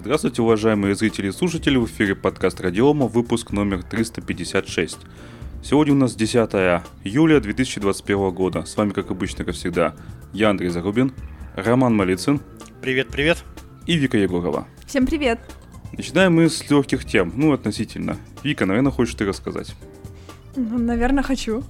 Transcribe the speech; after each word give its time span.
Здравствуйте, 0.00 0.40
уважаемые 0.40 0.94
зрители 0.94 1.28
и 1.28 1.30
слушатели, 1.30 1.76
в 1.76 1.84
эфире 1.84 2.14
подкаст 2.14 2.58
Радиома, 2.58 3.06
выпуск 3.06 3.50
номер 3.50 3.82
356. 3.82 4.96
Сегодня 5.62 5.92
у 5.92 5.96
нас 5.98 6.14
10 6.14 6.36
июля 7.04 7.38
2021 7.38 8.30
года. 8.30 8.64
С 8.64 8.78
вами, 8.78 8.92
как 8.92 9.10
обычно, 9.10 9.44
как 9.44 9.54
всегда, 9.54 9.94
я 10.32 10.48
Андрей 10.48 10.70
Зарубин, 10.70 11.12
Роман 11.54 11.94
Малицын. 11.94 12.40
Привет, 12.80 13.08
привет. 13.08 13.44
И 13.86 13.96
Вика 13.96 14.16
Егорова. 14.16 14.66
Всем 14.86 15.06
привет. 15.06 15.38
Начинаем 15.92 16.34
мы 16.34 16.48
с 16.48 16.70
легких 16.70 17.04
тем, 17.04 17.34
ну, 17.36 17.52
относительно. 17.52 18.16
Вика, 18.42 18.64
наверное, 18.64 18.92
хочешь 18.92 19.14
ты 19.16 19.26
рассказать? 19.26 19.74
Ну, 20.56 20.78
наверное, 20.78 21.22
хочу. 21.22 21.62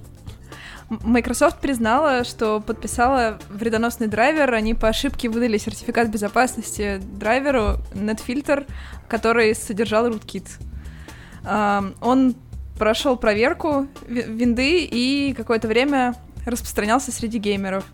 Microsoft 1.03 1.59
признала, 1.59 2.25
что 2.25 2.59
подписала 2.59 3.39
вредоносный 3.49 4.07
драйвер. 4.07 4.53
Они 4.53 4.73
по 4.73 4.89
ошибке 4.89 5.29
выдали 5.29 5.57
сертификат 5.57 6.09
безопасности 6.09 6.99
драйверу 7.01 7.77
NetFilter, 7.93 8.67
который 9.07 9.55
содержал 9.55 10.09
rootkit. 10.09 10.49
Он 12.01 12.35
прошел 12.77 13.15
проверку 13.15 13.87
винды 14.05 14.83
и 14.83 15.33
какое-то 15.33 15.69
время 15.69 16.15
распространялся 16.45 17.11
среди 17.11 17.37
геймеров. 17.37 17.85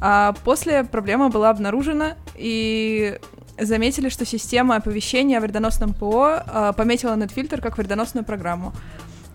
А 0.00 0.34
после 0.44 0.82
проблема 0.82 1.28
была 1.28 1.50
обнаружена, 1.50 2.16
и 2.34 3.18
заметили, 3.60 4.08
что 4.08 4.24
система 4.24 4.76
оповещения 4.76 5.38
о 5.38 5.40
вредоносном 5.40 5.92
ПО 5.92 6.42
а, 6.46 6.72
пометила 6.72 7.14
NetFilter 7.14 7.60
как 7.60 7.76
вредоносную 7.76 8.24
программу. 8.24 8.72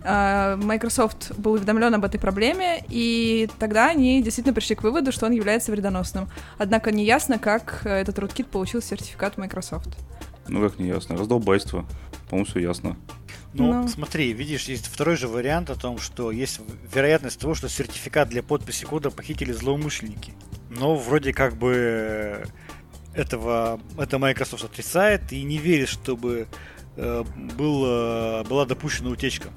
А, 0.08 0.56
Microsoft 0.56 1.32
был 1.36 1.52
уведомлен 1.52 1.92
об 1.94 2.04
этой 2.04 2.20
проблеме, 2.20 2.84
и 2.88 3.48
тогда 3.58 3.90
они 3.90 4.22
действительно 4.22 4.54
пришли 4.54 4.76
к 4.76 4.84
выводу, 4.84 5.10
что 5.10 5.26
он 5.26 5.32
является 5.32 5.72
вредоносным. 5.72 6.28
Однако 6.58 6.92
неясно, 6.92 7.40
как 7.40 7.84
этот 7.84 8.16
rootkit 8.18 8.46
получил 8.46 8.80
сертификат 8.80 9.36
Microsoft. 9.36 9.88
Ну 10.46 10.60
как 10.60 10.78
неясно, 10.78 11.16
раздолбайство. 11.16 11.84
По-моему, 12.30 12.46
все 12.46 12.60
ясно. 12.60 12.96
Ну, 13.52 13.72
ну, 13.72 13.88
смотри, 13.88 14.32
видишь, 14.32 14.64
есть 14.64 14.86
второй 14.86 15.16
же 15.16 15.26
вариант 15.26 15.70
о 15.70 15.74
том, 15.74 15.98
что 15.98 16.30
есть 16.30 16.60
вероятность 16.94 17.40
того, 17.40 17.54
что 17.54 17.68
сертификат 17.68 18.28
для 18.28 18.42
подписи 18.42 18.84
кода 18.84 19.10
похитили 19.10 19.50
злоумышленники. 19.50 20.34
Но 20.70 20.94
вроде 20.94 21.32
как 21.32 21.56
бы 21.56 22.44
этого 23.14 23.80
это 23.98 24.18
Microsoft 24.18 24.64
отрицает 24.64 25.32
и 25.32 25.42
не 25.42 25.58
верит, 25.58 25.88
чтобы 25.88 26.46
э, 26.96 27.24
был, 27.56 28.44
была 28.44 28.66
допущена 28.66 29.10
утечка. 29.10 29.48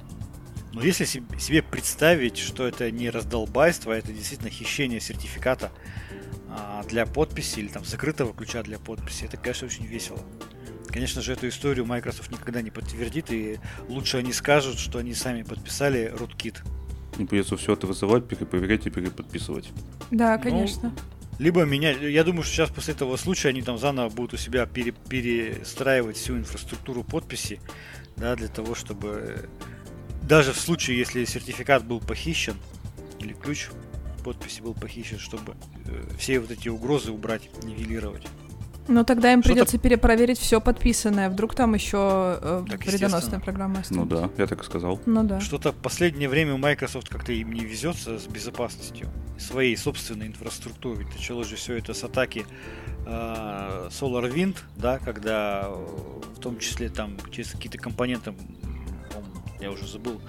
Но 0.72 0.82
если 0.82 1.04
себе 1.04 1.62
представить, 1.62 2.38
что 2.38 2.66
это 2.66 2.90
не 2.90 3.10
раздолбайство, 3.10 3.94
а 3.94 3.96
это 3.96 4.12
действительно 4.12 4.50
хищение 4.50 5.00
сертификата 5.00 5.72
а, 6.48 6.84
для 6.88 7.06
подписи 7.06 7.58
или 7.60 7.68
там 7.68 7.84
закрытого 7.84 8.32
ключа 8.32 8.62
для 8.62 8.78
подписи, 8.78 9.24
это, 9.24 9.36
конечно, 9.36 9.66
очень 9.66 9.86
весело. 9.86 10.20
Конечно 10.88 11.22
же, 11.22 11.32
эту 11.32 11.48
историю 11.48 11.86
Microsoft 11.86 12.30
никогда 12.30 12.62
не 12.62 12.70
подтвердит, 12.70 13.30
и 13.30 13.58
лучше 13.88 14.18
они 14.18 14.32
скажут, 14.32 14.78
что 14.78 14.98
они 14.98 15.14
сами 15.14 15.42
подписали 15.42 16.12
rootkit. 16.16 16.58
Не 17.18 17.26
придется 17.26 17.56
все 17.56 17.74
это 17.74 17.86
вызывать, 17.86 18.26
перепроверять 18.26 18.86
и 18.86 18.90
переподписывать. 18.90 19.70
Да, 20.10 20.36
ну, 20.36 20.42
конечно. 20.42 20.92
Ну, 20.96 21.44
либо 21.44 21.64
менять. 21.64 22.00
Я 22.00 22.24
думаю, 22.24 22.42
что 22.42 22.52
сейчас 22.52 22.70
после 22.70 22.94
этого 22.94 23.16
случая 23.16 23.50
они 23.50 23.62
там 23.62 23.78
заново 23.78 24.08
будут 24.08 24.34
у 24.34 24.36
себя 24.36 24.66
пере, 24.66 24.92
перестраивать 24.92 26.16
всю 26.16 26.36
инфраструктуру 26.36 27.02
подписи, 27.04 27.60
да, 28.16 28.36
для 28.36 28.48
того, 28.48 28.74
чтобы 28.74 29.48
даже 30.30 30.52
в 30.52 30.60
случае, 30.60 30.96
если 30.96 31.24
сертификат 31.24 31.84
был 31.84 31.98
похищен, 31.98 32.54
или 33.18 33.32
ключ 33.32 33.68
подписи 34.22 34.60
был 34.60 34.74
похищен, 34.74 35.18
чтобы 35.18 35.56
э, 35.86 36.04
все 36.18 36.38
вот 36.38 36.52
эти 36.52 36.68
угрозы 36.68 37.10
убрать, 37.10 37.50
нивелировать. 37.64 38.22
Ну 38.86 39.04
тогда 39.04 39.32
им 39.32 39.42
придется 39.42 39.76
перепроверить 39.78 40.38
все 40.38 40.60
подписанное. 40.60 41.30
Вдруг 41.30 41.56
там 41.56 41.74
еще 41.74 42.38
э, 42.40 42.64
вредоносная 42.68 43.40
программа 43.40 43.80
осталась. 43.80 44.08
Ну 44.08 44.16
да, 44.16 44.30
я 44.38 44.46
так 44.46 44.62
и 44.62 44.64
сказал. 44.64 45.00
Ну 45.04 45.24
да. 45.24 45.40
Что-то 45.40 45.72
в 45.72 45.76
последнее 45.76 46.28
время 46.28 46.54
у 46.54 46.58
Microsoft 46.58 47.08
как-то 47.08 47.32
им 47.32 47.52
не 47.52 47.62
везется 47.62 48.18
с 48.18 48.26
безопасностью 48.28 49.08
своей 49.36 49.76
собственной 49.76 50.28
инфраструктуры. 50.28 51.02
Ведь 51.02 51.12
началось 51.16 51.48
же 51.48 51.56
все 51.56 51.74
это 51.74 51.92
с 51.92 52.04
атаки 52.04 52.46
э, 53.04 53.88
SolarWind, 53.90 54.58
да, 54.76 54.98
когда 55.00 55.64
э, 55.66 56.20
в 56.36 56.40
том 56.40 56.58
числе 56.60 56.88
там 56.88 57.16
через 57.32 57.50
какие-то 57.50 57.78
компоненты 57.78 58.32
я 59.60 59.70
уже 59.70 59.86
забыл, 59.86 60.20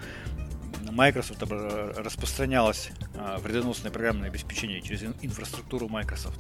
Microsoft 0.89 1.41
распространялось 1.43 2.91
а, 3.15 3.37
вредоносное 3.39 3.91
программное 3.91 4.29
обеспечение 4.29 4.81
через 4.81 5.03
инфраструктуру 5.21 5.87
Microsoft. 5.87 6.39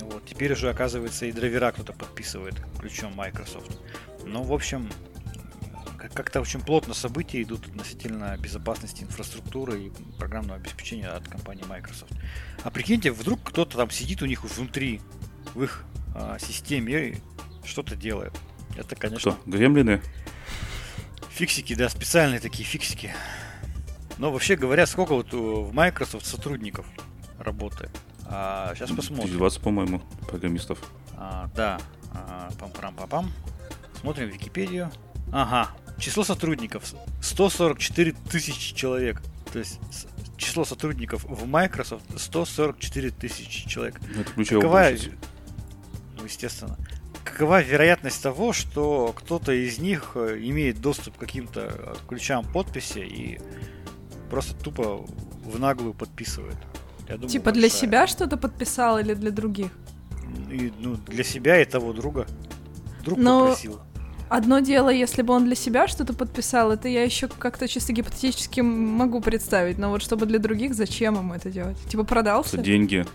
Вот. 0.00 0.24
Теперь 0.26 0.52
уже, 0.52 0.68
оказывается, 0.68 1.26
и 1.26 1.32
драйвера 1.32 1.72
кто-то 1.72 1.92
подписывает 1.92 2.54
ключом 2.78 3.14
Microsoft. 3.14 3.78
Ну, 4.24 4.42
в 4.42 4.52
общем, 4.52 4.88
как-то 6.14 6.40
очень 6.40 6.60
плотно 6.60 6.94
события 6.94 7.42
идут 7.42 7.66
относительно 7.66 8.36
безопасности 8.36 9.02
инфраструктуры 9.02 9.84
и 9.84 9.92
программного 10.18 10.56
обеспечения 10.56 11.08
от 11.08 11.28
компании 11.28 11.64
Microsoft. 11.68 12.12
А 12.62 12.70
прикиньте, 12.70 13.10
вдруг 13.10 13.42
кто-то 13.42 13.76
там 13.76 13.90
сидит 13.90 14.22
у 14.22 14.26
них 14.26 14.44
внутри, 14.44 15.00
в 15.54 15.62
их 15.62 15.84
а, 16.14 16.38
системе 16.38 17.08
и 17.08 17.16
что-то 17.64 17.96
делает. 17.96 18.32
Это, 18.76 18.96
конечно... 18.96 19.32
Что, 19.32 19.40
гремлины? 19.46 20.02
Фиксики, 21.36 21.74
да, 21.74 21.90
специальные 21.90 22.40
такие 22.40 22.64
фиксики. 22.64 23.12
Но 24.16 24.32
вообще 24.32 24.56
говоря, 24.56 24.86
сколько 24.86 25.14
вот 25.14 25.34
в 25.34 25.70
Microsoft 25.74 26.24
сотрудников 26.24 26.86
работает? 27.38 27.90
А, 28.24 28.74
сейчас 28.74 28.90
посмотрим. 28.90 29.36
20, 29.36 29.60
по-моему, 29.60 30.00
программистов. 30.26 30.78
А, 31.14 31.50
да. 31.54 31.78
А, 32.14 32.48
пам-пам-пам-пам. 32.58 33.28
Смотрим 34.00 34.28
Википедию. 34.28 34.90
Ага. 35.30 35.72
Число 35.98 36.24
сотрудников 36.24 36.84
144 37.20 38.12
тысячи 38.30 38.74
человек. 38.74 39.20
То 39.52 39.58
есть 39.58 39.78
число 40.38 40.64
сотрудников 40.64 41.24
в 41.24 41.46
Microsoft 41.46 42.18
144 42.18 43.10
тысячи 43.10 43.68
человек. 43.68 44.00
Это 44.18 44.32
ключевая 44.32 44.96
Какова... 44.96 45.14
Ну, 46.16 46.24
естественно 46.24 46.78
какова 47.36 47.60
вероятность 47.60 48.22
того, 48.22 48.54
что 48.54 49.12
кто-то 49.14 49.52
из 49.52 49.78
них 49.78 50.12
э, 50.14 50.38
имеет 50.40 50.80
доступ 50.80 51.16
к 51.16 51.20
каким-то 51.20 51.60
э, 51.60 51.94
ключам 52.08 52.46
подписи 52.50 53.00
и 53.00 53.38
просто 54.30 54.54
тупо 54.54 55.04
в 55.44 55.58
наглую 55.58 55.92
подписывает? 55.92 56.56
Я 57.06 57.16
думаю, 57.16 57.28
типа 57.28 57.46
большая. 57.46 57.60
для 57.60 57.68
себя 57.68 58.06
что-то 58.06 58.38
подписал 58.38 58.98
или 58.98 59.12
для 59.12 59.30
других? 59.30 59.70
И, 60.50 60.72
ну, 60.78 60.96
для 60.96 61.24
себя 61.24 61.60
и 61.60 61.66
того 61.66 61.92
друга. 61.92 62.26
Друг 63.04 63.18
Но... 63.18 63.40
попросил. 63.40 63.80
Одно 64.28 64.58
дело, 64.60 64.88
если 64.88 65.22
бы 65.22 65.34
он 65.34 65.44
для 65.44 65.54
себя 65.54 65.86
что-то 65.86 66.12
подписал, 66.14 66.72
это 66.72 66.88
я 66.88 67.04
еще 67.04 67.28
как-то 67.28 67.68
чисто 67.68 67.92
гипотетически 67.92 68.60
могу 68.60 69.20
представить. 69.20 69.78
Но 69.78 69.90
вот 69.90 70.02
чтобы 70.02 70.24
для 70.26 70.38
других, 70.38 70.74
зачем 70.74 71.14
ему 71.16 71.34
это 71.34 71.50
делать? 71.50 71.78
Типа 71.86 72.02
продался? 72.02 72.56
За 72.56 72.62
деньги. 72.62 73.06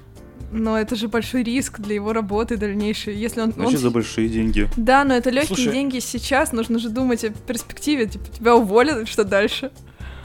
Но 0.52 0.78
это 0.78 0.96
же 0.96 1.08
большой 1.08 1.44
риск 1.44 1.80
для 1.80 1.96
его 1.96 2.12
работы 2.12 2.58
дальнейшей. 2.58 3.16
Если 3.16 3.40
он, 3.42 3.54
Значит, 3.54 3.76
он... 3.76 3.82
за 3.82 3.90
большие 3.90 4.28
деньги. 4.28 4.68
Да, 4.76 5.04
но 5.06 5.16
это 5.16 5.30
легкие 5.30 5.56
Слушай... 5.56 5.72
деньги 5.72 6.00
сейчас. 6.00 6.52
Нужно 6.52 6.78
же 6.78 6.90
думать 6.90 7.24
о 7.24 7.30
перспективе. 7.30 8.08
Типа, 8.08 8.26
тебя 8.26 8.56
уволят, 8.56 9.08
что 9.08 9.24
дальше? 9.24 9.72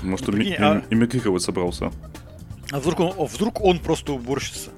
Может, 0.03 0.29
он 0.29 0.41
а... 0.59 0.83
эмигрировать 0.91 1.43
собрался. 1.43 1.93
А 2.73 2.81
вдруг 2.81 3.01
он, 3.01 3.27
вдруг 3.27 3.61
он 3.61 3.79
просто 3.79 4.13
уборщица? 4.13 4.71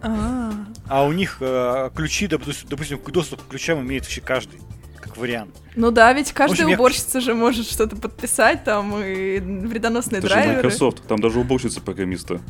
А, 0.00 0.52
а 0.86 1.04
у 1.04 1.12
них 1.12 1.38
э, 1.40 1.90
ключи, 1.94 2.28
допустим, 2.28 3.00
доступ 3.08 3.42
к 3.42 3.48
ключам 3.48 3.80
имеет 3.80 4.04
вообще 4.04 4.20
каждый 4.20 4.60
как 5.00 5.16
вариант. 5.16 5.54
Ну 5.74 5.90
да, 5.90 6.12
ведь 6.12 6.32
каждая 6.32 6.66
общем, 6.66 6.78
уборщица 6.78 7.18
я... 7.18 7.20
же 7.20 7.34
может 7.34 7.66
что-то 7.66 7.96
подписать, 7.96 8.64
там 8.64 8.96
и 9.02 9.38
вредоносные 9.40 10.18
Это 10.18 10.28
драйверы. 10.28 10.56
Же 10.56 10.56
Microsoft, 10.58 11.02
там 11.06 11.20
даже 11.20 11.40
уборщица 11.40 11.80
программиста. 11.80 12.40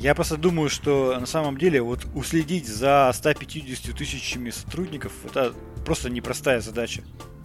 Я 0.00 0.14
просто 0.14 0.36
думаю, 0.36 0.70
что 0.70 1.18
на 1.18 1.26
самом 1.26 1.58
деле 1.58 1.82
вот 1.82 2.06
уследить 2.14 2.68
за 2.68 3.10
150 3.12 3.96
тысячами 3.96 4.50
сотрудников 4.50 5.12
это 5.24 5.52
просто 5.84 6.08
непростая 6.08 6.60
задача 6.60 7.02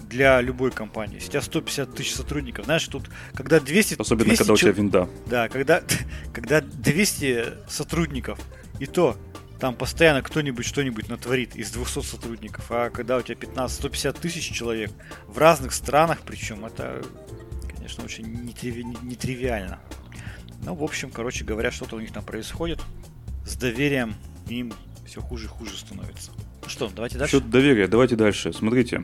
для 0.07 0.39
любой 0.39 0.69
компании. 0.69 1.15
Если 1.15 1.29
у 1.29 1.31
тебя 1.31 1.41
150 1.41 1.95
тысяч 1.95 2.13
сотрудников, 2.13 2.65
знаешь, 2.65 2.87
тут 2.87 3.09
когда 3.33 3.59
200... 3.59 3.95
Особенно, 3.99 4.25
200 4.25 4.37
когда 4.37 4.53
у 4.53 4.57
тебя 4.57 4.71
винда. 4.71 5.09
Да, 5.25 5.49
когда, 5.49 5.81
когда 6.33 6.61
200 6.61 7.67
сотрудников, 7.67 8.39
и 8.79 8.85
то 8.85 9.17
там 9.59 9.73
постоянно 9.73 10.21
кто-нибудь 10.21 10.65
что-нибудь 10.65 11.09
натворит 11.09 11.55
из 11.55 11.71
200 11.71 12.03
сотрудников. 12.03 12.65
А 12.69 12.91
когда 12.91 13.17
у 13.17 13.23
тебя 13.23 13.35
15-150 13.35 14.19
тысяч 14.19 14.51
человек 14.51 14.91
в 15.25 15.39
разных 15.39 15.73
странах, 15.73 16.19
причем 16.23 16.65
это, 16.65 17.01
конечно, 17.75 18.03
очень 18.03 18.27
нетривиально. 18.27 19.79
Ну, 20.65 20.75
в 20.75 20.83
общем, 20.83 21.11
короче 21.11 21.43
говоря, 21.43 21.71
что-то 21.71 21.95
у 21.95 21.99
них 21.99 22.11
там 22.11 22.23
происходит. 22.23 22.79
С 23.45 23.55
доверием 23.55 24.15
им 24.47 24.73
все 25.05 25.21
хуже 25.21 25.45
и 25.45 25.49
хуже 25.49 25.77
становится. 25.77 26.31
Ну 26.63 26.69
что, 26.69 26.89
давайте 26.95 27.17
дальше. 27.17 27.37
Счет 27.37 27.49
доверия, 27.49 27.87
давайте 27.87 28.15
дальше. 28.15 28.53
Смотрите. 28.53 29.03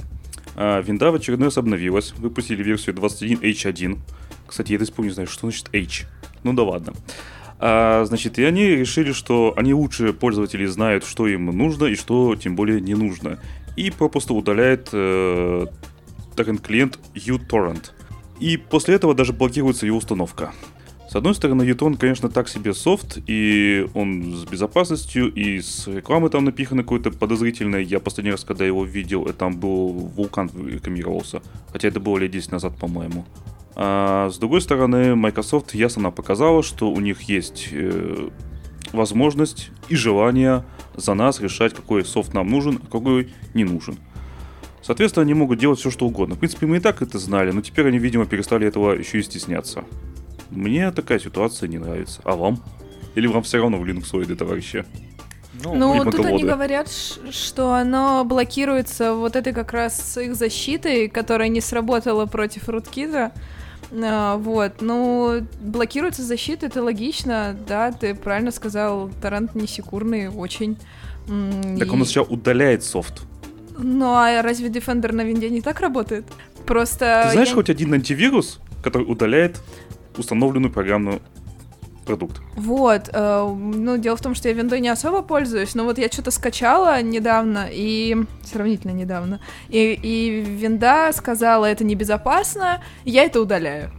А, 0.56 0.82
винда 0.82 1.12
в 1.12 1.16
очередной 1.16 1.48
раз 1.48 1.58
обновилась. 1.58 2.14
Выпустили 2.14 2.64
версию 2.64 2.96
21H1. 2.96 4.00
Кстати, 4.48 4.72
я 4.72 4.80
до 4.80 4.86
сих 4.86 4.96
пор 4.96 5.06
не 5.06 5.12
знаю, 5.12 5.28
что 5.28 5.42
значит 5.42 5.70
H. 5.74 6.08
Ну 6.44 6.54
да 6.54 6.64
ладно. 6.64 6.94
А, 7.60 8.06
значит, 8.06 8.40
и 8.40 8.44
они 8.46 8.66
решили, 8.68 9.12
что 9.12 9.54
они 9.58 9.74
лучше 9.74 10.14
пользователи 10.14 10.66
знают, 10.66 11.06
что 11.06 11.28
им 11.28 11.48
нужно 11.48 11.86
и 11.86 11.96
что 11.96 12.36
тем 12.36 12.56
более 12.56 12.80
не 12.80 12.96
нужно. 12.96 13.40
и 13.76 13.92
попросту 13.92 14.36
удаляет 14.36 14.90
э, 14.92 15.68
торрент-клиент 16.36 17.00
uTorrent. 17.16 17.92
И 18.40 18.58
после 18.58 18.96
этого 18.96 19.14
даже 19.14 19.34
блокируется 19.34 19.86
ее 19.86 19.94
установка. 19.94 20.54
С 21.10 21.16
одной 21.16 21.34
стороны, 21.34 21.64
uTorrent, 21.64 21.98
конечно, 21.98 22.30
так 22.30 22.48
себе 22.48 22.72
софт, 22.76 23.18
и 23.26 23.88
он 23.96 24.36
с 24.36 24.46
безопасностью, 24.46 25.34
и 25.34 25.60
с 25.60 25.88
рекламой 25.88 26.30
там 26.30 26.46
напихано 26.46 26.84
какой-то 26.84 27.10
подозрительной. 27.10 27.84
Я 27.84 28.00
последний 28.00 28.30
раз, 28.30 28.44
когда 28.44 28.64
его 28.64 28.86
видел, 28.86 29.26
там 29.34 29.60
был 29.60 29.90
вулкан 29.90 30.52
рекламировался. 30.68 31.42
Хотя 31.72 31.88
это 31.88 32.00
было 32.00 32.20
лет 32.20 32.30
10 32.30 32.52
назад, 32.52 32.78
по-моему. 32.78 33.26
А 33.76 34.30
с 34.30 34.38
другой 34.38 34.62
стороны, 34.62 35.16
Microsoft 35.16 35.74
ясно 35.74 36.12
показала, 36.12 36.62
что 36.62 36.92
у 36.92 37.00
них 37.00 37.24
есть 37.24 37.70
э, 37.72 38.30
возможность 38.94 39.72
и 39.88 39.96
желание 39.96 40.64
за 40.96 41.16
нас 41.16 41.42
решать, 41.42 41.74
какой 41.74 42.06
софт 42.06 42.36
нам 42.36 42.50
нужен, 42.50 42.80
а 42.84 42.86
какой 42.86 43.30
не 43.56 43.64
нужен. 43.64 43.98
Соответственно, 44.84 45.24
они 45.24 45.34
могут 45.34 45.58
делать 45.58 45.80
все, 45.80 45.90
что 45.90 46.06
угодно. 46.06 46.36
В 46.36 46.40
принципе, 46.40 46.68
мы 46.68 46.78
и 46.78 46.80
так 46.80 47.02
это 47.02 47.18
знали, 47.18 47.50
но 47.50 47.62
теперь 47.62 47.88
они, 47.88 47.98
видимо, 47.98 48.28
перестали 48.28 48.68
этого 48.68 48.94
еще 48.94 49.18
и 49.18 49.24
стесняться. 49.24 49.86
Мне 50.52 50.92
такая 50.92 51.20
ситуация 51.20 51.68
не 51.68 51.78
нравится. 51.78 52.22
А 52.24 52.36
вам? 52.36 52.64
Или 53.16 53.28
вам 53.28 53.44
все 53.44 53.60
равно 53.60 53.78
в 53.78 53.86
Linux 53.86 54.36
товарищи? 54.36 54.86
Ну, 55.64 55.76
ну 55.76 56.12
тут 56.12 56.26
они 56.26 56.44
говорят, 56.44 56.90
что 57.32 57.74
оно 57.74 58.24
блокируется 58.24 59.14
вот 59.14 59.36
этой 59.36 59.52
как 59.54 59.74
раз 59.74 60.18
их 60.18 60.36
защитой, 60.36 61.10
которая 61.10 61.50
не 61.50 61.60
сработала 61.60 62.26
против 62.26 62.70
руткита. 62.70 63.32
А, 63.92 64.38
вот, 64.38 64.82
ну, 64.82 65.42
блокируется 65.60 66.22
защита, 66.22 66.68
это 66.68 66.84
логично, 66.84 67.58
да, 67.68 67.92
ты 67.92 68.14
правильно 68.14 68.52
сказал, 68.52 69.10
торрент 69.22 69.56
не 69.56 69.68
секурный 69.68 70.30
очень. 70.30 70.78
Так 71.28 71.88
и... 71.88 71.90
он 71.90 72.06
сейчас 72.06 72.28
удаляет 72.30 72.84
софт. 72.84 73.24
Ну, 73.78 74.14
а 74.14 74.42
разве 74.42 74.70
Defender 74.70 75.12
на 75.14 75.24
винде 75.24 75.50
не 75.50 75.62
так 75.62 75.80
работает? 75.80 76.26
Просто... 76.66 77.24
Ты 77.26 77.32
знаешь 77.32 77.50
я... 77.50 77.56
хоть 77.56 77.70
один 77.70 77.94
антивирус, 77.94 78.60
который 78.84 79.04
удаляет 79.04 79.60
установленную 80.20 80.72
программную 80.72 81.22
продукт. 82.06 82.42
Вот, 82.56 83.10
э, 83.14 83.56
ну, 83.58 83.98
дело 83.98 84.18
в 84.18 84.22
том, 84.22 84.34
что 84.34 84.50
я 84.50 84.56
виндой 84.56 84.80
не 84.80 84.90
особо 84.90 85.22
пользуюсь, 85.22 85.76
но 85.76 85.84
вот 85.84 86.00
я 86.00 86.08
что-то 86.08 86.32
скачала 86.32 87.02
недавно, 87.04 87.68
и 87.72 88.18
сравнительно 88.44 88.92
недавно, 88.92 89.40
и, 89.70 89.94
и 89.94 90.42
винда 90.42 91.12
сказала, 91.14 91.66
это 91.66 91.84
небезопасно, 91.84 92.82
я 93.06 93.24
это 93.24 93.40
удаляю. 93.42 93.92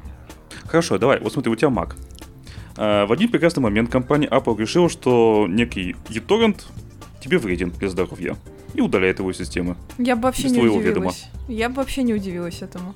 Хорошо, 0.67 0.99
давай, 0.99 1.21
вот 1.21 1.33
смотри, 1.33 1.53
у 1.53 1.57
тебя 1.57 1.69
Mac. 1.69 1.95
Э, 2.77 3.07
в 3.07 3.13
один 3.13 3.29
прекрасный 3.29 3.61
момент 3.61 3.91
компания 3.91 4.27
Apple 4.27 4.59
решила, 4.59 4.89
что 4.89 5.47
некий 5.49 5.95
uTorrent 6.09 6.63
тебе 7.21 7.39
вреден 7.39 7.71
для 7.71 7.89
здоровья 7.89 8.37
и 8.75 8.81
удаляет 8.81 9.19
его 9.19 9.31
из 9.31 9.39
системы. 9.39 9.77
Я 9.99 10.17
бы 10.17 10.23
вообще 10.23 10.49
не 10.49 10.59
удивилась. 10.61 10.85
Ведома. 10.85 11.13
Я 11.49 11.69
бы 11.69 11.77
вообще 11.77 12.03
не 12.03 12.15
удивилась 12.15 12.63
этому. 12.63 12.95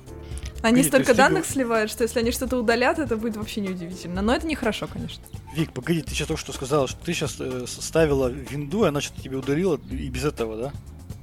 Они 0.65 0.81
погоди, 0.81 1.03
столько 1.03 1.13
данных 1.13 1.45
сливают, 1.45 1.91
что 1.91 2.03
если 2.03 2.19
они 2.19 2.31
что-то 2.31 2.57
удалят, 2.57 2.97
это 2.97 3.17
будет 3.17 3.37
вообще 3.37 3.61
неудивительно. 3.61 4.21
Но 4.21 4.33
это 4.33 4.47
нехорошо, 4.47 4.87
конечно. 4.87 5.23
Вик, 5.53 5.71
погоди, 5.71 6.01
ты 6.01 6.11
сейчас 6.11 6.27
только 6.27 6.41
что 6.41 6.53
сказала, 6.53 6.87
что 6.87 6.97
ты 7.05 7.13
сейчас 7.13 7.35
э, 7.39 7.65
ставила 7.67 8.27
винду, 8.27 8.85
и 8.85 8.87
она 8.87 8.99
что-то 8.99 9.21
тебе 9.21 9.37
удалила 9.37 9.79
и 9.91 10.09
без 10.09 10.25
этого, 10.25 10.57
да? 10.57 10.71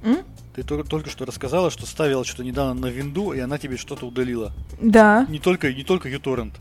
М? 0.03 0.19
Ты 0.55 0.63
только, 0.63 0.87
только 0.87 1.09
что 1.09 1.25
рассказала, 1.25 1.71
что 1.71 1.85
ставила 1.85 2.23
что-то 2.23 2.43
недавно 2.43 2.73
на 2.73 2.85
винду, 2.85 3.33
и 3.33 3.39
она 3.39 3.57
тебе 3.57 3.75
что-то 3.75 4.05
удалила. 4.05 4.53
Да. 4.79 5.25
Не 5.27 5.39
только, 5.39 5.73
не 5.73 5.83
только 5.83 6.09
uTorrent. 6.09 6.53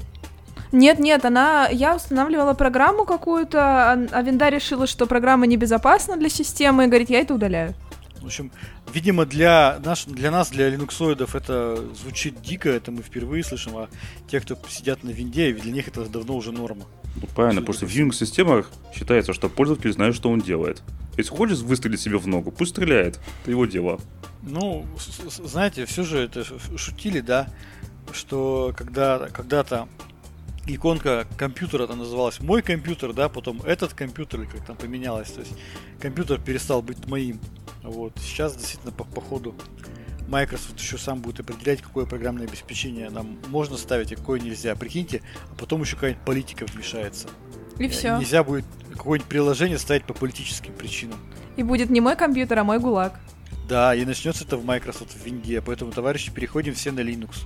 Нет, 0.72 0.98
нет, 0.98 1.24
она, 1.24 1.68
я 1.68 1.94
устанавливала 1.94 2.54
программу 2.54 3.04
какую-то, 3.04 3.60
а, 3.60 4.06
а 4.10 4.22
винда 4.22 4.48
решила, 4.48 4.86
что 4.86 5.06
программа 5.06 5.46
небезопасна 5.46 6.16
для 6.16 6.30
системы, 6.30 6.84
и 6.84 6.86
говорит, 6.86 7.10
я 7.10 7.20
это 7.20 7.34
удаляю. 7.34 7.74
В 8.22 8.26
общем, 8.26 8.50
видимо, 8.92 9.26
для, 9.26 9.80
наш, 9.84 10.04
для 10.04 10.30
нас, 10.30 10.50
для 10.50 10.68
линуксоидов, 10.68 11.34
это 11.34 11.76
звучит 11.94 12.40
дико, 12.40 12.68
это 12.70 12.92
мы 12.92 13.02
впервые 13.02 13.42
слышим, 13.42 13.76
а 13.76 13.88
те, 14.28 14.40
кто 14.40 14.56
сидят 14.68 15.02
на 15.02 15.10
винде, 15.10 15.52
для 15.52 15.72
них 15.72 15.88
это 15.88 16.04
давно 16.06 16.36
уже 16.36 16.52
норма. 16.52 16.86
Ну, 17.16 17.26
правильно, 17.34 17.60
потому 17.60 17.76
что 17.76 17.86
в 17.86 17.90
Unix-системах 17.90 18.70
считается, 18.94 19.32
что 19.32 19.48
пользователь 19.48 19.92
знает, 19.92 20.14
что 20.14 20.30
он 20.30 20.40
делает. 20.40 20.82
Если 21.18 21.30
хочет 21.30 21.58
выстрелить 21.58 22.00
себе 22.00 22.16
в 22.16 22.26
ногу, 22.26 22.50
пусть 22.50 22.70
стреляет. 22.70 23.18
Это 23.42 23.50
его 23.50 23.66
дело. 23.66 24.00
Ну, 24.42 24.86
знаете, 25.44 25.84
все 25.84 26.04
же 26.04 26.18
это 26.18 26.44
шутили, 26.78 27.20
да, 27.20 27.48
что 28.12 28.72
когда 28.76 29.28
когда-то 29.30 29.88
иконка 30.66 31.26
компьютера 31.36 31.86
там 31.86 31.98
называлась 31.98 32.40
мой 32.40 32.62
компьютер, 32.62 33.12
да, 33.12 33.28
потом 33.28 33.60
этот 33.62 33.94
компьютер, 33.94 34.46
как 34.46 34.64
там 34.64 34.76
поменялось, 34.76 35.30
то 35.30 35.40
есть 35.40 35.52
компьютер 36.00 36.40
перестал 36.40 36.82
быть 36.82 37.06
моим. 37.06 37.40
Вот. 37.82 38.12
Сейчас 38.18 38.56
действительно 38.56 38.92
по, 38.92 39.04
по 39.04 39.20
ходу 39.20 39.54
Microsoft 40.28 40.78
еще 40.78 40.98
сам 40.98 41.20
будет 41.20 41.40
определять, 41.40 41.82
какое 41.82 42.06
программное 42.06 42.46
обеспечение 42.46 43.10
нам 43.10 43.38
можно 43.48 43.76
ставить, 43.76 44.12
а 44.12 44.16
какое 44.16 44.40
нельзя. 44.40 44.74
Прикиньте, 44.74 45.22
а 45.50 45.54
потом 45.56 45.82
еще 45.82 45.96
какая-нибудь 45.96 46.24
политика 46.24 46.64
вмешается. 46.64 47.28
И 47.78 47.88
все. 47.88 48.18
Нельзя 48.18 48.44
будет 48.44 48.64
какое-нибудь 48.92 49.28
приложение 49.28 49.78
ставить 49.78 50.04
по 50.04 50.14
политическим 50.14 50.72
причинам. 50.74 51.18
И 51.56 51.62
будет 51.62 51.90
не 51.90 52.00
мой 52.00 52.16
компьютер, 52.16 52.58
а 52.60 52.64
мой 52.64 52.78
гулаг. 52.78 53.18
Да, 53.68 53.94
и 53.94 54.04
начнется 54.04 54.44
это 54.44 54.56
в 54.56 54.64
Microsoft 54.64 55.12
в 55.12 55.24
Винде. 55.24 55.60
Поэтому, 55.60 55.92
товарищи, 55.92 56.30
переходим 56.30 56.74
все 56.74 56.92
на 56.92 57.00
Linux, 57.00 57.44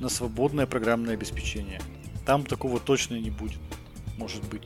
на 0.00 0.08
свободное 0.08 0.66
программное 0.66 1.14
обеспечение. 1.14 1.80
Там 2.26 2.44
такого 2.44 2.80
точно 2.80 3.14
не 3.14 3.30
будет. 3.30 3.60
Может 4.18 4.44
быть. 4.48 4.62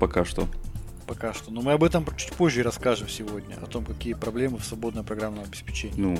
Пока 0.00 0.24
что 0.24 0.48
пока 1.12 1.34
что. 1.34 1.50
Но 1.50 1.60
мы 1.60 1.72
об 1.72 1.84
этом 1.84 2.06
чуть 2.16 2.32
позже 2.32 2.62
расскажем 2.62 3.06
сегодня, 3.06 3.56
о 3.56 3.66
том, 3.66 3.84
какие 3.84 4.14
проблемы 4.14 4.56
в 4.58 4.64
свободном 4.64 5.04
программном 5.04 5.44
обеспечении. 5.44 6.00
Ну, 6.00 6.18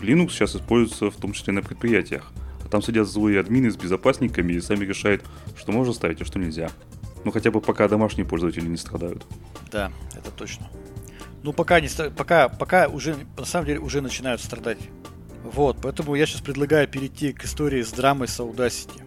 Linux 0.00 0.30
сейчас 0.30 0.54
используется 0.54 1.10
в 1.10 1.16
том 1.16 1.32
числе 1.32 1.54
на 1.54 1.62
предприятиях. 1.62 2.30
А 2.62 2.68
там 2.68 2.82
сидят 2.82 3.08
злые 3.08 3.40
админы 3.40 3.70
с 3.70 3.76
безопасниками 3.76 4.52
и 4.52 4.60
сами 4.60 4.84
решают, 4.84 5.24
что 5.56 5.72
можно 5.72 5.94
ставить, 5.94 6.20
а 6.20 6.26
что 6.26 6.38
нельзя. 6.38 6.70
Ну, 7.24 7.30
хотя 7.30 7.50
бы 7.50 7.62
пока 7.62 7.88
домашние 7.88 8.26
пользователи 8.26 8.66
не 8.66 8.76
страдают. 8.76 9.24
Да, 9.72 9.90
это 10.14 10.30
точно. 10.30 10.68
Ну, 11.42 11.54
пока, 11.54 11.80
не, 11.80 11.88
пока, 12.10 12.48
пока 12.50 12.88
уже, 12.88 13.16
на 13.38 13.46
самом 13.46 13.66
деле, 13.66 13.80
уже 13.80 14.02
начинают 14.02 14.42
страдать. 14.42 14.78
Вот, 15.42 15.78
поэтому 15.80 16.16
я 16.16 16.26
сейчас 16.26 16.42
предлагаю 16.42 16.86
перейти 16.86 17.32
к 17.32 17.44
истории 17.44 17.82
с 17.82 17.92
драмой 17.92 18.28
с 18.28 18.40
Audacity. 18.40 19.05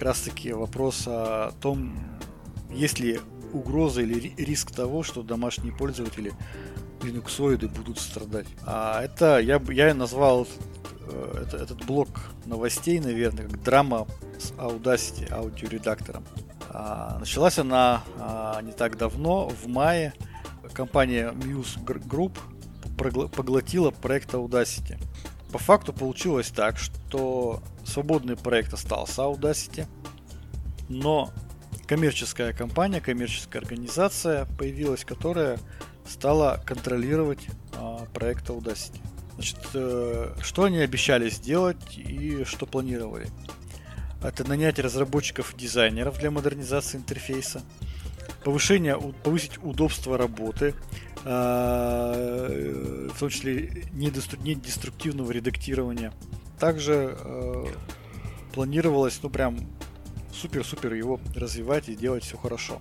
Как 0.00 0.06
раз 0.06 0.20
таки 0.20 0.50
вопрос 0.54 1.04
о 1.06 1.52
том, 1.60 1.92
есть 2.70 2.98
ли 3.00 3.20
угроза 3.52 4.00
или 4.00 4.32
риск 4.38 4.70
того, 4.70 5.02
что 5.02 5.22
домашние 5.22 5.74
пользователи 5.74 6.32
линуксоиды 7.02 7.68
будут 7.68 7.98
страдать. 7.98 8.46
А 8.64 9.02
это 9.02 9.40
я, 9.40 9.60
я 9.68 9.92
назвал 9.92 10.48
э, 11.06 11.44
это, 11.46 11.58
этот 11.58 11.84
блок 11.84 12.08
новостей, 12.46 12.98
наверное, 12.98 13.46
как 13.46 13.62
драма 13.62 14.06
с 14.38 14.52
Audacity, 14.52 15.30
аудиоредактором. 15.30 16.24
А, 16.70 17.18
началась 17.18 17.58
она 17.58 18.02
а, 18.18 18.62
не 18.62 18.72
так 18.72 18.96
давно, 18.96 19.50
в 19.50 19.66
мае. 19.66 20.14
Компания 20.72 21.30
Muse 21.32 21.78
Group 21.84 22.38
поглотила 22.96 23.90
проект 23.90 24.32
Audacity. 24.32 24.98
По 25.52 25.58
факту 25.58 25.92
получилось 25.92 26.48
так, 26.48 26.78
что 26.78 27.60
свободный 27.84 28.36
проект 28.36 28.72
остался 28.72 29.22
Audacity, 29.22 29.86
но 30.90 31.32
коммерческая 31.86 32.52
компания, 32.52 33.00
коммерческая 33.00 33.62
организация 33.62 34.46
появилась, 34.58 35.04
которая 35.04 35.58
стала 36.06 36.60
контролировать 36.66 37.46
а, 37.72 38.04
проект 38.12 38.50
Audacity. 38.50 39.00
Значит, 39.34 39.58
э, 39.72 40.34
что 40.42 40.64
они 40.64 40.78
обещали 40.80 41.30
сделать 41.30 41.96
и 41.96 42.44
что 42.44 42.66
планировали? 42.66 43.28
Это 44.22 44.46
нанять 44.46 44.78
разработчиков 44.78 45.54
дизайнеров 45.56 46.18
для 46.18 46.30
модернизации 46.30 46.98
интерфейса, 46.98 47.62
повышение, 48.44 49.00
повысить 49.22 49.56
удобство 49.62 50.18
работы, 50.18 50.74
э, 51.24 53.08
в 53.14 53.18
том 53.18 53.30
числе 53.30 53.86
недеструктивного 53.92 55.30
редактирования. 55.30 56.12
Также 56.58 57.16
э, 57.18 57.64
планировалось, 58.52 59.20
ну 59.22 59.30
прям 59.30 59.58
супер-супер 60.32 60.94
его 60.94 61.20
развивать 61.34 61.88
и 61.88 61.96
делать 61.96 62.24
все 62.24 62.36
хорошо. 62.36 62.80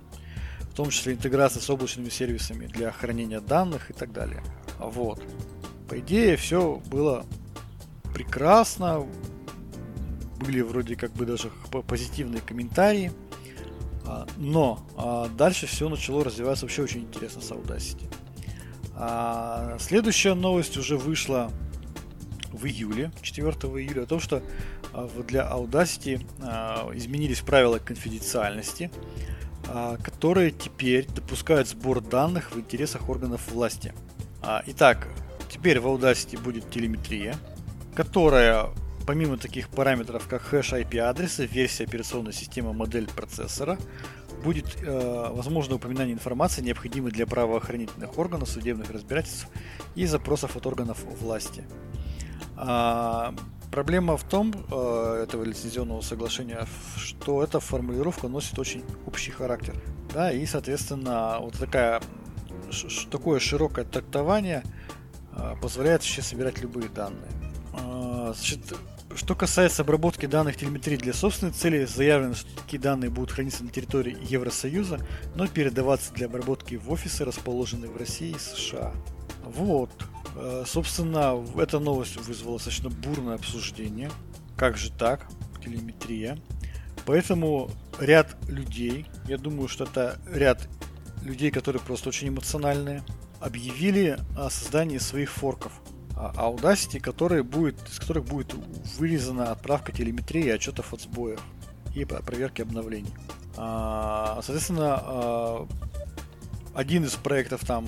В 0.62 0.74
том 0.76 0.90
числе 0.90 1.14
интеграция 1.14 1.62
с 1.62 1.70
облачными 1.70 2.10
сервисами 2.10 2.68
для 2.68 2.92
хранения 2.92 3.42
данных 3.42 3.90
и 3.90 3.94
так 3.94 4.12
далее. 4.12 4.44
Вот. 4.78 5.22
По 5.90 6.00
идее, 6.00 6.38
все 6.38 6.82
было 6.88 7.26
прекрасно. 8.14 9.06
Были 10.40 10.62
вроде 10.62 10.96
как 10.96 11.12
бы 11.12 11.26
даже 11.26 11.52
позитивные 11.88 12.42
комментарии. 12.42 13.12
А, 14.06 14.26
но 14.38 14.80
а, 14.98 15.28
дальше 15.28 15.68
все 15.68 15.90
начало 15.90 16.24
развиваться 16.24 16.66
вообще 16.66 16.84
очень 16.84 17.02
интересно 17.02 17.42
с 17.42 17.52
Audacity. 17.52 18.12
А, 18.96 19.78
следующая 19.80 20.34
новость 20.34 20.78
уже 20.78 20.98
вышла 20.98 21.52
в 22.52 22.66
июле, 22.66 23.12
4 23.22 23.50
июля, 23.50 24.04
о 24.04 24.06
том, 24.06 24.20
что 24.20 24.42
для 25.28 25.50
Audacity 25.50 26.26
а, 26.42 26.90
изменились 26.94 27.42
правила 27.42 27.80
конфиденциальности, 27.80 28.92
а, 29.68 29.98
которые 29.98 30.52
теперь 30.52 31.08
допускают 31.08 31.68
сбор 31.68 32.02
данных 32.02 32.52
в 32.52 32.60
интересах 32.60 33.10
органов 33.10 33.52
власти. 33.52 33.94
Итак, 34.68 35.10
теперь 35.50 35.80
в 35.80 35.88
Audacity 35.88 36.42
будет 36.42 36.70
телеметрия, 36.70 37.36
которая 37.94 38.70
помимо 39.10 39.38
таких 39.38 39.70
параметров, 39.70 40.28
как 40.30 40.44
хэш 40.44 40.74
IP-адреса, 40.74 41.44
версия 41.44 41.86
операционной 41.86 42.32
системы, 42.32 42.74
модель 42.74 43.08
процессора, 43.08 43.80
будет 44.44 44.78
э, 44.84 45.30
возможно 45.32 45.76
упоминание 45.76 46.14
информации, 46.14 46.62
необходимой 46.62 47.12
для 47.12 47.26
правоохранительных 47.26 48.20
органов, 48.20 48.50
судебных 48.50 48.92
разбирательств 48.92 49.48
и 49.96 50.06
запросов 50.06 50.56
от 50.56 50.68
органов 50.68 51.04
власти. 51.20 51.64
А, 52.56 53.34
проблема 53.72 54.18
в 54.18 54.24
том, 54.24 54.54
э, 54.72 55.24
этого 55.24 55.44
лицензионного 55.44 56.02
соглашения, 56.02 56.68
что 56.98 57.44
эта 57.44 57.60
формулировка 57.60 58.28
носит 58.28 58.58
очень 58.60 58.84
общий 59.06 59.32
характер. 59.32 59.76
Да, 60.14 60.32
и, 60.32 60.46
соответственно, 60.46 61.38
вот 61.40 61.58
такая, 61.58 62.02
такое 63.12 63.40
широкое 63.40 63.86
трактование 63.86 64.64
э, 65.34 65.56
позволяет 65.62 66.02
вообще 66.02 66.22
собирать 66.22 66.60
любые 66.62 66.90
данные. 66.90 67.30
А, 67.74 68.34
значит, 68.36 68.60
что 69.16 69.36
касается 69.36 69.82
обработки 69.82 70.26
данных 70.26 70.58
телеметрии 70.58 70.98
для 70.98 71.14
собственной 71.14 71.52
цели, 71.52 71.86
заявлено, 71.86 72.36
что 72.36 72.50
такие 72.56 72.80
данные 72.80 73.10
будут 73.10 73.32
храниться 73.32 73.64
на 73.64 73.70
территории 73.70 74.18
Евросоюза, 74.22 75.00
но 75.36 75.48
передаваться 75.48 76.14
для 76.14 76.28
обработки 76.28 76.76
в 76.76 76.92
офисы, 76.92 77.26
расположенные 77.26 77.90
в 77.90 77.98
России 77.98 78.32
и 78.32 78.40
США. 78.40 78.94
Вот. 79.44 79.90
Э, 80.42 80.64
собственно, 80.66 81.44
эта 81.58 81.80
новость 81.80 82.18
вызвала 82.18 82.58
достаточно 82.58 82.90
бурное 82.90 83.36
обсуждение. 83.36 84.10
Как 84.56 84.78
же 84.78 84.92
так? 84.92 85.28
Телеметрия. 85.64 86.38
Поэтому 87.06 87.70
ряд 88.00 88.36
людей, 88.48 89.06
я 89.28 89.38
думаю, 89.38 89.68
что 89.68 89.84
это 89.84 90.20
ряд 90.32 90.68
людей, 91.24 91.52
которые 91.52 91.82
просто 91.82 92.10
очень 92.10 92.30
эмоциональные, 92.30 93.04
объявили 93.40 94.18
о 94.38 94.50
создании 94.50 94.98
своих 94.98 95.30
форков– 95.30 95.74
а, 96.20 96.34
Audacity, 96.36 97.00
который 97.00 97.44
будет, 97.44 97.76
из 97.88 97.98
которых 97.98 98.26
будет 98.26 98.54
вырезана 98.98 99.52
отправка 99.52 99.94
телеметрии 99.94 100.44
и 100.44 100.50
отчетов 100.50 100.94
от 100.94 101.02
сбоев 101.02 101.42
и 101.96 102.04
проверки 102.04 102.62
обновлений. 102.62 103.14
А, 103.56 104.42
соответственно, 104.44 105.00
а, 105.02 105.68
один 106.74 107.06
из 107.06 107.14
проектов 107.14 107.64
там 107.66 107.86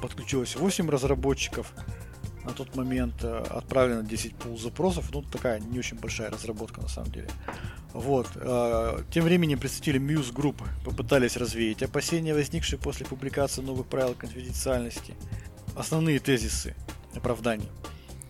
подключилось 0.00 0.56
8 0.56 0.88
разработчиков. 0.88 1.72
На 2.44 2.52
тот 2.52 2.74
момент 2.74 3.22
отправлено 3.22 4.02
10 4.02 4.34
пул 4.34 4.58
запросов. 4.58 5.10
Ну, 5.12 5.22
такая 5.22 5.60
не 5.60 5.78
очень 5.78 5.98
большая 5.98 6.30
разработка 6.30 6.80
на 6.80 6.88
самом 6.88 7.12
деле. 7.12 7.28
Вот. 7.92 8.28
Тем 9.10 9.24
временем 9.24 9.58
представители 9.58 10.00
Muse 10.00 10.32
Group 10.32 10.56
попытались 10.84 11.36
развеять 11.36 11.82
опасения, 11.82 12.32
возникшие 12.34 12.78
после 12.78 13.04
публикации 13.04 13.60
новых 13.60 13.86
правил 13.86 14.14
конфиденциальности. 14.14 15.14
Основные 15.76 16.18
тезисы 16.18 16.74
оправданий, 17.14 17.68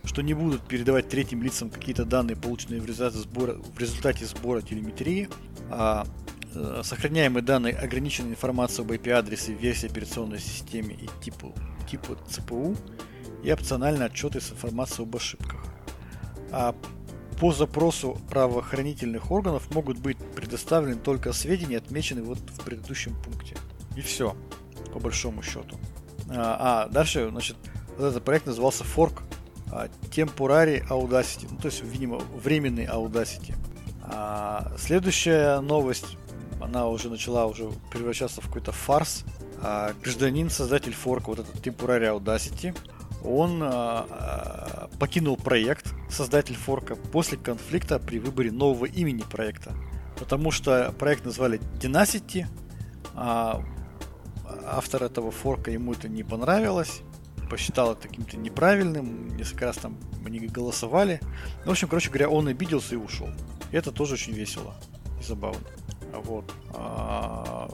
что 0.03 0.21
не 0.21 0.33
будут 0.33 0.61
передавать 0.67 1.09
третьим 1.09 1.41
лицам 1.43 1.69
какие-то 1.69 2.05
данные, 2.05 2.35
полученные 2.35 2.81
в 2.81 2.85
результате 2.85 3.17
сбора, 3.19 3.53
в 3.53 3.79
результате 3.79 4.25
сбора 4.25 4.61
телеметрии, 4.61 5.29
а 5.69 6.05
э, 6.05 6.30
сохраняемые 6.83 7.43
данные 7.43 7.73
ограниченной 7.75 8.31
информации 8.31 8.81
об 8.81 8.91
IP-адресе, 8.91 9.53
версии 9.53 9.87
операционной 9.87 10.39
системе 10.39 10.95
и 10.95 11.09
типу, 11.23 11.53
типу 11.89 12.17
ЦПУ 12.29 12.75
и 13.43 13.51
опциональные 13.51 14.07
отчеты 14.07 14.41
с 14.41 14.51
информацией 14.51 15.07
об 15.07 15.15
ошибках. 15.15 15.65
А 16.51 16.75
по 17.39 17.51
запросу 17.51 18.19
правоохранительных 18.29 19.31
органов 19.31 19.73
могут 19.73 19.97
быть 19.97 20.17
предоставлены 20.35 20.99
только 20.99 21.33
сведения, 21.33 21.77
отмеченные 21.77 22.23
вот 22.23 22.37
в 22.37 22.63
предыдущем 22.63 23.15
пункте. 23.23 23.57
И 23.95 24.01
все, 24.01 24.35
по 24.93 24.99
большому 24.99 25.41
счету. 25.41 25.77
А, 26.29 26.85
а 26.85 26.89
дальше, 26.89 27.29
значит, 27.29 27.57
вот 27.97 28.05
этот 28.05 28.23
проект 28.23 28.45
назывался 28.45 28.83
Fork 28.83 29.23
Temporary 30.11 30.87
Audacity, 30.87 31.47
ну, 31.49 31.57
то 31.57 31.67
есть, 31.67 31.83
видимо, 31.83 32.19
временный 32.35 32.85
Audacity. 32.85 33.55
А, 34.03 34.71
следующая 34.77 35.61
новость, 35.61 36.17
она 36.61 36.87
уже 36.87 37.09
начала 37.09 37.45
уже 37.45 37.69
превращаться 37.91 38.41
в 38.41 38.47
какой-то 38.47 38.71
фарс. 38.71 39.23
А, 39.61 39.93
гражданин, 40.01 40.49
создатель 40.49 40.93
форка, 40.93 41.29
вот 41.29 41.39
этот 41.39 41.55
Temporary 41.55 42.17
Audacity, 42.17 42.75
он 43.23 43.61
а, 43.61 44.07
а, 44.09 44.89
покинул 44.99 45.37
проект, 45.37 45.93
создатель 46.09 46.55
форка, 46.55 46.95
после 46.95 47.37
конфликта 47.37 47.99
при 47.99 48.19
выборе 48.19 48.51
нового 48.51 48.85
имени 48.85 49.23
проекта. 49.23 49.73
Потому 50.17 50.51
что 50.51 50.93
проект 50.97 51.25
назвали 51.25 51.59
Dynasty, 51.79 52.45
а 53.15 53.63
автор 54.65 55.03
этого 55.03 55.31
форка 55.31 55.71
ему 55.71 55.93
это 55.93 56.07
не 56.07 56.23
понравилось, 56.23 57.01
посчитал 57.49 57.93
это 57.93 58.07
каким-то 58.07 58.37
неправильным, 58.37 59.35
несколько 59.35 59.65
раз 59.65 59.77
там 59.77 59.97
они 60.25 60.39
голосовали. 60.39 61.19
Ну, 61.65 61.67
в 61.67 61.71
общем, 61.71 61.87
короче 61.87 62.09
говоря, 62.09 62.29
он 62.29 62.47
обиделся 62.47 62.95
и 62.95 62.97
ушел. 62.97 63.29
И 63.71 63.75
это 63.75 63.91
тоже 63.91 64.13
очень 64.13 64.33
весело 64.33 64.75
и 65.19 65.23
забавно. 65.23 65.61
Вот. 66.13 66.51
А, 66.73 67.69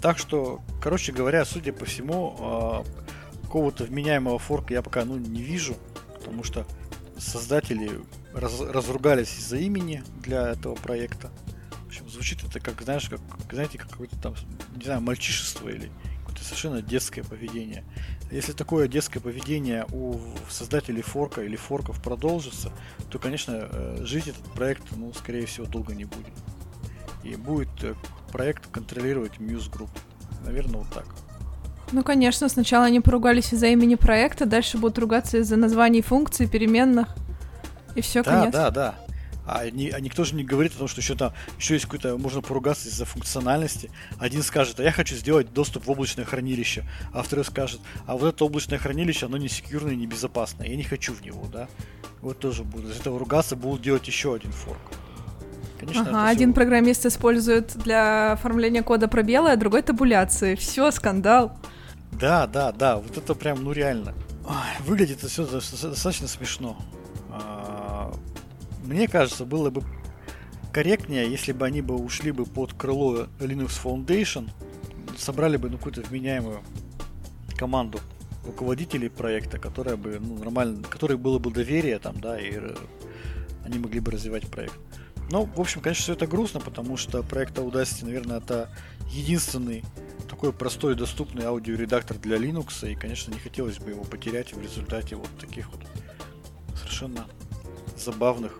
так 0.00 0.18
что, 0.18 0.60
короче 0.82 1.12
говоря, 1.12 1.44
судя 1.44 1.72
по 1.72 1.84
всему, 1.84 2.36
а, 2.38 2.84
какого-то 3.42 3.84
вменяемого 3.84 4.38
форка 4.38 4.74
я 4.74 4.82
пока 4.82 5.04
ну, 5.04 5.16
не 5.16 5.42
вижу, 5.42 5.74
потому 6.14 6.44
что 6.44 6.66
создатели 7.18 7.90
раз, 8.32 8.60
разругались 8.60 9.36
из-за 9.38 9.58
имени 9.58 10.02
для 10.22 10.50
этого 10.50 10.74
проекта. 10.74 11.30
В 11.84 11.86
общем, 11.88 12.08
звучит 12.08 12.44
это 12.44 12.60
как, 12.60 12.80
знаешь, 12.82 13.08
как, 13.08 13.20
знаете, 13.50 13.78
как 13.78 13.90
какое-то 13.90 14.16
там, 14.18 14.34
не 14.76 14.84
знаю, 14.84 15.00
мальчишество 15.00 15.68
или 15.68 15.90
какое-то 16.20 16.44
совершенно 16.44 16.80
детское 16.80 17.24
поведение. 17.24 17.84
Если 18.30 18.52
такое 18.52 18.86
детское 18.86 19.18
поведение 19.18 19.84
у 19.92 20.20
создателей 20.48 21.02
форка 21.02 21.42
или 21.42 21.56
форков 21.56 22.00
продолжится, 22.00 22.72
то, 23.10 23.18
конечно, 23.18 23.68
э, 23.70 23.98
жить 24.04 24.28
этот 24.28 24.44
проект, 24.52 24.84
ну, 24.92 25.12
скорее 25.12 25.46
всего, 25.46 25.66
долго 25.66 25.94
не 25.94 26.04
будет. 26.04 26.32
И 27.22 27.36
будет 27.36 27.68
э, 27.82 27.94
проект 28.32 28.66
контролировать 28.68 29.38
Muse 29.38 29.70
Group. 29.70 29.90
Наверное, 30.44 30.80
вот 30.80 30.90
так. 30.90 31.06
Ну, 31.92 32.02
конечно, 32.02 32.48
сначала 32.48 32.86
они 32.86 33.00
поругались 33.00 33.52
из-за 33.52 33.68
имени 33.68 33.96
проекта, 33.96 34.46
дальше 34.46 34.78
будут 34.78 34.98
ругаться 34.98 35.38
из-за 35.38 35.56
названий 35.56 36.02
функций, 36.02 36.46
переменных. 36.46 37.08
И 37.96 38.00
все, 38.00 38.22
да, 38.22 38.30
конец. 38.30 38.52
Да, 38.52 38.70
да, 38.70 38.94
да. 39.06 39.10
А, 39.46 39.68
не, 39.68 39.90
а 39.90 39.98
никто 39.98 40.22
же 40.22 40.36
не 40.36 40.44
говорит 40.44 40.74
о 40.76 40.78
том, 40.78 40.88
что 40.88 41.00
еще 41.00 41.16
там 41.16 41.32
еще 41.58 41.74
есть 41.74 41.86
какой-то, 41.86 42.16
можно 42.16 42.40
поругаться 42.40 42.88
из-за 42.88 43.04
функциональности. 43.04 43.90
Один 44.18 44.44
скажет, 44.44 44.78
а 44.78 44.84
я 44.84 44.92
хочу 44.92 45.16
сделать 45.16 45.52
доступ 45.52 45.86
в 45.86 45.90
облачное 45.90 46.24
хранилище, 46.24 46.84
а 47.12 47.22
второй 47.22 47.44
скажет, 47.44 47.80
а 48.06 48.16
вот 48.16 48.32
это 48.32 48.44
облачное 48.44 48.78
хранилище, 48.78 49.26
оно 49.26 49.38
не 49.38 49.48
секьюрное, 49.48 49.96
не 49.96 50.06
безопасное, 50.06 50.68
я 50.68 50.76
не 50.76 50.84
хочу 50.84 51.12
в 51.12 51.22
него, 51.22 51.46
да. 51.52 51.68
Вот 52.20 52.38
тоже 52.38 52.62
будут 52.62 52.92
из 52.92 53.00
этого 53.00 53.18
ругаться, 53.18 53.56
будут 53.56 53.82
делать 53.82 54.06
еще 54.06 54.34
один 54.34 54.52
форк. 54.52 54.80
Конечно, 55.80 56.02
ага, 56.02 56.28
один 56.28 56.50
все... 56.50 56.54
программист 56.56 57.06
использует 57.06 57.76
для 57.78 58.32
оформления 58.32 58.82
кода 58.82 59.08
пробелы, 59.08 59.50
а 59.50 59.56
другой 59.56 59.80
табуляции. 59.80 60.54
Все, 60.54 60.90
скандал. 60.90 61.58
Да, 62.12 62.46
да, 62.46 62.70
да, 62.70 62.98
вот 62.98 63.16
это 63.16 63.34
прям, 63.34 63.64
ну 63.64 63.72
реально. 63.72 64.12
Выглядит 64.84 65.18
это 65.18 65.28
все 65.28 65.46
достаточно 65.46 66.28
смешно. 66.28 66.76
Мне 68.84 69.08
кажется, 69.08 69.44
было 69.44 69.70
бы 69.70 69.82
корректнее, 70.72 71.30
если 71.30 71.52
бы 71.52 71.64
они 71.64 71.80
бы 71.80 71.94
ушли 71.96 72.30
бы 72.32 72.44
под 72.44 72.74
крыло 72.74 73.28
Linux 73.38 73.80
Foundation, 73.82 74.50
собрали 75.16 75.56
бы 75.56 75.70
ну, 75.70 75.78
какую-то 75.78 76.02
вменяемую 76.02 76.60
команду 77.56 78.00
руководителей 78.44 79.08
проекта, 79.08 79.58
которая 79.58 79.96
бы 79.96 80.18
ну, 80.20 80.38
нормально, 80.38 80.82
которой 80.82 81.16
было 81.16 81.38
бы 81.38 81.50
доверие 81.50 81.98
там, 81.98 82.20
да, 82.20 82.40
и 82.40 82.52
э, 82.52 82.74
они 83.64 83.78
могли 83.78 84.00
бы 84.00 84.10
развивать 84.10 84.48
проект. 84.48 84.74
Ну, 85.30 85.48
в 85.54 85.60
общем, 85.60 85.80
конечно, 85.80 86.02
все 86.02 86.12
это 86.14 86.26
грустно, 86.26 86.58
потому 86.58 86.96
что 86.96 87.22
проект 87.22 87.56
Audacity, 87.56 88.04
наверное, 88.04 88.38
это 88.38 88.68
единственный 89.10 89.84
такой 90.28 90.52
простой 90.52 90.94
и 90.94 90.96
доступный 90.96 91.44
аудиоредактор 91.44 92.18
для 92.18 92.36
Linux, 92.36 92.90
и, 92.90 92.96
конечно, 92.96 93.32
не 93.32 93.38
хотелось 93.38 93.78
бы 93.78 93.90
его 93.90 94.02
потерять 94.02 94.52
в 94.52 94.60
результате 94.60 95.14
вот 95.14 95.28
таких 95.38 95.70
вот 95.70 95.80
совершенно 96.76 97.26
забавных 97.96 98.58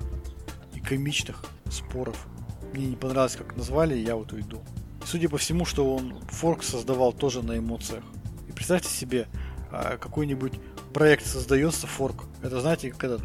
и 0.74 0.80
комичных 0.80 1.44
споров. 1.70 2.26
Мне 2.72 2.86
не 2.86 2.96
понравилось, 2.96 3.34
как 3.34 3.56
назвали, 3.56 3.96
я 3.96 4.14
вот 4.14 4.32
уйду. 4.32 4.60
Судя 5.04 5.28
по 5.28 5.38
всему, 5.38 5.64
что 5.64 5.96
он 5.96 6.20
форк 6.28 6.62
создавал 6.62 7.12
тоже 7.12 7.42
на 7.42 7.58
эмоциях. 7.58 8.04
И 8.48 8.52
представьте 8.52 8.90
себе, 8.90 9.26
а, 9.72 9.96
какой-нибудь 9.96 10.52
проект 10.92 11.26
создается, 11.26 11.88
форк. 11.88 12.26
Это 12.42 12.60
знаете, 12.60 12.90
как 12.90 13.04
этот 13.04 13.22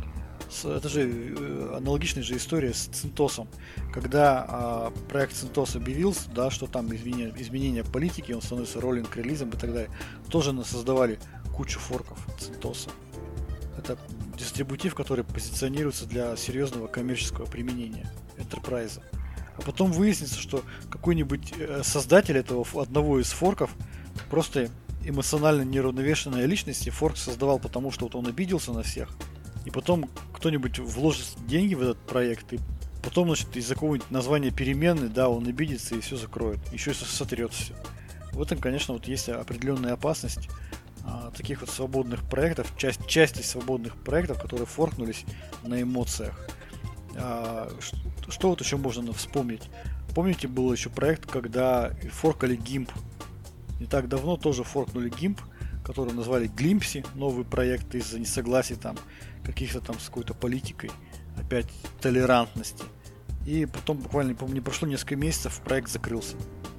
это 0.63 0.89
же 0.89 1.01
э, 1.01 1.75
аналогичная 1.77 2.23
же 2.23 2.37
история 2.37 2.73
с 2.73 2.85
Центосом. 2.85 3.47
Когда 3.93 4.45
а, 4.47 4.93
проект 5.09 5.33
Центос 5.35 5.75
объявился, 5.75 6.29
да, 6.29 6.49
что 6.49 6.67
там 6.67 6.93
изменения, 6.95 7.33
изменения 7.37 7.83
политики, 7.83 8.31
он 8.31 8.41
становится 8.41 8.81
роллинг 8.81 9.15
релизом 9.15 9.49
и 9.49 9.57
так 9.57 9.73
далее, 9.73 9.89
тоже 10.29 10.55
создавали 10.63 11.19
кучу 11.55 11.79
форков 11.79 12.19
Центоса. 12.39 12.89
Это 13.77 13.97
дистрибутив, 14.37 14.95
который 14.95 15.23
позиционируется 15.23 16.05
для 16.05 16.35
серьезного 16.37 16.87
коммерческого 16.87 17.45
применения 17.45 18.11
Enterprise. 18.37 19.01
А 19.57 19.61
потом 19.61 19.91
выяснится, 19.91 20.39
что 20.39 20.63
какой-нибудь 20.89 21.53
э, 21.57 21.81
создатель 21.83 22.37
этого 22.37 22.65
одного 22.81 23.19
из 23.19 23.31
форков 23.31 23.71
просто 24.29 24.69
эмоционально 25.03 25.61
неравновешенная 25.61 26.45
личность, 26.45 26.87
и 26.87 26.89
форк 26.89 27.17
создавал 27.17 27.59
потому, 27.59 27.91
что 27.91 28.05
вот 28.05 28.15
он 28.15 28.27
обиделся 28.27 28.73
на 28.73 28.83
всех, 28.83 29.09
и 29.65 29.72
потом 29.72 30.10
кто-нибудь 30.34 30.79
вложит 30.79 31.25
деньги 31.48 31.74
в 31.74 31.81
этот 31.81 31.98
проект, 32.00 32.53
и 32.53 32.60
потом, 33.03 33.27
значит, 33.27 33.55
из-за 33.57 33.74
какого-нибудь 33.74 34.10
названия 34.12 34.51
перемены, 34.51 35.10
да, 35.10 35.29
он 35.29 35.48
обидится 35.48 35.95
и 35.95 36.00
все 36.00 36.17
закроет, 36.17 36.60
еще 36.72 36.91
и 36.91 36.93
сотрет 36.93 37.53
все. 37.53 37.75
В 38.31 38.41
этом, 38.41 38.60
конечно, 38.60 38.93
вот 38.93 39.07
есть 39.07 39.29
определенная 39.29 39.93
опасность 39.93 40.50
а, 41.03 41.31
таких 41.31 41.62
вот 41.62 41.69
свободных 41.69 42.24
проектов, 42.24 42.72
часть, 42.77 43.05
части 43.07 43.41
свободных 43.41 43.95
проектов, 43.95 44.41
которые 44.41 44.65
форкнулись 44.65 45.25
на 45.63 45.81
эмоциях. 45.81 46.48
А, 47.15 47.69
что, 47.79 47.98
что 48.29 48.50
вот 48.50 48.62
еще 48.62 48.77
можно 48.77 49.13
вспомнить? 49.13 49.69
Помните, 50.13 50.48
был 50.48 50.72
еще 50.72 50.89
проект, 50.89 51.29
когда 51.29 51.91
форкали 52.12 52.57
GIMP. 52.57 52.89
Не 53.79 53.86
так 53.86 54.07
давно 54.07 54.38
тоже 54.38 54.63
форкнули 54.63 55.12
GIMP, 55.12 55.39
который 55.85 56.13
назвали 56.13 56.49
Glimpsy, 56.49 57.05
новый 57.15 57.45
проект 57.45 57.93
из-за 57.93 58.19
несогласий 58.19 58.75
там 58.75 58.97
каких-то 59.43 59.79
там 59.79 59.99
с 59.99 60.07
какой-то 60.07 60.33
политикой, 60.33 60.89
опять 61.37 61.67
толерантности. 62.01 62.83
И 63.45 63.67
потом 63.67 63.97
буквально, 63.97 64.33
помню, 64.33 64.55
не 64.55 64.61
прошло 64.61 64.87
несколько 64.87 65.15
месяцев, 65.15 65.61
проект 65.63 65.89
закрылся. 65.89 66.35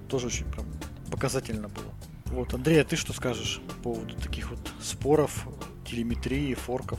Тоже 0.08 0.26
очень 0.26 0.46
прям 0.46 0.66
показательно 1.10 1.68
было. 1.68 1.94
Вот, 2.26 2.52
Андрей, 2.54 2.80
а 2.80 2.84
ты 2.84 2.96
что 2.96 3.12
скажешь 3.12 3.60
по 3.68 3.74
поводу 3.92 4.16
таких 4.16 4.50
вот 4.50 4.58
споров, 4.82 5.46
телеметрии, 5.84 6.54
форков? 6.54 6.98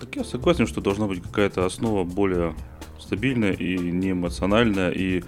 Так 0.00 0.16
я 0.16 0.24
согласен, 0.24 0.66
что 0.66 0.80
должна 0.80 1.06
быть 1.06 1.22
какая-то 1.22 1.64
основа 1.64 2.02
более 2.02 2.56
стабильная 2.98 3.52
и 3.52 3.78
не 3.78 4.10
эмоциональная, 4.10 4.90
и 4.90 5.22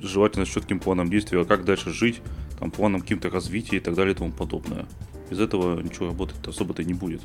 желательно 0.00 0.44
с 0.44 0.48
четким 0.48 0.80
планом 0.80 1.08
действия, 1.08 1.40
а 1.40 1.44
как 1.44 1.64
дальше 1.64 1.90
жить, 1.92 2.20
там, 2.58 2.72
планом 2.72 3.00
каким-то 3.00 3.30
развития 3.30 3.76
и 3.76 3.80
так 3.80 3.94
далее 3.94 4.14
и 4.14 4.16
тому 4.16 4.32
подобное. 4.32 4.86
Без 5.32 5.40
этого 5.40 5.80
ничего 5.80 6.08
работать 6.08 6.46
особо-то 6.46 6.84
не 6.84 6.92
будет. 6.92 7.22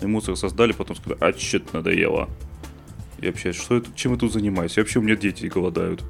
Эмоции 0.00 0.34
создали, 0.34 0.72
потом 0.72 0.96
сказали, 0.96 1.18
а 1.20 1.32
чет 1.32 1.72
надоело. 1.72 2.28
И 3.20 3.28
вообще, 3.28 3.52
что 3.52 3.76
это, 3.76 3.92
чем 3.94 4.10
я 4.10 4.18
тут 4.18 4.32
занимаюсь? 4.32 4.76
И 4.76 4.80
вообще 4.80 4.98
у 4.98 5.02
меня 5.02 5.14
дети 5.14 5.46
голодают. 5.46 6.02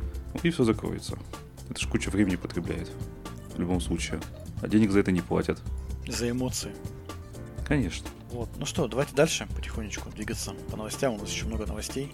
И 0.43 0.49
все 0.49 0.65
закроется. 0.65 1.19
Это 1.69 1.79
ж 1.79 1.87
куча 1.87 2.09
времени 2.09 2.37
потребляет. 2.37 2.91
В 3.55 3.61
любом 3.61 3.83
случае. 3.83 4.23
А 4.63 4.69
денег 4.69 4.91
за 4.91 5.01
это 5.01 5.13
не 5.13 5.21
платят. 5.21 5.61
За 6.09 6.31
эмоции. 6.31 6.73
Конечно. 7.69 8.09
Вот. 8.31 8.49
Ну 8.57 8.65
что, 8.65 8.89
давайте 8.89 9.15
дальше 9.15 9.47
потихонечку 9.55 10.09
двигаться 10.13 10.55
по 10.71 10.79
новостям. 10.79 11.13
У 11.13 11.19
нас 11.19 11.29
еще 11.29 11.45
много 11.45 11.67
новостей. 11.67 12.11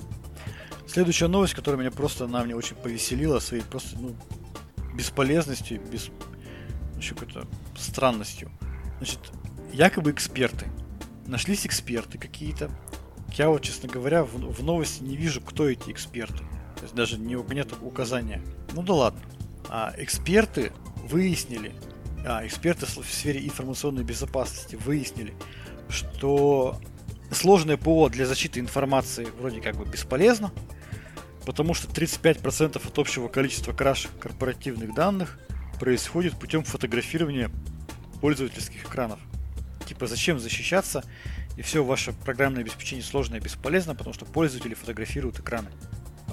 Следующая 0.88 1.28
новость, 1.28 1.54
которая 1.54 1.78
меня 1.80 1.92
просто, 1.92 2.24
она 2.24 2.42
мне 2.42 2.56
очень 2.56 2.74
повеселила 2.74 3.38
своей 3.38 3.62
просто, 3.62 3.96
ну, 3.96 4.16
бесполезностью, 4.92 5.80
без 5.80 6.10
еще 6.98 7.14
какой-то 7.14 7.46
странностью. 7.76 8.50
Значит, 9.00 9.32
якобы 9.72 10.10
эксперты. 10.10 10.66
Нашлись 11.26 11.66
эксперты 11.66 12.18
какие-то. 12.18 12.70
Я 13.32 13.48
вот, 13.48 13.62
честно 13.62 13.88
говоря, 13.88 14.24
в, 14.24 14.34
в 14.34 14.62
новости 14.62 15.02
не 15.02 15.16
вижу, 15.16 15.40
кто 15.40 15.70
эти 15.70 15.90
эксперты. 15.90 16.44
То 16.76 16.82
есть 16.82 16.94
даже 16.94 17.18
не, 17.18 17.34
нет 17.54 17.72
указания. 17.80 18.42
Ну 18.74 18.82
да 18.82 18.92
ладно. 18.92 19.20
А, 19.70 19.94
эксперты 19.96 20.72
выяснили, 20.96 21.72
а, 22.26 22.46
эксперты 22.46 22.84
в 22.84 23.10
сфере 23.10 23.42
информационной 23.42 24.04
безопасности 24.04 24.76
выяснили, 24.76 25.32
что 25.88 26.78
сложное 27.32 27.78
ПО 27.78 28.10
для 28.10 28.26
защиты 28.26 28.60
информации 28.60 29.28
вроде 29.38 29.62
как 29.62 29.76
бы 29.76 29.86
бесполезно, 29.86 30.52
потому 31.46 31.72
что 31.72 31.88
35% 31.88 32.86
от 32.86 32.98
общего 32.98 33.28
количества 33.28 33.72
краш 33.72 34.08
корпоративных 34.20 34.94
данных 34.94 35.38
происходит 35.78 36.38
путем 36.38 36.64
фотографирования 36.64 37.50
пользовательских 38.20 38.84
экранов. 38.84 39.18
Типа 39.86 40.06
зачем 40.06 40.38
защищаться, 40.38 41.04
и 41.56 41.62
все 41.62 41.84
ваше 41.84 42.12
программное 42.12 42.62
обеспечение 42.62 43.04
сложное 43.04 43.40
и 43.40 43.42
бесполезно, 43.42 43.94
потому 43.94 44.14
что 44.14 44.24
пользователи 44.24 44.74
фотографируют 44.74 45.40
экраны. 45.40 45.68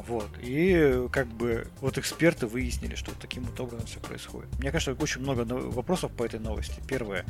Вот. 0.07 0.29
И 0.41 1.07
как 1.11 1.27
бы 1.27 1.67
вот 1.81 1.97
эксперты 1.97 2.47
выяснили, 2.47 2.95
что 2.95 3.11
таким 3.19 3.43
вот 3.43 3.59
образом 3.59 3.87
все 3.87 3.99
происходит. 3.99 4.47
Мне 4.59 4.71
кажется, 4.71 4.93
очень 5.01 5.21
много 5.21 5.41
вопросов 5.41 6.11
по 6.11 6.23
этой 6.23 6.39
новости. 6.39 6.81
Первое. 6.87 7.25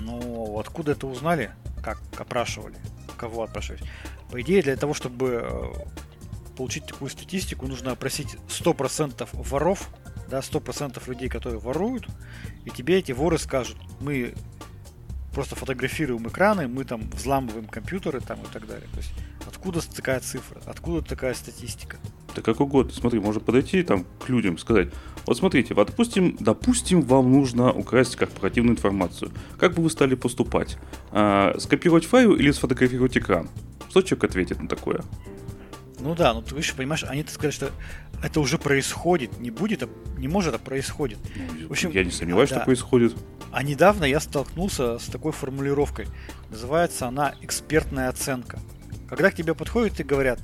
Ну, 0.00 0.58
откуда 0.58 0.92
это 0.92 1.06
узнали? 1.06 1.50
Как 1.82 2.00
опрашивали? 2.16 2.76
Кого 3.16 3.42
опрашивать? 3.42 3.82
По 4.30 4.40
идее, 4.40 4.62
для 4.62 4.76
того, 4.76 4.94
чтобы 4.94 5.42
э, 5.42 5.72
получить 6.56 6.86
такую 6.86 7.10
статистику, 7.10 7.66
нужно 7.66 7.92
опросить 7.92 8.36
100% 8.48 9.28
воров, 9.32 9.90
да, 10.28 10.40
100% 10.40 11.02
людей, 11.08 11.28
которые 11.28 11.58
воруют, 11.58 12.06
и 12.64 12.70
тебе 12.70 12.98
эти 12.98 13.12
воры 13.12 13.38
скажут, 13.38 13.76
мы 14.00 14.34
просто 15.34 15.56
фотографируем 15.56 16.28
экраны, 16.28 16.68
мы 16.68 16.84
там 16.84 17.02
взламываем 17.10 17.66
компьютеры 17.66 18.20
там 18.20 18.38
и 18.40 18.46
так 18.52 18.66
далее. 18.66 18.88
То 18.92 18.98
есть 18.98 19.12
откуда 19.46 19.80
такая 19.94 20.20
цифра, 20.20 20.60
откуда 20.64 21.06
такая 21.06 21.34
статистика? 21.34 21.98
Да 22.34 22.42
как 22.42 22.60
угодно. 22.60 22.92
Смотри, 22.92 23.20
можно 23.20 23.40
подойти 23.40 23.82
там 23.82 24.06
к 24.24 24.28
людям, 24.28 24.58
сказать, 24.58 24.88
вот 25.26 25.36
смотрите, 25.36 25.74
вот 25.74 25.88
допустим, 25.88 26.36
допустим, 26.40 27.02
вам 27.02 27.32
нужно 27.32 27.72
украсть 27.72 28.16
корпоративную 28.16 28.76
информацию. 28.76 29.30
Как 29.58 29.74
бы 29.74 29.82
вы 29.82 29.90
стали 29.90 30.14
поступать? 30.14 30.78
А, 31.10 31.54
скопировать 31.58 32.04
файл 32.04 32.34
или 32.34 32.50
сфотографировать 32.50 33.16
экран? 33.18 33.48
Что 33.90 34.02
человек 34.02 34.24
ответит 34.24 34.60
на 34.60 34.68
такое? 34.68 35.02
Ну 36.04 36.14
да, 36.14 36.34
ну 36.34 36.42
ты 36.42 36.54
видишь, 36.54 36.74
понимаешь, 36.74 37.02
они 37.04 37.24
сказали, 37.26 37.50
что 37.50 37.70
это 38.22 38.38
уже 38.40 38.58
происходит, 38.58 39.40
не 39.40 39.50
будет, 39.50 39.84
а 39.84 39.88
не 40.18 40.28
может, 40.28 40.54
а 40.54 40.58
происходит. 40.58 41.18
В 41.66 41.72
общем, 41.72 41.90
я 41.92 42.04
не 42.04 42.10
сомневаюсь, 42.10 42.50
да. 42.50 42.56
что 42.56 42.64
происходит. 42.66 43.16
А 43.50 43.62
недавно 43.62 44.04
я 44.04 44.20
столкнулся 44.20 44.98
с 44.98 45.06
такой 45.06 45.32
формулировкой. 45.32 46.06
Называется 46.50 47.06
она 47.06 47.34
экспертная 47.40 48.10
оценка. 48.10 48.58
Когда 49.08 49.30
к 49.30 49.34
тебе 49.34 49.54
подходят 49.54 49.98
и 49.98 50.02
говорят, 50.02 50.40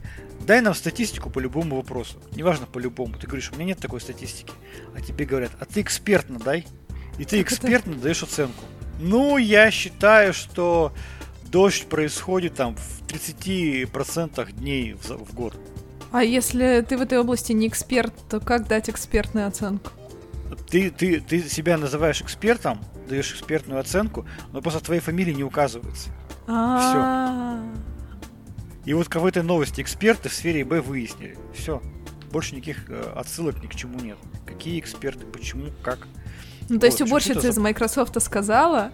дай 0.46 0.62
нам 0.62 0.74
статистику 0.74 1.28
по 1.28 1.40
любому 1.40 1.76
вопросу. 1.76 2.16
Неважно 2.34 2.64
по 2.64 2.78
любому. 2.78 3.18
Ты 3.18 3.26
говоришь, 3.26 3.50
у 3.52 3.56
меня 3.56 3.66
нет 3.66 3.80
такой 3.80 4.00
статистики. 4.00 4.54
А 4.96 5.02
тебе 5.02 5.26
говорят, 5.26 5.50
а 5.60 5.66
ты 5.66 5.82
экспертно 5.82 6.38
дай. 6.38 6.66
И 7.18 7.26
ты 7.26 7.42
экспертно 7.42 7.96
даешь 7.96 8.22
оценку. 8.22 8.64
Ну, 8.98 9.36
я 9.36 9.70
считаю, 9.70 10.32
что 10.32 10.94
дождь 11.50 11.86
происходит 11.86 12.54
там 12.54 12.76
в 12.76 13.02
30% 13.08 14.52
дней 14.52 14.94
в, 14.94 15.08
в 15.08 15.34
год. 15.34 15.56
А 16.12 16.24
если 16.24 16.84
ты 16.88 16.96
в 16.96 17.02
этой 17.02 17.18
области 17.18 17.52
не 17.52 17.68
эксперт, 17.68 18.12
то 18.28 18.40
как 18.40 18.66
дать 18.66 18.90
экспертную 18.90 19.46
оценку? 19.46 19.90
Ты, 20.68 20.90
ты, 20.90 21.20
ты 21.20 21.40
себя 21.48 21.78
называешь 21.78 22.20
экспертом, 22.20 22.80
даешь 23.08 23.32
экспертную 23.32 23.80
оценку, 23.80 24.26
но 24.52 24.60
просто 24.60 24.80
твоей 24.80 25.00
фамилии 25.00 25.32
не 25.32 25.44
указывается. 25.44 26.10
Все. 26.44 27.60
И 28.84 28.94
вот 28.94 29.14
в 29.14 29.26
этой 29.26 29.42
новости 29.42 29.80
эксперты 29.80 30.28
в 30.28 30.32
сфере 30.34 30.62
ИБ 30.62 30.84
выяснили. 30.84 31.38
Все. 31.54 31.80
Больше 32.32 32.54
никаких 32.54 32.88
э, 32.88 33.12
отсылок 33.14 33.62
ни 33.62 33.66
к 33.66 33.74
чему 33.74 33.98
нет. 34.00 34.16
Какие 34.46 34.80
эксперты, 34.80 35.26
почему, 35.26 35.66
как. 35.82 36.06
Ну, 36.68 36.78
то 36.78 36.86
есть 36.86 37.00
уборщица 37.00 37.48
из 37.48 37.58
Microsoft 37.58 38.20
сказала. 38.22 38.92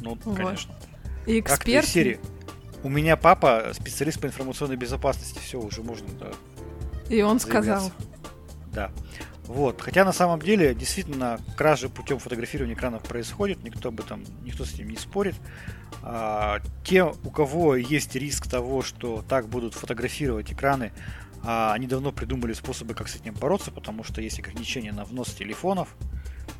Ну, 0.00 0.18
вот. 0.24 0.36
конечно. 0.36 0.74
Эксперт. 1.26 1.84
Как 1.84 1.90
серии. 1.92 2.20
У 2.82 2.88
меня 2.88 3.16
папа 3.16 3.72
специалист 3.74 4.20
по 4.20 4.26
информационной 4.26 4.76
безопасности. 4.76 5.40
Все, 5.40 5.60
уже 5.60 5.82
можно, 5.82 6.08
да. 6.20 6.32
И 7.08 7.20
он 7.22 7.40
сказал. 7.40 7.90
Да. 8.72 8.92
Вот. 9.46 9.80
Хотя 9.80 10.04
на 10.04 10.12
самом 10.12 10.40
деле 10.40 10.74
действительно 10.74 11.38
кражи 11.56 11.88
путем 11.88 12.18
фотографирования 12.18 12.74
экранов 12.74 13.02
происходит, 13.02 13.62
никто 13.62 13.88
об 13.88 14.00
этом, 14.00 14.24
никто 14.42 14.64
с 14.64 14.74
этим 14.74 14.88
не 14.88 14.96
спорит. 14.96 15.34
А, 16.02 16.60
те, 16.84 17.04
у 17.04 17.30
кого 17.30 17.76
есть 17.76 18.14
риск 18.14 18.48
того, 18.48 18.82
что 18.82 19.24
так 19.28 19.48
будут 19.48 19.74
фотографировать 19.74 20.52
экраны, 20.52 20.92
а, 21.42 21.72
они 21.74 21.86
давно 21.86 22.12
придумали 22.12 22.52
способы, 22.52 22.94
как 22.94 23.08
с 23.08 23.16
этим 23.16 23.34
бороться, 23.34 23.70
потому 23.70 24.02
что 24.02 24.20
есть 24.20 24.38
ограничения 24.38 24.92
на 24.92 25.04
внос 25.04 25.34
телефонов, 25.34 25.88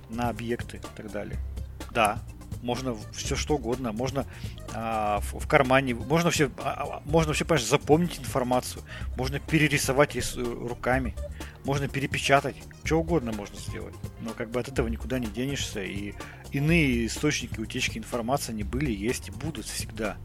на 0.09 0.29
объекты 0.29 0.79
и 0.79 0.96
так 0.96 1.11
далее. 1.11 1.38
Да, 1.92 2.20
можно 2.62 2.97
все 3.12 3.37
что 3.37 3.55
угодно, 3.55 3.92
можно 3.92 4.27
а, 4.73 5.21
в, 5.21 5.40
в 5.40 5.47
кармане, 5.47 5.95
можно 5.95 6.27
вообще, 6.27 6.51
а, 6.59 7.01
а 7.01 7.03
можно 7.05 7.29
вообще, 7.29 7.45
понимаешь, 7.45 7.66
запомнить 7.66 8.19
информацию, 8.19 8.83
можно 9.16 9.38
перерисовать 9.38 10.14
рис, 10.14 10.37
руками, 10.37 11.14
можно 11.64 11.88
перепечатать, 11.88 12.57
что 12.85 13.01
угодно 13.01 13.33
можно 13.33 13.57
сделать. 13.59 13.95
Но 14.21 14.31
как 14.31 14.51
бы 14.51 14.61
от 14.61 14.69
этого 14.69 14.88
никуда 14.88 15.19
не 15.19 15.27
денешься, 15.27 15.83
и 15.83 16.14
иные 16.53 17.07
источники 17.07 17.61
утечки 17.61 17.99
информации 17.99 18.53
не 18.53 18.64
были, 18.64 18.90
есть 18.90 19.29
и 19.29 19.33
будут 19.33 19.66
всегда. 19.66 20.16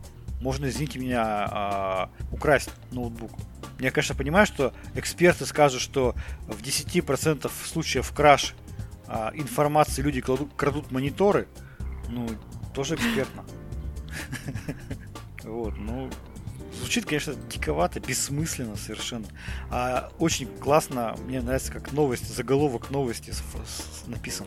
Можно, 0.41 0.69
извините 0.69 0.97
меня, 0.97 1.23
а, 1.23 2.09
украсть 2.31 2.69
ноутбук. 2.91 3.31
Я, 3.79 3.91
конечно, 3.91 4.15
понимаю, 4.15 4.45
что 4.45 4.73
эксперты 4.95 5.45
скажут, 5.45 5.81
что 5.81 6.15
в 6.47 6.61
10% 6.61 7.51
случаев 7.65 8.11
краш 8.11 8.55
а, 9.07 9.31
информации 9.33 10.01
люди 10.01 10.21
кладут, 10.21 10.51
крадут 10.55 10.91
мониторы, 10.91 11.47
ну, 12.11 12.29
тоже 12.73 12.95
экспертно. 12.95 13.43
Вот, 15.43 15.75
ну, 15.75 16.07
звучит, 16.79 17.05
конечно, 17.05 17.33
диковато, 17.49 17.99
бессмысленно 17.99 18.75
совершенно. 18.75 19.25
А 19.69 20.11
очень 20.19 20.45
классно, 20.45 21.15
мне 21.25 21.41
нравится, 21.41 21.71
как 21.71 21.93
новость, 21.93 22.33
заголовок 22.33 22.91
новости 22.91 23.33
написан. 24.07 24.45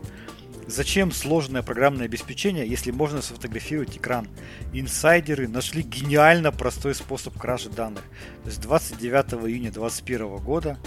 Зачем 0.66 1.12
сложное 1.12 1.62
программное 1.62 2.07
обеспечение, 2.07 2.66
если 2.66 2.90
можно 2.90 3.20
сфотографировать 3.20 3.96
экран? 3.98 4.29
Инсайдеры 4.72 5.46
нашли 5.46 5.83
гениально 5.83 6.53
простой 6.53 6.94
способ 6.94 7.38
кражи 7.38 7.68
данных. 7.68 8.03
То 8.44 8.48
есть 8.48 8.62
29 8.62 9.46
июня 9.46 9.70
2021 9.70 10.37
года 10.38 10.79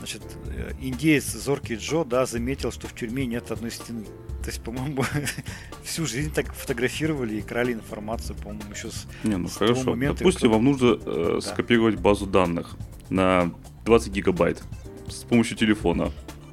значит, 0.00 0.22
э, 0.46 0.72
индеец 0.80 1.24
Зоркий 1.32 1.76
Джо 1.76 2.04
да, 2.04 2.26
заметил, 2.26 2.72
что 2.72 2.88
в 2.88 2.94
тюрьме 2.94 3.24
нет 3.26 3.50
одной 3.50 3.70
стены. 3.70 4.04
То 4.42 4.46
есть, 4.48 4.62
по-моему, 4.62 5.04
всю 5.84 6.06
жизнь 6.06 6.32
так 6.32 6.52
фотографировали 6.54 7.36
и 7.36 7.42
крали 7.42 7.72
информацию, 7.74 8.34
по-моему, 8.36 8.62
еще 8.74 8.90
с 8.90 9.06
Не, 9.22 9.36
ну 9.36 9.48
с 9.48 9.52
того 9.52 9.72
хорошо. 9.74 9.90
момента, 9.90 10.18
Допустим, 10.18 10.48
как- 10.50 10.52
вам 10.56 10.64
нужно 10.64 10.98
э, 11.04 11.32
Да. 11.34 11.40
скопировать 11.40 11.96
базу 11.96 12.26
данных 12.26 12.76
на 13.10 13.52
20 13.84 14.12
гигабайт 14.12 14.62
с 15.08 15.22
помощью 15.24 15.56
телефона 15.56 16.10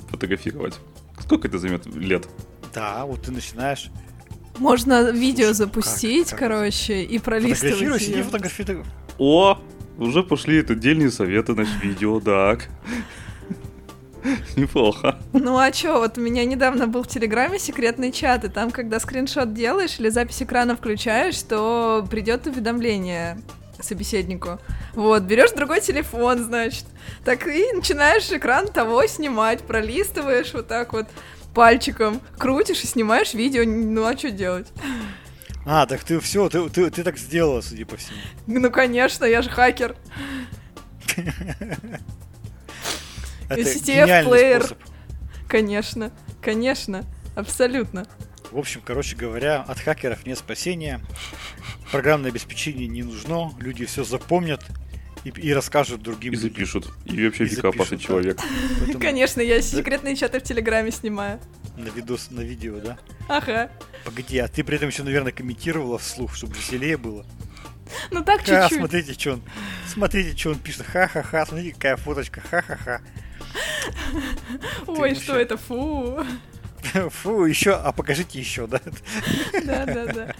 фотографировать. 0.09 0.77
Сколько 1.19 1.47
это 1.47 1.57
займет 1.57 1.85
лет? 1.87 2.27
Да, 2.73 3.05
вот 3.05 3.23
ты 3.23 3.31
начинаешь 3.31 3.89
Можно 4.59 5.11
видео 5.11 5.45
Слушай, 5.45 5.53
запустить, 5.57 6.29
как- 6.31 6.39
как? 6.39 6.49
короче, 6.49 7.03
и 7.03 7.19
пролистывать 7.19 7.59
фотографировать, 7.75 8.01
сиди 8.01 8.21
фотографируй. 8.23 8.83
О, 9.19 9.59
уже 9.97 10.23
пошли 10.23 10.57
это 10.57 10.73
отдельные 10.73 11.09
советы 11.11 11.53
на 11.55 11.61
видео, 11.61 12.19
так. 12.19 12.69
Неплохо. 14.55 15.17
Ну 15.33 15.57
а 15.57 15.71
чё, 15.71 15.99
вот 15.99 16.17
у 16.17 16.21
меня 16.21 16.45
недавно 16.45 16.87
был 16.87 17.03
в 17.03 17.07
Телеграме 17.07 17.59
секретный 17.59 18.11
чат, 18.11 18.43
и 18.43 18.49
там, 18.49 18.71
когда 18.71 18.99
скриншот 18.99 19.53
делаешь 19.53 19.99
или 19.99 20.09
запись 20.09 20.41
экрана 20.41 20.75
включаешь, 20.75 21.41
то 21.41 22.05
придет 22.09 22.47
уведомление 22.47 23.39
собеседнику. 23.79 24.59
Вот, 24.93 25.23
берешь 25.23 25.51
другой 25.51 25.81
телефон, 25.81 26.43
значит. 26.43 26.85
Так 27.23 27.47
и 27.47 27.71
начинаешь 27.73 28.31
экран 28.31 28.67
того 28.67 29.05
снимать, 29.07 29.61
пролистываешь 29.61 30.53
вот 30.53 30.67
так 30.67 30.93
вот 30.93 31.07
пальчиком, 31.53 32.21
крутишь 32.37 32.83
и 32.83 32.87
снимаешь 32.87 33.33
видео. 33.33 33.63
Ну 33.65 34.05
а 34.05 34.17
что 34.17 34.31
делать? 34.31 34.67
А, 35.65 35.85
так 35.85 36.03
ты 36.03 36.19
все, 36.19 36.49
ты, 36.49 36.69
ты, 36.69 36.89
ты 36.89 37.03
так 37.03 37.17
сделала, 37.17 37.61
судя 37.61 37.85
по 37.85 37.97
всему. 37.97 38.17
Ну 38.47 38.71
конечно, 38.71 39.25
я 39.25 39.41
же 39.41 39.49
хакер. 39.49 39.95
Это 43.49 43.61
STF 43.61 44.03
гениальный 44.05 44.31
плеер. 44.31 44.59
способ. 44.63 44.79
Конечно, 45.47 46.11
конечно, 46.41 47.05
абсолютно. 47.35 48.05
В 48.51 48.57
общем, 48.57 48.81
короче 48.83 49.15
говоря, 49.15 49.61
от 49.61 49.79
хакеров 49.79 50.25
нет 50.25 50.37
спасения. 50.37 51.01
Программное 51.91 52.31
обеспечение 52.31 52.87
не 52.87 53.03
нужно. 53.03 53.53
Люди 53.59 53.85
все 53.85 54.03
запомнят 54.03 54.63
и, 55.23 55.29
и 55.29 55.53
расскажут 55.53 56.01
другим 56.01 56.33
И 56.33 56.35
запишут. 56.37 56.87
И 57.05 57.25
вообще 57.25 57.45
И 57.45 57.49
запишут, 57.49 57.89
да. 57.89 57.97
человек. 57.97 58.39
Поэтому 58.79 58.99
Конечно, 58.99 59.41
я 59.41 59.61
секретные 59.61 60.15
чаты 60.15 60.39
в 60.39 60.43
Телеграме 60.43 60.91
снимаю. 60.91 61.39
На 61.77 61.89
видос, 61.89 62.29
на 62.31 62.41
видео, 62.41 62.79
да? 62.79 62.97
Ага. 63.27 63.69
Погоди, 64.03 64.39
а 64.39 64.47
ты 64.47 64.63
при 64.63 64.77
этом 64.77 64.89
еще, 64.89 65.03
наверное, 65.03 65.31
комментировала 65.31 65.97
вслух, 65.99 66.33
чтобы 66.35 66.55
веселее 66.55 66.97
было. 66.97 67.25
Ну 68.11 68.23
так 68.23 68.41
Ха, 68.45 68.61
чуть-чуть. 68.63 68.79
смотрите, 68.79 69.13
что 69.13 69.33
он, 69.33 69.43
смотрите, 69.87 70.37
что 70.37 70.49
он 70.51 70.59
пишет. 70.59 70.85
Ха-ха-ха, 70.85 71.45
смотрите, 71.45 71.73
какая 71.73 71.95
фоточка. 71.97 72.41
Ха-ха-ха. 72.41 73.01
Ой, 74.87 75.15
что 75.15 75.35
это, 75.37 75.57
фу. 75.57 76.19
Фу, 77.09 77.45
еще, 77.45 77.73
а 77.73 77.91
покажите 77.91 78.39
еще, 78.39 78.65
да? 78.67 78.79
Да-да-да. 79.65 80.33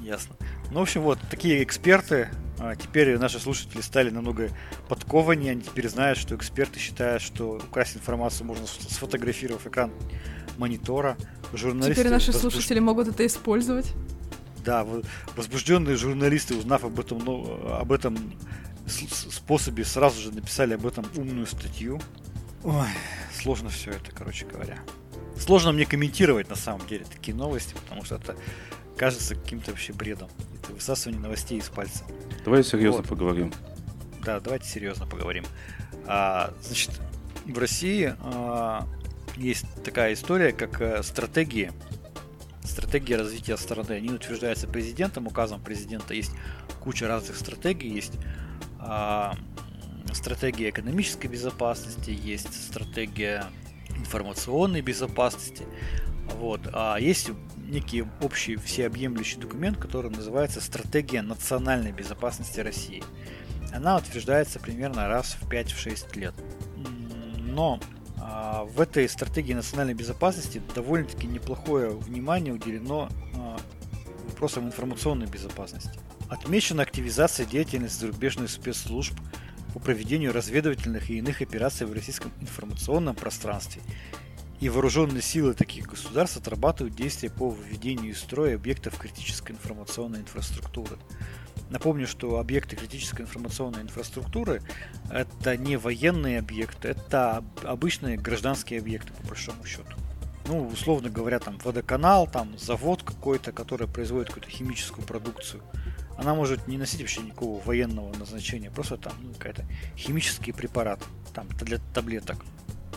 Ясно. 0.00 0.34
Ну, 0.70 0.80
в 0.80 0.82
общем, 0.82 1.02
вот 1.02 1.18
такие 1.30 1.62
эксперты. 1.62 2.28
А, 2.58 2.74
Теперь 2.74 3.16
наши 3.18 3.38
слушатели 3.38 3.80
стали 3.80 4.10
намного 4.10 4.50
подкованнее. 4.88 5.52
Они 5.52 5.60
теперь 5.62 5.88
знают, 5.88 6.18
что 6.18 6.34
эксперты 6.34 6.78
считают, 6.80 7.22
что 7.22 7.52
украсть 7.68 7.96
информацию 7.96 8.46
можно 8.46 8.66
сфотографировав 8.66 9.66
экран 9.66 9.92
монитора. 10.58 11.16
Журналисты 11.52 11.94
Теперь 12.02 12.10
наши 12.12 12.32
возбуж- 12.32 12.52
слушатели 12.52 12.78
могут 12.80 13.08
это 13.08 13.24
использовать. 13.26 13.92
Да, 14.64 14.86
возбужденные 15.36 15.96
журналисты, 15.96 16.54
узнав 16.54 16.84
об 16.84 16.98
этом, 17.00 17.18
ну, 17.18 17.60
об 17.78 17.92
этом 17.92 18.16
способе, 18.90 19.84
сразу 19.84 20.20
же 20.20 20.32
написали 20.32 20.74
об 20.74 20.86
этом 20.86 21.06
умную 21.16 21.46
статью. 21.46 22.00
Ой, 22.62 22.88
сложно 23.40 23.70
все 23.70 23.92
это, 23.92 24.12
короче 24.12 24.46
говоря. 24.46 24.78
Сложно 25.38 25.72
мне 25.72 25.86
комментировать 25.86 26.50
на 26.50 26.56
самом 26.56 26.86
деле 26.86 27.06
такие 27.10 27.34
новости, 27.34 27.74
потому 27.74 28.04
что 28.04 28.16
это 28.16 28.36
кажется 28.96 29.34
каким-то 29.34 29.70
вообще 29.70 29.94
бредом. 29.94 30.28
Это 30.62 30.72
высасывание 30.74 31.22
новостей 31.22 31.58
из 31.58 31.68
пальца. 31.70 32.04
Давай 32.44 32.62
серьезно 32.62 33.00
Вот. 33.00 33.08
поговорим. 33.08 33.52
Да, 34.22 34.40
давайте 34.40 34.68
серьезно 34.68 35.06
поговорим. 35.06 35.46
А, 36.06 36.52
значит, 36.62 36.90
в 37.46 37.58
России 37.58 38.14
а, 38.20 38.86
есть 39.36 39.64
такая 39.82 40.12
история, 40.12 40.52
как 40.52 40.80
э, 40.82 41.02
стратегии. 41.02 41.72
Стратегия 42.62 43.16
развития 43.16 43.56
страны. 43.56 43.92
Они 43.92 44.10
утверждаются 44.10 44.68
президентом, 44.68 45.26
указом 45.26 45.62
президента. 45.62 46.12
Есть 46.12 46.32
куча 46.80 47.08
разных 47.08 47.36
стратегий. 47.36 47.88
Есть 47.88 48.12
а, 48.16 48.49
стратегия 50.12 50.70
экономической 50.70 51.26
безопасности, 51.28 52.10
есть 52.10 52.52
стратегия 52.68 53.44
информационной 53.96 54.80
безопасности. 54.80 55.64
Вот. 56.38 56.60
А 56.72 56.96
есть 56.98 57.30
некий 57.56 58.04
общий 58.20 58.56
всеобъемлющий 58.56 59.38
документ, 59.38 59.78
который 59.78 60.10
называется 60.10 60.60
Стратегия 60.60 61.22
национальной 61.22 61.92
безопасности 61.92 62.60
России. 62.60 63.02
Она 63.72 63.96
утверждается 63.96 64.58
примерно 64.58 65.08
раз 65.08 65.36
в 65.40 65.48
5-6 65.48 66.18
лет. 66.18 66.34
Но 67.38 67.80
а, 68.20 68.64
в 68.64 68.80
этой 68.80 69.08
стратегии 69.08 69.54
национальной 69.54 69.94
безопасности 69.94 70.60
довольно-таки 70.74 71.26
неплохое 71.26 71.90
внимание 71.90 72.52
уделено 72.52 73.08
а, 73.34 73.56
вопросам 74.26 74.66
информационной 74.66 75.26
безопасности. 75.26 75.98
Отмечена 76.30 76.84
активизация 76.84 77.44
деятельности 77.44 78.00
зарубежных 78.00 78.50
спецслужб 78.50 79.14
по 79.74 79.80
проведению 79.80 80.32
разведывательных 80.32 81.10
и 81.10 81.18
иных 81.18 81.42
операций 81.42 81.88
в 81.88 81.92
российском 81.92 82.30
информационном 82.40 83.16
пространстве. 83.16 83.82
И 84.60 84.68
вооруженные 84.68 85.22
силы 85.22 85.54
таких 85.54 85.88
государств 85.88 86.36
отрабатывают 86.36 86.94
действия 86.94 87.30
по 87.30 87.52
введению 87.52 88.12
из 88.12 88.20
строя 88.20 88.54
объектов 88.54 88.96
критической 88.96 89.56
информационной 89.56 90.20
инфраструктуры. 90.20 90.98
Напомню, 91.68 92.06
что 92.06 92.38
объекты 92.38 92.76
критической 92.76 93.24
информационной 93.24 93.82
инфраструктуры 93.82 94.62
это 95.10 95.56
не 95.56 95.76
военные 95.76 96.38
объекты, 96.38 96.88
это 96.88 97.38
об- 97.38 97.66
обычные 97.66 98.16
гражданские 98.16 98.78
объекты, 98.78 99.12
по 99.14 99.28
большому 99.28 99.64
счету. 99.64 99.96
Ну, 100.46 100.68
условно 100.68 101.10
говоря, 101.10 101.40
там 101.40 101.58
водоканал, 101.58 102.28
там 102.28 102.56
завод 102.56 103.02
какой-то, 103.02 103.50
который 103.50 103.88
производит 103.88 104.28
какую-то 104.28 104.50
химическую 104.50 105.04
продукцию. 105.04 105.62
Она 106.20 106.34
может 106.34 106.68
не 106.68 106.76
носить 106.76 107.00
вообще 107.00 107.22
никакого 107.22 107.62
военного 107.64 108.14
назначения, 108.14 108.70
просто 108.70 108.98
там 108.98 109.14
ну, 109.22 109.32
какая-то 109.32 109.64
химический 109.96 110.52
препарат, 110.52 111.02
там 111.32 111.48
для 111.48 111.78
таблеток 111.94 112.44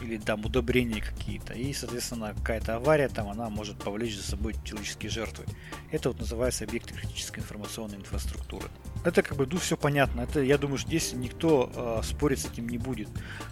или 0.02 0.18
там 0.18 0.44
удобрения 0.44 1.02
какие-то. 1.02 1.54
И, 1.54 1.72
соответственно, 1.72 2.34
какая-то 2.36 2.76
авария 2.76 3.08
там, 3.08 3.30
она 3.30 3.50
может 3.50 3.78
повлечь 3.78 4.18
за 4.18 4.24
собой 4.24 4.56
человеческие 4.66 5.10
жертвы. 5.10 5.46
Это 5.90 6.10
вот 6.10 6.20
называется 6.20 6.66
объекты 6.66 6.96
критической 6.96 7.42
информационной 7.42 7.96
инфраструктуры. 7.96 8.68
Это 9.06 9.24
как 9.24 9.38
бы, 9.38 9.48
ну, 9.50 9.58
все 9.58 9.78
понятно. 9.78 10.22
Это, 10.22 10.42
я 10.42 10.58
думаю, 10.58 10.78
что 10.78 10.90
здесь 10.90 11.14
никто 11.14 11.72
э, 11.74 12.02
спорить 12.04 12.40
с 12.40 12.46
этим 12.46 12.68
не 12.68 12.78
будет. 12.78 13.08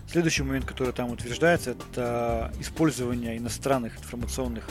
Следующий 0.09 0.43
момент, 0.43 0.65
который 0.65 0.91
там 0.91 1.11
утверждается, 1.11 1.71
это 1.71 2.53
использование 2.59 3.37
иностранных 3.37 3.97
информационных 3.97 4.67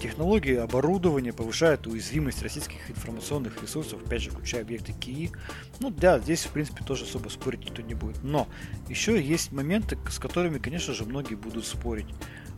технологий, 0.00 0.56
оборудования 0.56 1.32
повышает 1.32 1.86
уязвимость 1.86 2.42
российских 2.42 2.90
информационных 2.90 3.62
ресурсов, 3.62 4.00
опять 4.04 4.22
же, 4.22 4.30
включая 4.30 4.62
объекты 4.62 4.92
КИИ. 4.92 5.30
Ну 5.78 5.90
да, 5.90 6.18
здесь, 6.18 6.44
в 6.44 6.50
принципе, 6.50 6.84
тоже 6.84 7.04
особо 7.04 7.28
спорить 7.28 7.64
никто 7.64 7.82
не 7.82 7.94
будет. 7.94 8.22
Но 8.22 8.48
еще 8.88 9.22
есть 9.22 9.52
моменты, 9.52 9.98
с 10.10 10.18
которыми, 10.18 10.58
конечно 10.58 10.94
же, 10.94 11.04
многие 11.04 11.34
будут 11.34 11.66
спорить. 11.66 12.06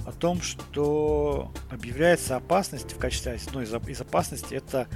О 0.07 0.13
том, 0.13 0.41
что 0.41 1.53
объявляется 1.71 2.37
опасность 2.37 2.93
в 2.93 2.99
качестве 2.99 3.33
одной 3.33 3.65
из 3.65 4.01
опасностей, 4.01 4.57
это 4.57 4.89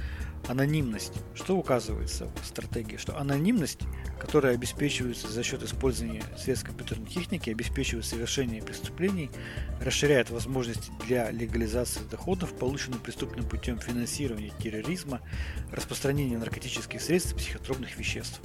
анонимность. 0.47 1.13
Что 1.33 1.57
указывается 1.57 2.29
в 2.41 2.45
стратегии? 2.45 2.97
Что 2.97 3.17
анонимность, 3.17 3.81
которая 4.19 4.53
обеспечивается 4.53 5.29
за 5.29 5.43
счет 5.43 5.63
использования 5.63 6.23
средств 6.37 6.65
компьютерной 6.65 7.07
техники, 7.07 7.49
обеспечивает 7.49 8.05
совершение 8.05 8.61
преступлений, 8.61 9.29
расширяет 9.81 10.29
возможности 10.29 10.91
для 11.05 11.31
легализации 11.31 12.01
доходов, 12.09 12.53
полученных 12.53 13.01
преступным 13.01 13.45
путем 13.45 13.79
финансирования 13.79 14.51
терроризма, 14.59 15.21
распространения 15.71 16.37
наркотических 16.37 17.01
средств 17.01 17.33
и 17.33 17.37
психотропных 17.37 17.97
веществ. 17.97 18.39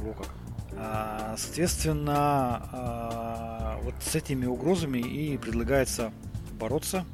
Во 0.00 0.12
как. 0.14 0.28
А, 0.74 1.34
Соответственно, 1.38 2.68
а, 2.72 3.80
вот 3.82 3.94
с 4.00 4.14
этими 4.14 4.46
угрозами 4.46 4.98
и 4.98 5.36
предлагается 5.36 6.12
бороться 6.58 7.04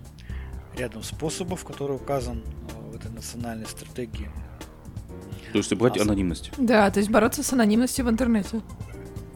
рядом 0.77 1.03
способов, 1.03 1.65
который 1.65 1.97
указан 1.97 2.43
а, 2.73 2.78
национальной 3.19 3.67
стратегии. 3.67 4.31
То 5.53 5.59
есть 5.59 5.73
убрать 5.73 5.99
А, 5.99 6.03
анонимность. 6.03 6.51
Да, 6.59 6.91
то 6.91 6.99
есть 7.01 7.11
бороться 7.11 7.43
с 7.43 7.53
анонимностью 7.53 8.05
в 8.05 8.11
интернете. 8.11 8.61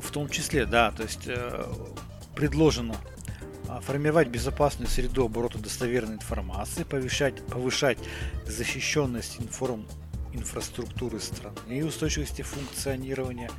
В 0.00 0.10
том 0.10 0.28
числе, 0.28 0.66
да, 0.66 0.90
то 0.90 1.02
есть 1.04 1.26
э, 1.26 1.64
предложено 2.34 2.96
а, 3.68 3.80
формировать 3.80 4.28
безопасную 4.28 4.88
среду 4.88 5.24
оборота 5.24 5.58
достоверной 5.58 6.16
информации, 6.16 6.84
повышать, 6.84 7.44
повышать 7.46 7.98
защищенность 8.46 9.40
информ 9.40 9.86
инфраструктуры 10.34 11.20
страны 11.20 11.78
и 11.78 11.82
устойчивости 11.82 12.42
функционирования, 12.42 13.50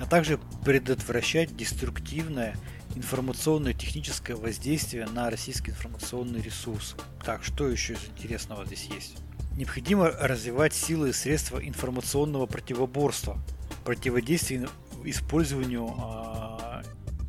а 0.00 0.06
также 0.06 0.38
предотвращать 0.64 1.56
деструктивное 1.56 2.56
информационное 2.94 3.74
техническое 3.74 4.34
воздействие 4.34 5.06
на 5.06 5.30
российские 5.30 5.74
информационные 5.74 6.42
ресурсы. 6.42 6.96
Так, 7.24 7.42
что 7.42 7.68
еще 7.68 7.94
из 7.94 8.04
интересного 8.16 8.64
здесь 8.66 8.88
есть? 8.92 9.16
Необходимо 9.56 10.10
развивать 10.10 10.74
силы 10.74 11.10
и 11.10 11.12
средства 11.12 11.64
информационного 11.64 12.46
противоборства, 12.46 13.38
противодействия 13.84 14.68
использованию 15.04 15.94
э, 15.96 16.82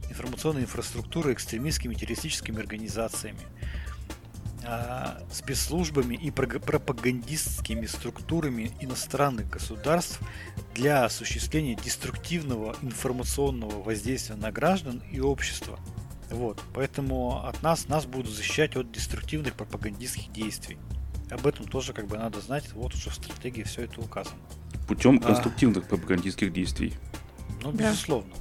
информационной 0.10 0.62
инфраструктуры 0.62 1.34
экстремистскими 1.34 1.94
террористическими 1.94 2.60
организациями, 2.60 3.42
э, 4.64 5.20
спецслужбами 5.32 6.16
и 6.16 6.32
пропагандистскими 6.32 7.86
структурами 7.86 8.72
иностранных 8.80 9.48
государств 9.48 10.20
для 10.74 11.06
осуществления 11.06 11.76
деструктивного 11.76 12.76
информационного 12.82 13.84
воздействия 13.84 14.36
на 14.36 14.52
граждан 14.52 15.04
и 15.12 15.20
общество. 15.20 15.80
Вот, 16.32 16.60
поэтому 16.74 17.46
от 17.46 17.62
нас 17.62 17.88
нас 17.88 18.08
будут 18.08 18.34
защищать 18.34 18.76
от 18.76 18.92
деструктивных 18.92 19.54
пропагандистских 19.54 20.32
действий. 20.32 20.80
Об 21.32 21.48
этом 21.48 21.68
тоже 21.68 21.94
как 21.94 22.08
бы 22.08 22.18
надо 22.18 22.40
знать, 22.40 22.72
вот 22.74 22.94
уже 22.94 23.10
в 23.10 23.16
стратегии 23.16 23.64
все 23.64 23.84
это 23.84 24.00
указано. 24.02 24.38
Путем 24.88 25.20
а. 25.24 25.28
конструктивных 25.28 25.86
а... 25.86 25.88
пропагандистских 25.88 26.54
действий. 26.54 26.94
Ну, 27.64 27.72
да. 27.72 27.90
безусловно. 27.90 28.32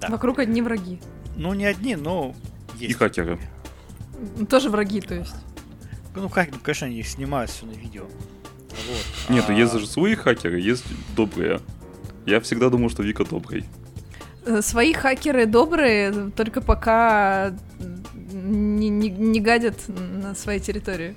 Да. 0.00 0.08
Вокруг 0.08 0.38
одни 0.38 0.62
враги. 0.62 1.00
Ну, 1.36 1.52
не 1.54 1.66
одни, 1.66 1.96
но 1.96 2.34
есть. 2.74 2.92
И 2.92 2.94
хакеры. 2.94 3.38
Тоже 4.48 4.70
враги, 4.70 5.00
то 5.00 5.14
есть. 5.14 5.34
Ну, 6.14 6.28
как, 6.28 6.50
ну, 6.50 6.58
конечно, 6.62 6.86
они 6.86 7.02
снимают 7.02 7.50
все 7.50 7.66
на 7.66 7.72
видео. 7.72 8.04
Вот. 8.04 9.34
Нет, 9.34 9.44
а... 9.48 9.52
есть 9.52 9.78
же 9.78 9.86
свои 9.86 10.14
хакеры, 10.14 10.58
есть 10.58 10.84
добрые. 11.14 11.60
Я 12.26 12.40
всегда 12.40 12.70
думал, 12.70 12.90
что 12.90 13.02
Вика 13.02 13.24
добрый. 13.24 13.64
Э, 14.46 14.62
свои 14.62 14.92
хакеры 14.92 15.46
добрые, 15.46 16.30
только 16.34 16.60
пока 16.60 17.54
не, 18.32 18.88
не, 18.88 19.10
не 19.10 19.40
гадят 19.40 19.76
на 19.88 20.34
своей 20.34 20.60
территории. 20.60 21.14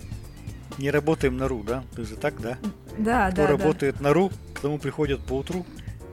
Не 0.77 0.89
работаем 0.91 1.37
на 1.37 1.47
РУ, 1.47 1.63
да? 1.63 1.83
Ты 1.95 2.05
же 2.05 2.15
так, 2.15 2.39
да? 2.41 2.57
Да, 2.97 3.31
Кто 3.31 3.41
да. 3.41 3.45
Кто 3.45 3.47
работает 3.47 3.97
да. 3.97 4.03
на 4.03 4.13
РУ, 4.13 4.31
к 4.53 4.59
тому 4.59 4.79
приходят 4.79 5.21
по 5.21 5.33
утру. 5.33 5.65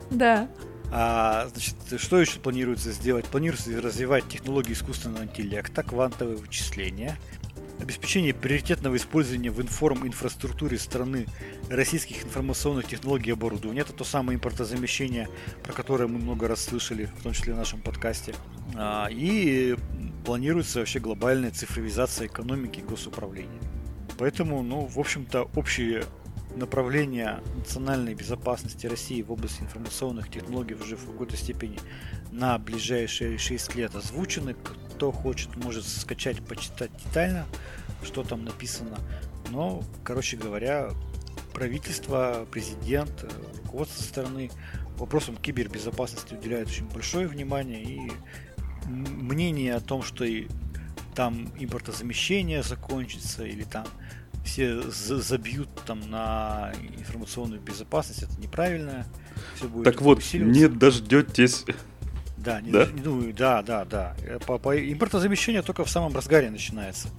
Да. 0.09 0.47
А, 0.91 1.47
значит, 1.53 1.75
что 1.97 2.19
еще 2.19 2.39
планируется 2.39 2.91
сделать? 2.91 3.25
Планируется 3.25 3.79
развивать 3.81 4.27
технологии 4.27 4.73
искусственного 4.73 5.23
интеллекта, 5.23 5.83
квантовые 5.83 6.35
вычисления, 6.37 7.17
обеспечение 7.79 8.33
приоритетного 8.33 8.97
использования 8.97 9.51
в 9.51 9.61
информ-инфраструктуре 9.61 10.77
страны 10.77 11.27
российских 11.69 12.25
информационных 12.25 12.87
технологий 12.87 13.29
и 13.29 13.33
оборудования. 13.33 13.81
Это 13.81 13.93
то 13.93 14.03
самое 14.03 14.35
импортозамещение, 14.35 15.29
про 15.63 15.71
которое 15.71 16.07
мы 16.07 16.19
много 16.19 16.49
раз 16.49 16.65
слышали, 16.65 17.05
в 17.05 17.23
том 17.23 17.31
числе 17.31 17.53
в 17.53 17.57
нашем 17.57 17.81
подкасте. 17.81 18.35
А, 18.75 19.07
и 19.09 19.77
планируется 20.25 20.79
вообще 20.79 20.99
глобальная 20.99 21.51
цифровизация 21.51 22.27
экономики 22.27 22.79
и 22.79 22.83
госуправления. 22.83 23.70
Поэтому, 24.21 24.61
ну, 24.61 24.85
в 24.85 24.99
общем-то, 24.99 25.49
общие 25.55 26.03
направления 26.55 27.41
национальной 27.55 28.13
безопасности 28.13 28.85
России 28.85 29.23
в 29.23 29.31
области 29.31 29.63
информационных 29.63 30.29
технологий 30.29 30.75
уже 30.75 30.95
в 30.95 31.07
какой-то 31.07 31.35
степени 31.35 31.79
на 32.31 32.59
ближайшие 32.59 33.39
6 33.39 33.73
лет 33.73 33.95
озвучены. 33.95 34.53
Кто 34.53 35.11
хочет, 35.11 35.55
может 35.55 35.87
скачать, 35.87 36.39
почитать 36.45 36.91
детально, 37.03 37.47
что 38.03 38.21
там 38.21 38.45
написано. 38.45 38.99
Но, 39.49 39.81
короче 40.03 40.37
говоря, 40.37 40.91
правительство, 41.55 42.45
президент, 42.51 43.25
руководство 43.63 44.03
страны 44.03 44.51
вопросам 44.97 45.35
кибербезопасности 45.35 46.35
уделяют 46.35 46.69
очень 46.69 46.87
большое 46.87 47.27
внимание 47.27 47.81
и 47.81 48.11
мнение 48.87 49.73
о 49.73 49.79
том, 49.79 50.03
что 50.03 50.25
и 50.25 50.45
там 51.13 51.51
импортозамещение 51.59 52.63
закончится 52.63 53.45
или 53.45 53.63
там 53.63 53.85
все 54.43 54.81
забьют 54.89 55.69
там 55.85 55.99
на 56.09 56.71
информационную 56.97 57.61
безопасность, 57.61 58.23
это 58.23 58.39
неправильно. 58.39 59.05
Все 59.55 59.67
будет 59.67 59.85
так 59.85 60.01
вот, 60.01 60.23
не 60.33 60.67
дождетесь. 60.67 61.65
Да, 62.37 62.59
не, 62.59 62.71
да? 62.71 62.87
Ну, 63.03 63.31
да, 63.33 63.61
да, 63.61 63.85
да. 63.85 64.15
По, 64.47 64.57
по, 64.57 64.75
импортозамещение 64.75 65.61
только 65.61 65.85
в 65.85 65.89
самом 65.89 66.15
разгаре 66.15 66.49
начинается. 66.49 67.09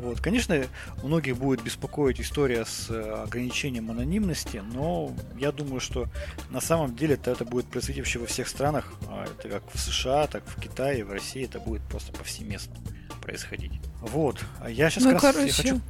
Вот, 0.00 0.20
конечно, 0.20 0.64
многих 1.02 1.36
будет 1.36 1.62
беспокоить 1.62 2.20
история 2.20 2.64
с 2.64 2.88
э, 2.90 3.24
ограничением 3.24 3.90
анонимности, 3.90 4.62
но 4.72 5.12
я 5.36 5.50
думаю, 5.52 5.80
что 5.80 6.06
на 6.50 6.60
самом 6.60 6.94
деле 6.94 7.14
это, 7.14 7.32
это 7.32 7.44
будет 7.44 7.66
происходить 7.66 7.98
вообще 8.00 8.18
во 8.18 8.26
всех 8.26 8.48
странах. 8.48 8.92
А 9.08 9.24
это 9.24 9.48
как 9.48 9.62
в 9.72 9.78
США, 9.78 10.26
так 10.26 10.44
в 10.46 10.60
Китае, 10.60 11.04
в 11.04 11.12
России, 11.12 11.44
это 11.44 11.58
будет 11.58 11.82
просто 11.82 12.12
повсеместно 12.12 12.76
происходить. 13.20 13.72
Вот. 14.00 14.38
А 14.60 14.70
я 14.70 14.88
сейчас 14.90 15.04
ну, 15.04 15.12
как 15.12 15.20
короче... 15.20 15.46
раз 15.46 15.56
хочу 15.56 15.80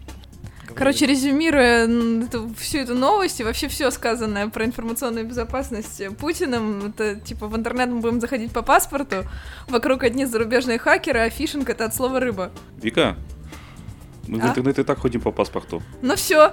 Короче, 0.75 1.07
резюмируя 1.07 1.88
эту, 2.25 2.53
всю 2.55 2.79
эту 2.79 2.94
новость 2.94 3.40
и 3.40 3.44
вообще 3.44 3.68
все 3.68 3.90
сказанное 3.90 4.49
про 4.49 4.64
информационную 4.64 5.27
безопасность 5.27 6.03
Путиным, 6.18 6.88
это 6.88 7.16
типа 7.16 7.47
в 7.47 7.57
интернет 7.57 7.88
мы 7.88 8.01
будем 8.01 8.21
заходить 8.21 8.53
по 8.53 8.62
паспорту, 8.62 9.25
вокруг 9.68 10.03
одни 10.03 10.27
зарубежные 10.27 10.79
хакеры, 10.79 11.21
а 11.21 11.31
фишинг 11.31 11.71
это 11.71 11.87
от 11.87 11.94
слова 11.94 12.21
рыба. 12.21 12.51
Вика, 12.77 13.16
мы 14.29 14.41
а? 14.41 14.47
в 14.47 14.51
интернет 14.51 14.79
и 14.79 14.85
так 14.85 14.99
ходим 14.99 15.21
по 15.21 15.33
паспорту. 15.33 15.83
Ну 16.03 16.14
все. 16.17 16.53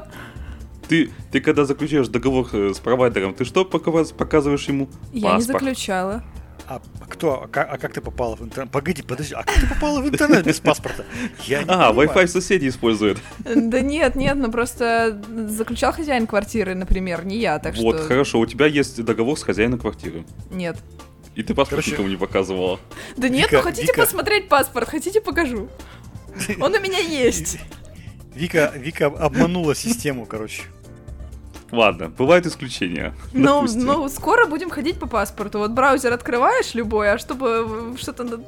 Ты, 0.88 1.12
ты 1.32 1.42
когда 1.42 1.66
заключаешь 1.66 2.08
договор 2.08 2.48
э, 2.54 2.74
с 2.74 2.80
провайдером, 2.80 3.34
ты 3.34 3.44
что 3.44 3.66
показываешь 3.66 4.68
ему? 4.68 4.88
Я 5.14 5.32
Паспорт. 5.32 5.40
не 5.40 5.54
заключала. 5.54 6.24
А 6.68 6.82
кто? 7.10 7.44
А 7.44 7.48
как, 7.48 7.72
а 7.72 7.78
как 7.78 7.94
ты 7.94 8.02
попала 8.02 8.36
в 8.36 8.42
интернет? 8.42 8.72
Погоди, 8.72 9.04
подожди, 9.04 9.36
а 9.36 9.44
как 9.44 9.56
ты 9.56 9.68
попала 9.68 10.02
в 10.02 10.10
интернет 10.10 10.46
без 10.46 10.60
паспорта? 10.60 11.06
Я 11.46 11.64
не 11.64 11.70
а, 11.70 11.92
Wi-Fi 11.92 12.28
соседи 12.28 12.68
используют. 12.68 13.20
Да 13.44 13.82
нет, 13.82 14.16
нет, 14.16 14.36
ну 14.36 14.52
просто 14.52 15.22
заключал 15.48 15.94
хозяин 15.94 16.26
квартиры, 16.26 16.74
например, 16.74 17.24
не 17.24 17.38
я, 17.38 17.60
так 17.60 17.76
что... 17.76 17.84
Вот, 17.84 18.00
хорошо, 18.00 18.40
у 18.40 18.46
тебя 18.48 18.66
есть 18.66 19.04
договор 19.04 19.38
с 19.38 19.44
хозяином 19.44 19.80
квартиры. 19.80 20.26
Нет. 20.50 20.78
И 21.36 21.44
ты 21.44 21.54
паспорт 21.54 21.82
Короче, 21.82 21.92
никому 21.92 22.08
не 22.08 22.16
показывала. 22.16 22.80
Да 23.18 23.30
нет, 23.30 23.52
Вика, 23.52 23.58
ну 23.58 23.62
хотите 23.62 23.88
Вика... 23.88 24.02
посмотреть 24.02 24.48
паспорт, 24.48 24.90
хотите 24.90 25.22
покажу. 25.22 25.70
Он 26.60 26.74
у 26.74 26.80
меня 26.80 27.00
есть. 27.00 27.58
Вика, 28.34 28.74
Вика 28.76 29.08
обманула 29.08 29.76
систему, 29.76 30.26
короче. 30.26 30.64
Ладно, 31.72 32.10
бывают 32.10 32.46
исключения. 32.46 33.14
Ну, 33.34 33.66
ну, 33.76 34.08
скоро 34.08 34.46
будем 34.46 34.70
ходить 34.70 35.00
по 35.00 35.08
паспорту. 35.08 35.60
Вот 35.60 35.72
браузер 35.72 36.14
открываешь 36.14 36.74
любой, 36.76 37.12
а 37.12 37.18
чтобы 37.18 37.96
что-то 37.98 38.44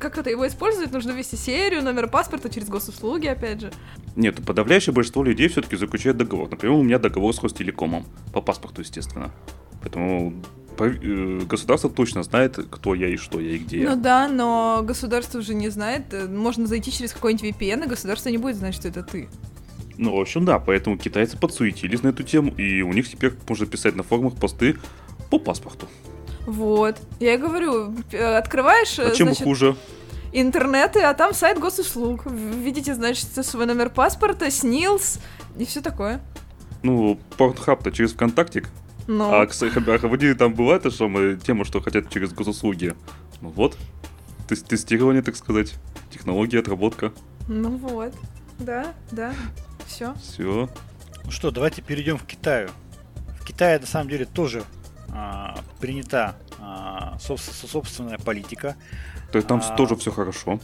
как 0.00 0.18
это 0.18 0.30
его 0.30 0.46
использовать, 0.46 0.90
нужно 0.90 1.12
ввести 1.12 1.36
серию, 1.36 1.82
номер 1.82 2.08
паспорта 2.08 2.48
через 2.48 2.68
госуслуги, 2.68 3.26
опять 3.26 3.60
же. 3.60 3.72
Нет, 4.16 4.44
подавляющее 4.44 4.94
большинство 4.94 5.22
людей 5.22 5.48
все-таки 5.48 5.76
заключает 5.76 6.16
договор. 6.16 6.48
Например, 6.50 6.76
у 6.76 6.82
меня 6.82 6.98
договор 6.98 7.34
с 7.34 7.42
Ростелекомом. 7.42 8.06
По 8.32 8.40
паспорту, 8.40 8.80
естественно. 8.80 9.30
Поэтому 9.82 10.32
государство 10.76 11.90
точно 11.90 12.22
знает, 12.22 12.58
кто 12.70 12.94
я 12.94 13.08
и 13.08 13.16
что 13.16 13.40
я 13.40 13.52
и 13.52 13.58
где 13.58 13.82
я. 13.82 13.90
Ну 13.90 14.02
да, 14.02 14.28
но 14.28 14.82
государство 14.84 15.38
уже 15.38 15.54
не 15.54 15.68
знает. 15.68 16.04
Можно 16.28 16.66
зайти 16.66 16.92
через 16.92 17.12
какой-нибудь 17.12 17.56
VPN, 17.56 17.84
и 17.84 17.88
государство 17.88 18.28
не 18.28 18.38
будет 18.38 18.56
знать, 18.56 18.74
что 18.74 18.88
это 18.88 19.02
ты. 19.02 19.28
Ну, 19.98 20.14
в 20.14 20.20
общем, 20.20 20.44
да, 20.44 20.58
поэтому 20.58 20.98
китайцы 20.98 21.38
подсуетились 21.38 22.02
на 22.02 22.08
эту 22.08 22.22
тему, 22.22 22.52
и 22.56 22.82
у 22.82 22.92
них 22.92 23.08
теперь 23.08 23.32
можно 23.48 23.66
писать 23.66 23.96
на 23.96 24.02
форумах 24.02 24.34
посты 24.34 24.76
по 25.30 25.38
паспорту. 25.38 25.88
Вот. 26.46 26.96
Я 27.18 27.34
и 27.34 27.38
говорю, 27.38 27.94
э, 28.12 28.36
открываешь... 28.36 28.98
А 28.98 29.10
чем 29.10 29.28
значит, 29.28 29.44
хуже? 29.44 29.76
Интернеты, 30.32 31.00
а 31.00 31.14
там 31.14 31.34
сайт 31.34 31.58
госуслуг. 31.58 32.26
Видите, 32.26 32.94
значит, 32.94 33.26
свой 33.44 33.66
номер 33.66 33.90
паспорта, 33.90 34.50
СНИЛС 34.50 35.18
и 35.58 35.64
все 35.64 35.80
такое. 35.80 36.20
Ну, 36.82 37.18
портхаб-то 37.36 37.90
через 37.90 38.12
ВКонтактик. 38.12 38.68
Ну. 39.06 39.32
А, 39.32 39.42
а 39.42 40.08
вы 40.08 40.34
там 40.34 40.54
бывает 40.54 40.82
та 40.82 40.90
самая 40.90 41.36
тема, 41.36 41.64
что 41.64 41.80
хотят 41.80 42.10
через 42.10 42.32
госуслуги. 42.32 42.94
Ну 43.40 43.50
вот. 43.50 43.76
Тестирование, 44.48 45.22
так 45.22 45.36
сказать. 45.36 45.74
Технология, 46.10 46.60
отработка. 46.60 47.12
Ну 47.48 47.76
вот. 47.76 48.14
Да, 48.58 48.94
да. 49.10 49.34
Все. 49.86 50.14
Все. 50.14 50.68
Ну 51.24 51.30
что, 51.30 51.50
давайте 51.50 51.82
перейдем 51.82 52.18
к 52.18 52.24
Китаю. 52.24 52.70
В 53.40 53.44
Китае 53.44 53.78
на 53.78 53.86
самом 53.86 54.08
деле 54.08 54.24
тоже 54.24 54.64
а, 55.08 55.58
принята 55.80 56.36
а, 56.58 57.16
собственная 57.18 58.18
политика. 58.18 58.76
То 59.30 59.38
есть 59.38 59.48
там 59.48 59.62
а, 59.64 59.76
тоже 59.76 59.96
все 59.96 60.10
хорошо. 60.10 60.60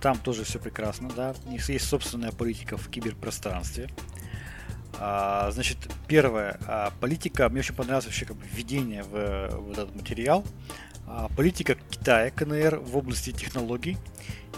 Там 0.00 0.18
тоже 0.18 0.44
все 0.44 0.58
прекрасно, 0.58 1.10
да. 1.14 1.34
У 1.46 1.50
них 1.50 1.68
есть 1.68 1.86
собственная 1.86 2.32
политика 2.32 2.76
в 2.76 2.88
киберпространстве. 2.88 3.88
А, 4.98 5.50
значит, 5.50 5.78
первая 6.06 6.58
а, 6.66 6.92
политика, 7.00 7.48
мне 7.48 7.60
очень 7.60 7.74
понравилось 7.74 8.06
вообще 8.06 8.26
как 8.26 8.36
бы 8.36 8.44
введение 8.50 9.02
в, 9.02 9.50
в 9.50 9.72
этот 9.72 9.94
материал. 9.94 10.44
А 11.06 11.28
политика 11.36 11.74
Китая, 11.74 12.30
КНР, 12.30 12.80
в 12.80 12.96
области 12.96 13.32
технологий 13.32 13.96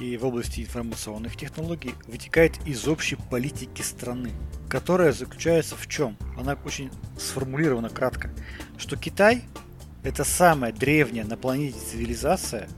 и 0.01 0.17
в 0.17 0.25
области 0.25 0.63
информационных 0.63 1.37
технологий 1.37 1.95
вытекает 2.09 2.59
из 2.67 2.89
общей 2.89 3.17
политики 3.17 3.83
страны, 3.83 4.33
которая 4.69 5.13
заключается 5.13 5.77
в 5.77 5.87
чем? 5.87 6.17
Она 6.37 6.57
очень 6.65 6.91
сформулирована 7.19 7.89
кратко, 7.89 8.31
что 8.79 8.97
Китай 8.97 9.45
это 10.03 10.25
самая 10.25 10.73
древняя 10.73 11.25
на 11.25 11.37
планете 11.37 11.79
цивилизация, 11.79 12.69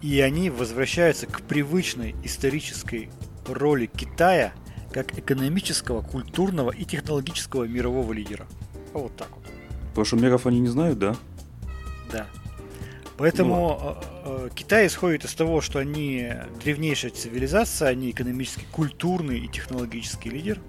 и 0.00 0.20
они 0.20 0.48
возвращаются 0.48 1.26
к 1.26 1.42
привычной 1.42 2.14
исторической 2.24 3.10
роли 3.46 3.86
Китая 3.86 4.52
как 4.92 5.18
экономического, 5.18 6.02
культурного 6.02 6.70
и 6.70 6.84
технологического 6.84 7.64
мирового 7.64 8.12
лидера. 8.12 8.46
Вот 8.92 9.16
так 9.16 9.28
вот. 9.34 9.44
Потому 9.90 10.04
что 10.04 10.16
миров 10.16 10.46
они 10.46 10.60
не 10.60 10.68
знают, 10.68 10.98
да? 10.98 11.16
Да. 12.12 12.26
Поэтому 13.16 13.78
ну, 14.24 14.40
э, 14.40 14.46
э, 14.46 14.50
Китай 14.54 14.86
исходит 14.86 15.24
из 15.24 15.34
того, 15.34 15.60
что 15.60 15.78
они 15.78 16.32
древнейшая 16.62 17.10
цивилизация, 17.10 17.88
они 17.88 18.10
экономический, 18.10 18.66
культурный 18.72 19.40
и 19.40 19.48
технологический 19.48 20.30
лидер. 20.30 20.60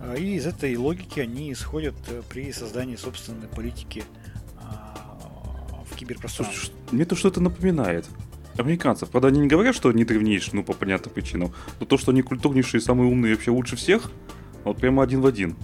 А, 0.00 0.14
и 0.14 0.34
из 0.34 0.46
этой 0.46 0.76
логики 0.76 1.20
они 1.20 1.52
исходят 1.52 1.94
э, 2.08 2.22
при 2.28 2.52
создании 2.52 2.96
собственной 2.96 3.48
политики 3.48 4.04
а, 4.56 5.84
в 5.90 5.96
киберпространстве. 5.96 6.72
Мне 6.92 7.04
то 7.04 7.16
что-то 7.16 7.40
напоминает. 7.40 8.06
Американцев. 8.58 9.10
Правда, 9.10 9.28
они 9.28 9.40
не 9.40 9.48
говорят, 9.48 9.74
что 9.74 9.88
они 9.88 10.04
древнейшие, 10.04 10.54
ну, 10.54 10.64
по 10.64 10.72
понятным 10.72 11.12
причинам. 11.14 11.52
Но 11.80 11.86
то, 11.86 11.98
что 11.98 12.12
они 12.12 12.22
культурнейшие, 12.22 12.80
самые 12.80 13.10
умные 13.10 13.34
вообще 13.34 13.50
лучше 13.50 13.76
всех, 13.76 14.10
вот 14.64 14.78
прямо 14.78 15.02
один 15.02 15.20
в 15.20 15.26
один. 15.26 15.56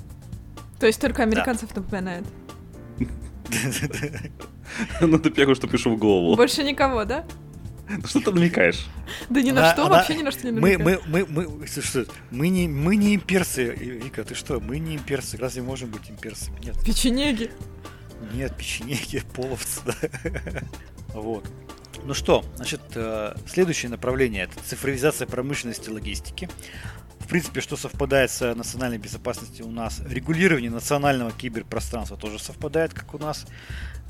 То 0.78 0.86
есть 0.86 1.00
только 1.00 1.22
американцев 1.22 1.70
да. 1.74 1.80
напоминает? 1.80 2.24
Ну, 5.00 5.18
это 5.18 5.30
первое, 5.30 5.54
что 5.54 5.68
пришло 5.68 5.94
в 5.94 5.98
голову. 5.98 6.34
Больше 6.36 6.64
никого, 6.64 7.04
да? 7.04 7.24
Ну 7.88 8.06
что 8.06 8.20
ты 8.20 8.32
намекаешь? 8.32 8.86
Да 9.28 9.42
ни 9.42 9.50
на 9.50 9.72
что, 9.72 9.88
вообще 9.88 10.16
ни 10.16 10.22
на 10.22 10.32
что 10.32 10.46
не 10.46 10.52
намекаю. 10.52 11.00
Мы, 11.06 11.26
мы, 11.26 11.46
мы, 11.46 11.66
что, 11.66 12.06
мы 12.30 12.48
не, 12.48 12.66
мы 12.66 12.96
не 12.96 13.14
имперцы, 13.14 13.74
Вика, 13.74 14.24
ты 14.24 14.34
что? 14.34 14.58
Мы 14.58 14.78
не 14.78 14.96
имперцы, 14.96 15.36
разве 15.36 15.62
можем 15.62 15.90
быть 15.90 16.10
имперцами? 16.10 16.58
Нет. 16.64 16.82
Печенеги. 16.84 17.50
Нет, 18.32 18.56
печенеги, 18.56 19.22
половцы, 19.34 19.80
да. 19.84 19.94
Вот. 21.08 21.46
Ну 22.04 22.12
что, 22.12 22.44
значит, 22.56 22.82
э, 22.96 23.34
следующее 23.46 23.90
направление 23.90 24.44
это 24.44 24.62
цифровизация 24.62 25.26
промышленности 25.26 25.88
и 25.88 25.92
логистики. 25.92 26.50
В 27.18 27.26
принципе, 27.26 27.62
что 27.62 27.78
совпадает 27.78 28.30
с 28.30 28.54
национальной 28.54 28.98
безопасностью 28.98 29.66
у 29.66 29.70
нас, 29.70 30.02
регулирование 30.06 30.70
национального 30.70 31.32
киберпространства 31.32 32.18
тоже 32.18 32.38
совпадает, 32.38 32.92
как 32.92 33.14
у 33.14 33.18
нас. 33.18 33.46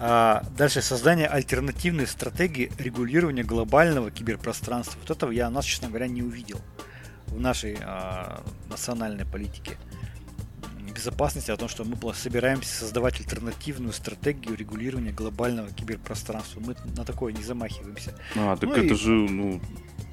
А 0.01 0.43
дальше 0.59 0.83
создание 0.83 1.29
альтернативной 1.29 2.09
стратегии 2.09 2.73
регулирования 2.79 3.45
глобального 3.45 4.11
киберпространства. 4.11 4.99
Вот 4.99 5.11
этого 5.13 5.31
я, 5.31 5.49
нас, 5.49 5.65
честно 5.65 5.87
говоря, 5.87 6.09
не 6.09 6.23
увидел 6.23 6.61
в 7.29 7.39
нашей 7.39 7.79
а, 7.81 8.43
национальной 8.69 9.25
политике 9.25 9.79
безопасности, 10.95 11.51
о 11.51 11.57
том, 11.57 11.69
что 11.69 11.85
мы 11.85 11.97
собираемся 12.15 12.73
создавать 12.75 13.21
альтернативную 13.21 13.93
стратегию 13.93 14.57
регулирования 14.57 15.13
глобального 15.13 15.71
киберпространства. 15.71 16.61
Мы 16.61 16.77
на 16.97 17.05
такое 17.05 17.33
не 17.33 17.43
замахиваемся. 17.43 18.15
А, 18.37 18.57
так 18.57 18.71
ну 18.71 18.77
это 18.77 18.95
и... 18.95 18.97
же, 18.97 19.11
ну, 19.11 19.61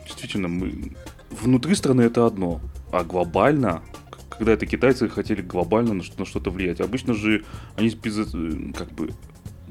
действительно, 0.05 0.47
мы 0.47 0.93
внутри 1.29 1.75
страны 1.75 2.01
это 2.01 2.25
одно, 2.25 2.61
а 2.91 3.03
глобально, 3.03 3.81
когда 4.29 4.53
это 4.53 4.65
китайцы 4.65 5.07
хотели 5.09 5.41
глобально 5.41 5.93
на 5.93 6.25
что-то 6.25 6.49
влиять. 6.51 6.81
Обычно 6.81 7.13
же 7.13 7.45
они 7.75 7.89
э, 7.89 8.73
как 8.75 8.91
бы 8.91 9.11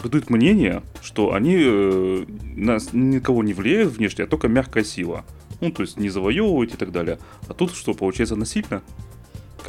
бытует 0.03 0.31
мнение, 0.31 0.83
что 1.03 1.35
они 1.35 1.57
э, 1.59 2.25
нас 2.57 2.93
никого 2.93 3.43
не 3.43 3.53
влияют 3.53 3.93
внешне, 3.93 4.25
а 4.25 4.27
только 4.27 4.49
мягкая 4.49 4.85
сила. 4.85 5.25
Ну, 5.61 5.71
то 5.71 5.83
есть 5.83 5.99
не 5.99 6.09
завоевывать 6.09 6.75
и 6.75 6.77
так 6.77 6.91
далее. 6.91 7.19
А 7.49 7.53
тут 7.53 7.75
что, 7.75 7.93
получается 7.93 8.37
насильно? 8.37 8.83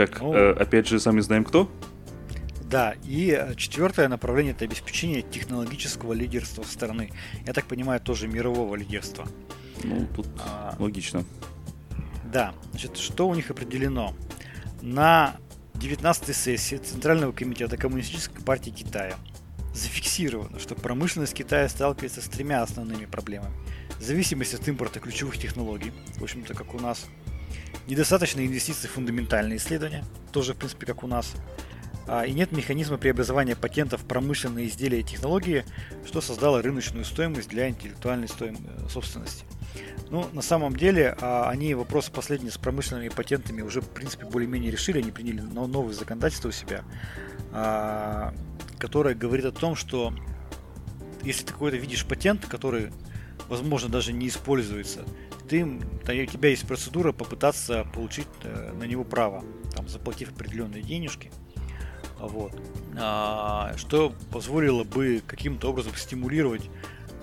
Как, 0.08 0.22
ну, 0.22 0.34
э, 0.34 0.54
опять 0.54 0.88
же, 0.88 1.00
сами 1.00 1.20
знаем 1.22 1.44
кто? 1.44 1.70
Да, 2.64 2.96
и 3.04 3.38
э, 3.38 3.54
четвертое 3.56 4.08
направление 4.08 4.54
это 4.54 4.66
обеспечение 4.66 5.22
технологического 5.22 6.14
лидерства 6.14 6.64
страны. 6.64 7.12
Я 7.46 7.54
так 7.54 7.66
понимаю, 7.66 8.00
тоже 8.00 8.28
мирового 8.28 8.76
лидерства. 8.76 9.28
Ну, 9.84 10.08
тут 10.16 10.28
а, 10.40 10.76
логично. 10.80 11.26
Да, 12.32 12.54
значит, 12.72 12.98
что 12.98 13.28
у 13.28 13.36
них 13.36 13.52
определено? 13.52 14.16
На 14.82 15.36
19-й 15.76 16.34
сессии 16.34 16.78
Центрального 16.78 17.32
комитета 17.32 17.78
Коммунистической 17.78 18.44
партии 18.44 18.70
Китая 18.70 19.16
зафиксировано, 19.74 20.60
что 20.60 20.76
промышленность 20.76 21.34
Китая 21.34 21.68
сталкивается 21.70 22.22
с 22.22 22.26
тремя 22.26 22.62
основными 22.62 23.06
проблемами. 23.06 23.54
Зависимость 24.00 24.54
от 24.54 24.68
импорта 24.68 25.00
ключевых 25.00 25.38
технологий, 25.38 25.92
в 26.18 26.24
общем-то, 26.24 26.54
как 26.54 26.74
у 26.74 26.80
нас. 26.80 27.06
Недостаточно 27.88 28.46
инвестиций 28.46 28.90
в 28.90 28.94
фундаментальные 28.94 29.58
исследования, 29.58 30.04
тоже, 30.32 30.54
в 30.54 30.58
принципе, 30.58 30.86
как 30.86 31.04
у 31.04 31.08
нас. 31.08 31.34
А, 32.08 32.26
и 32.26 32.34
нет 32.34 32.52
механизма 32.52 32.98
преобразования 32.98 33.56
патентов 33.56 34.02
в 34.02 34.06
промышленные 34.06 34.68
изделия 34.68 35.00
и 35.00 35.04
технологии, 35.04 35.66
что 36.06 36.22
создало 36.22 36.62
рыночную 36.62 37.06
стоимость 37.06 37.50
для 37.50 37.70
интеллектуальной 37.70 38.28
стоим... 38.28 38.58
Э, 38.66 38.90
собственности. 38.90 39.46
Ну, 40.10 40.28
на 40.34 40.42
самом 40.42 40.76
деле, 40.76 41.16
а, 41.22 41.50
они 41.50 41.74
вопросы 41.74 42.12
последние 42.12 42.52
с 42.52 42.58
промышленными 42.58 43.10
патентами 43.10 43.62
уже, 43.62 43.80
в 43.82 43.90
принципе, 43.90 44.26
более-менее 44.26 44.72
решили, 44.72 45.00
они 45.00 45.12
приняли 45.12 45.40
новые 45.40 45.94
законодательства 45.94 46.50
у 46.50 46.52
себя, 46.52 46.84
а, 47.54 48.34
которое 48.78 49.16
говорит 49.16 49.46
о 49.46 49.52
том, 49.52 49.76
что 49.76 50.14
если 51.24 51.46
ты 51.46 51.54
какой-то 51.54 51.78
видишь 51.78 52.06
патент, 52.06 52.46
который, 52.46 52.92
возможно, 53.52 53.90
даже 53.90 54.14
не 54.14 54.30
используется, 54.30 55.04
ты, 55.50 55.66
у 55.66 56.08
тебя 56.08 56.50
есть 56.50 56.66
процедура 56.66 57.12
попытаться 57.12 57.86
получить 57.94 58.28
э, 58.44 58.72
на 58.72 58.86
него 58.86 59.04
право, 59.04 59.44
там, 59.76 59.90
заплатив 59.90 60.32
определенные 60.32 60.82
денежки. 60.82 61.32
Вот. 62.18 62.54
А, 62.98 63.74
что 63.76 64.14
позволило 64.32 64.86
бы 64.86 65.22
каким-то 65.28 65.70
образом 65.70 65.94
стимулировать 65.96 66.70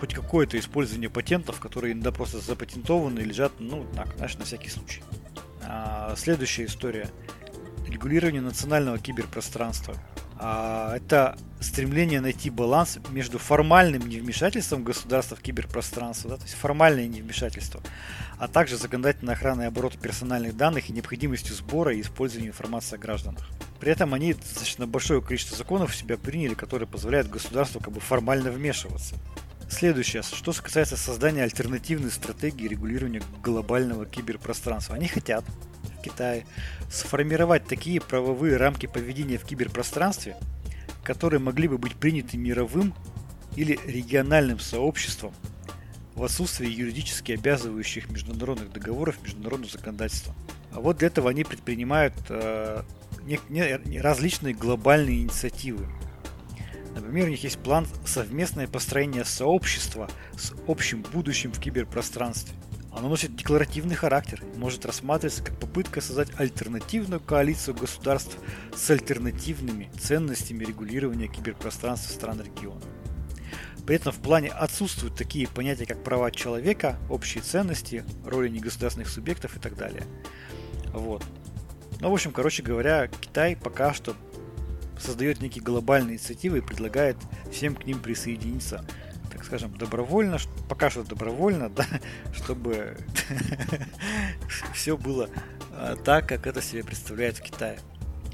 хоть 0.00 0.12
какое-то 0.12 0.58
использование 0.58 1.08
патентов, 1.08 1.60
которые 1.60 1.94
иногда 1.94 2.12
просто 2.12 2.40
запатентованы 2.40 3.20
и 3.20 3.24
лежат, 3.24 3.52
ну, 3.58 3.86
так, 3.94 4.14
знаешь, 4.16 4.36
на 4.36 4.44
всякий 4.44 4.68
случай. 4.68 5.02
А, 5.62 6.14
следующая 6.14 6.66
история. 6.66 7.08
Регулирование 7.86 8.42
национального 8.42 8.98
киберпространства. 8.98 9.94
А, 10.38 10.94
это 10.94 11.38
стремление 11.60 12.20
найти 12.20 12.50
баланс 12.50 12.98
между 13.10 13.38
формальным 13.38 14.08
невмешательством 14.08 14.84
государства 14.84 15.36
в 15.36 15.40
киберпространство, 15.40 16.30
да, 16.30 16.36
то 16.36 16.44
есть 16.44 16.54
формальное 16.54 17.06
невмешательство, 17.06 17.80
а 18.38 18.48
также 18.48 18.76
законодательной 18.76 19.34
охраной 19.34 19.66
оборота 19.66 19.98
персональных 19.98 20.56
данных 20.56 20.88
и 20.88 20.92
необходимостью 20.92 21.54
сбора 21.54 21.94
и 21.94 22.00
использования 22.00 22.48
информации 22.48 22.96
о 22.96 22.98
гражданах. 22.98 23.44
При 23.80 23.92
этом 23.92 24.14
они 24.14 24.34
достаточно 24.34 24.86
большое 24.86 25.22
количество 25.22 25.56
законов 25.56 25.92
в 25.92 25.96
себя 25.96 26.16
приняли, 26.16 26.54
которые 26.54 26.88
позволяют 26.88 27.28
государству 27.28 27.80
как 27.80 27.92
бы 27.92 28.00
формально 28.00 28.50
вмешиваться. 28.50 29.14
Следующее, 29.70 30.22
что 30.22 30.52
касается 30.52 30.96
создания 30.96 31.42
альтернативной 31.42 32.10
стратегии 32.10 32.66
регулирования 32.66 33.22
глобального 33.42 34.06
киберпространства. 34.06 34.94
Они 34.94 35.08
хотят 35.08 35.44
в 35.98 36.02
Китае 36.02 36.46
сформировать 36.90 37.66
такие 37.66 38.00
правовые 38.00 38.56
рамки 38.56 38.86
поведения 38.86 39.36
в 39.36 39.44
киберпространстве, 39.44 40.36
которые 41.02 41.40
могли 41.40 41.68
бы 41.68 41.78
быть 41.78 41.94
приняты 41.94 42.36
мировым 42.36 42.94
или 43.56 43.78
региональным 43.86 44.58
сообществом 44.58 45.32
в 46.14 46.24
отсутствии 46.24 46.68
юридически 46.68 47.32
обязывающих 47.32 48.10
международных 48.10 48.72
договоров 48.72 49.22
международного 49.22 49.70
законодательства. 49.70 50.34
А 50.72 50.80
вот 50.80 50.98
для 50.98 51.08
этого 51.08 51.30
они 51.30 51.44
предпринимают 51.44 52.14
э, 52.28 52.82
не, 53.22 53.38
не, 53.48 54.00
различные 54.00 54.54
глобальные 54.54 55.22
инициативы, 55.22 55.86
Например, 56.94 57.26
у 57.26 57.30
них 57.30 57.44
есть 57.44 57.58
план 57.60 57.86
совместное 58.04 58.66
построение 58.66 59.24
сообщества 59.24 60.10
с 60.36 60.52
общим 60.66 61.02
будущим 61.02 61.52
в 61.52 61.60
киберпространстве. 61.60 62.56
Оно 62.98 63.10
носит 63.10 63.36
декларативный 63.36 63.94
характер 63.94 64.42
и 64.42 64.58
может 64.58 64.84
рассматриваться 64.84 65.44
как 65.44 65.56
попытка 65.60 66.00
создать 66.00 66.30
альтернативную 66.36 67.20
коалицию 67.20 67.76
государств 67.76 68.36
с 68.74 68.90
альтернативными 68.90 69.88
ценностями 70.00 70.64
регулирования 70.64 71.28
киберпространства 71.28 72.12
стран 72.12 72.42
региона. 72.42 72.82
При 73.86 73.94
этом 73.94 74.12
в 74.12 74.18
плане 74.18 74.48
отсутствуют 74.48 75.14
такие 75.14 75.46
понятия, 75.46 75.86
как 75.86 76.02
права 76.02 76.32
человека, 76.32 76.98
общие 77.08 77.40
ценности, 77.40 78.04
роли 78.26 78.48
негосударственных 78.48 79.08
субъектов 79.08 79.56
и 79.56 79.60
так 79.60 79.76
далее. 79.76 80.02
Вот. 80.86 81.24
Ну, 82.00 82.10
в 82.10 82.12
общем, 82.12 82.32
короче 82.32 82.64
говоря, 82.64 83.06
Китай 83.06 83.54
пока 83.54 83.94
что 83.94 84.16
создает 84.98 85.40
некие 85.40 85.62
глобальные 85.62 86.14
инициативы 86.16 86.58
и 86.58 86.62
предлагает 86.62 87.16
всем 87.52 87.76
к 87.76 87.86
ним 87.86 88.00
присоединиться, 88.00 88.84
так 89.28 89.44
скажем, 89.44 89.76
добровольно, 89.76 90.38
пока 90.68 90.90
что 90.90 91.04
добровольно, 91.04 91.68
да, 91.76 91.86
чтобы 92.32 92.96
все 94.74 94.96
было 94.96 95.28
а, 95.72 95.96
так, 95.96 96.28
как 96.28 96.46
это 96.46 96.62
себе 96.62 96.84
представляет 96.84 97.38
в 97.38 97.42
Китае. 97.42 97.78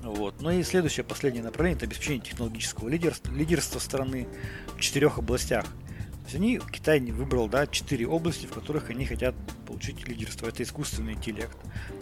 Вот. 0.03 0.41
Ну 0.43 0.51
и 0.51 0.63
следующее, 0.63 1.03
последнее 1.05 1.43
направление– 1.43 1.77
это 1.79 1.87
обеспечение 1.87 2.21
технологического 2.21 2.89
лидерства, 2.89 3.33
лидерства 3.33 3.79
страны 3.79 4.29
в 4.77 4.81
четырех 4.81 5.19
областях. 5.19 5.65
То 5.65 6.29
есть 6.29 6.35
они, 6.37 6.61
Китай 6.73 7.01
выбрал, 7.01 7.49
да, 7.49 7.67
четыре 7.67 8.07
области, 8.07 8.47
в 8.47 8.53
которых 8.53 8.91
они 8.91 9.05
хотят 9.07 9.35
получить 9.67 10.07
лидерство. 10.09 10.47
Это 10.47 10.63
искусственный 10.63 11.15
интеллект. 11.15 11.57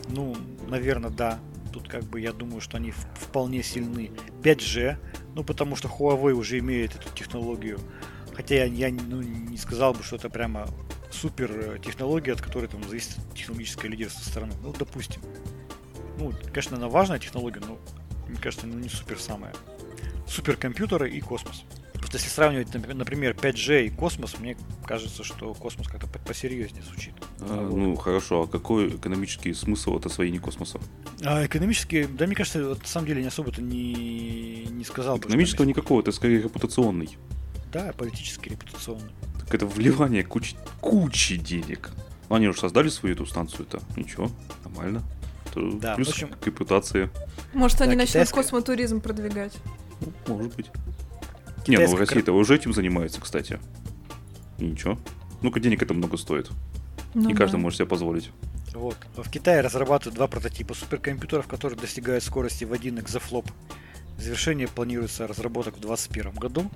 Ну, 0.09 0.37
наверное, 0.69 1.11
да. 1.11 1.41
Тут 1.73 1.89
как 1.89 2.05
бы 2.05 2.21
я 2.21 2.33
думаю, 2.33 2.61
что 2.61 2.77
они 2.77 2.93
вполне 2.93 3.63
сильны. 3.63 4.11
5G, 4.43 4.97
ну 5.35 5.43
потому 5.43 5.75
что 5.75 5.89
Huawei 5.89 6.33
уже 6.33 6.59
имеет 6.59 6.95
эту 6.95 7.09
технологию. 7.15 7.81
Хотя 8.35 8.65
я, 8.65 8.65
я 8.65 8.91
ну, 8.91 9.21
не 9.23 9.57
сказал 9.57 9.93
бы, 9.93 10.03
что 10.03 10.17
это 10.17 10.31
прямо 10.31 10.69
супер 11.11 11.51
э, 11.53 11.79
технология, 11.85 12.33
от 12.33 12.41
которой 12.41 12.67
там 12.67 12.83
зависит 12.85 13.17
технологическое 13.35 13.91
лидерство 13.91 14.25
страны. 14.29 14.55
Ну, 14.63 14.75
допустим. 14.79 15.21
Ну, 16.19 16.33
конечно, 16.47 16.77
она 16.77 16.89
важная 16.89 17.19
технология, 17.19 17.61
но 17.61 17.79
мне 18.29 18.39
кажется, 18.39 18.67
ну, 18.67 18.79
не 18.79 18.89
супер 18.89 19.19
самая. 19.19 19.53
Суперкомпьютеры 20.27 21.11
и 21.11 21.21
космос. 21.21 21.65
Просто 21.93 22.17
если 22.17 22.31
сравнивать, 22.31 22.75
например, 22.75 23.35
5G 23.35 23.87
и 23.87 23.91
космос, 23.91 24.39
мне 24.41 24.57
кажется, 24.85 25.23
что 25.23 25.55
космос 25.55 25.87
как-то 25.87 26.09
посерьезнее 26.09 26.83
звучит. 26.83 27.15
А, 27.41 27.69
ну, 27.71 27.95
хорошо, 27.95 28.43
а 28.43 28.47
какой 28.49 28.97
экономический 28.97 29.55
смысл 29.55 29.97
от 29.97 30.07
освоения 30.07 30.41
космоса? 30.41 30.81
А 31.23 31.47
экономический, 31.47 32.05
да, 32.05 32.27
мне 32.27 32.35
кажется, 32.35 32.59
на 32.59 32.77
самом 32.85 33.07
деле 33.07 33.23
не 33.23 33.29
особо-то 33.29 33.63
не, 33.63 34.67
не 34.71 34.85
сказал. 34.85 35.19
Экономического 35.19 35.65
никакого, 35.65 36.01
это 36.01 36.11
скорее 36.11 36.43
репутационный. 36.43 37.17
Да, 37.73 37.93
политический, 37.97 38.51
репутационный. 38.51 39.11
Так 39.41 39.55
это 39.55 39.67
вливание 39.67 40.23
кучи, 40.23 40.57
кучи 40.81 41.37
денег. 41.37 41.91
Они 42.29 42.49
уже 42.49 42.61
создали 42.61 42.89
свою 42.89 43.15
эту 43.15 43.27
станцию-то. 43.27 43.81
Ничего, 43.97 44.31
нормально. 44.65 45.03
Это 45.47 45.73
да, 45.73 45.95
плюс 45.95 46.09
в 46.09 46.11
общем, 46.11 46.29
к 46.29 46.47
репутации. 46.47 47.11
Может, 47.53 47.81
они 47.81 47.93
да, 47.93 47.99
начнут 47.99 48.13
китайская... 48.13 48.43
космотуризм 48.43 49.01
продвигать? 49.01 49.57
Ну, 50.01 50.37
может 50.37 50.55
быть. 50.55 50.67
Китайская... 50.67 51.71
Не, 51.71 51.87
ну 51.87 51.97
в 51.97 51.99
России-то 51.99 52.33
уже 52.33 52.57
этим 52.57 52.73
занимается, 52.73 53.21
кстати. 53.21 53.59
И 54.59 54.65
ничего. 54.65 54.99
Ну-ка, 55.43 55.61
денег 55.61 55.83
это 55.83 55.95
много 55.95 56.17
стоит. 56.17 56.51
Ну, 57.15 57.29
Не 57.29 57.35
да. 57.35 57.39
каждый 57.39 57.57
может 57.57 57.79
себе 57.79 57.89
позволить. 57.89 58.31
Вот. 58.75 58.97
В 59.17 59.29
Китае 59.31 59.61
разрабатывают 59.61 60.15
два 60.15 60.27
прототипа 60.27 60.75
суперкомпьютеров, 60.75 61.47
которые 61.47 61.79
достигают 61.79 62.25
скорости 62.25 62.65
в 62.65 62.73
1 62.73 63.01
экзофлоп. 63.01 63.51
Завершение 64.19 64.69
планируется 64.69 65.27
разработок 65.27 65.77
в 65.77 65.81
2021 65.81 66.33
году, 66.35 66.71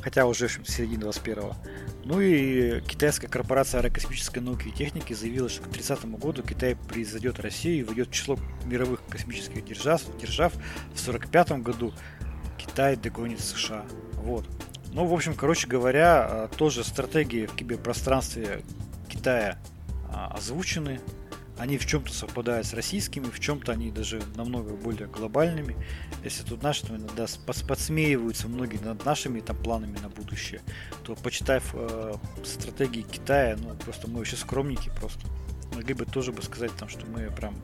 хотя 0.00 0.26
уже 0.26 0.48
в 0.48 0.68
середине 0.68 1.02
2021. 1.02 1.52
Ну 2.04 2.20
и 2.20 2.80
китайская 2.80 3.28
корпорация 3.28 3.80
аэрокосмической 3.80 4.42
науки 4.42 4.68
и 4.68 4.72
техники 4.72 5.12
заявила, 5.12 5.48
что 5.48 5.62
к 5.62 5.68
30 5.68 6.04
году 6.18 6.42
Китай 6.42 6.76
произойдет 6.76 7.40
Россию 7.40 7.80
и 7.80 7.82
войдет 7.82 8.08
в 8.08 8.12
число 8.12 8.38
мировых 8.64 9.00
космических 9.08 9.64
держав. 9.64 10.02
держав. 10.18 10.52
В 10.94 10.98
45 10.98 11.62
году 11.62 11.92
Китай 12.56 12.96
догонит 12.96 13.40
США. 13.40 13.84
Вот. 14.14 14.46
Ну, 14.92 15.04
в 15.04 15.12
общем, 15.12 15.34
короче 15.34 15.66
говоря, 15.66 16.24
а, 16.24 16.48
тоже 16.48 16.82
стратегии 16.82 17.46
в 17.46 17.54
киберпространстве 17.54 18.62
Китая 19.08 19.58
а, 20.10 20.34
озвучены. 20.34 21.00
Они 21.58 21.76
в 21.76 21.86
чем-то 21.86 22.12
совпадают 22.12 22.66
с 22.66 22.72
российскими, 22.72 23.24
в 23.24 23.40
чем-то 23.40 23.72
они 23.72 23.90
даже 23.90 24.22
намного 24.36 24.74
более 24.74 25.08
глобальными. 25.08 25.76
Если 26.22 26.44
тут 26.44 26.62
наши 26.62 26.86
там 26.86 26.96
иногда 26.96 27.26
подсмеиваются 27.66 28.48
многие 28.48 28.78
над 28.78 29.04
нашими 29.04 29.40
там 29.40 29.56
планами 29.56 29.98
на 29.98 30.08
будущее, 30.08 30.60
то 31.02 31.16
почитав 31.16 31.74
э, 31.74 32.14
стратегии 32.44 33.02
Китая, 33.02 33.56
ну 33.60 33.74
просто 33.74 34.08
мы 34.08 34.18
вообще 34.18 34.36
скромники 34.36 34.90
просто. 35.00 35.20
Могли 35.74 35.94
бы 35.94 36.04
тоже 36.06 36.32
бы 36.32 36.42
сказать 36.42 36.70
там, 36.78 36.88
что 36.88 37.06
мы 37.06 37.30
прям 37.30 37.54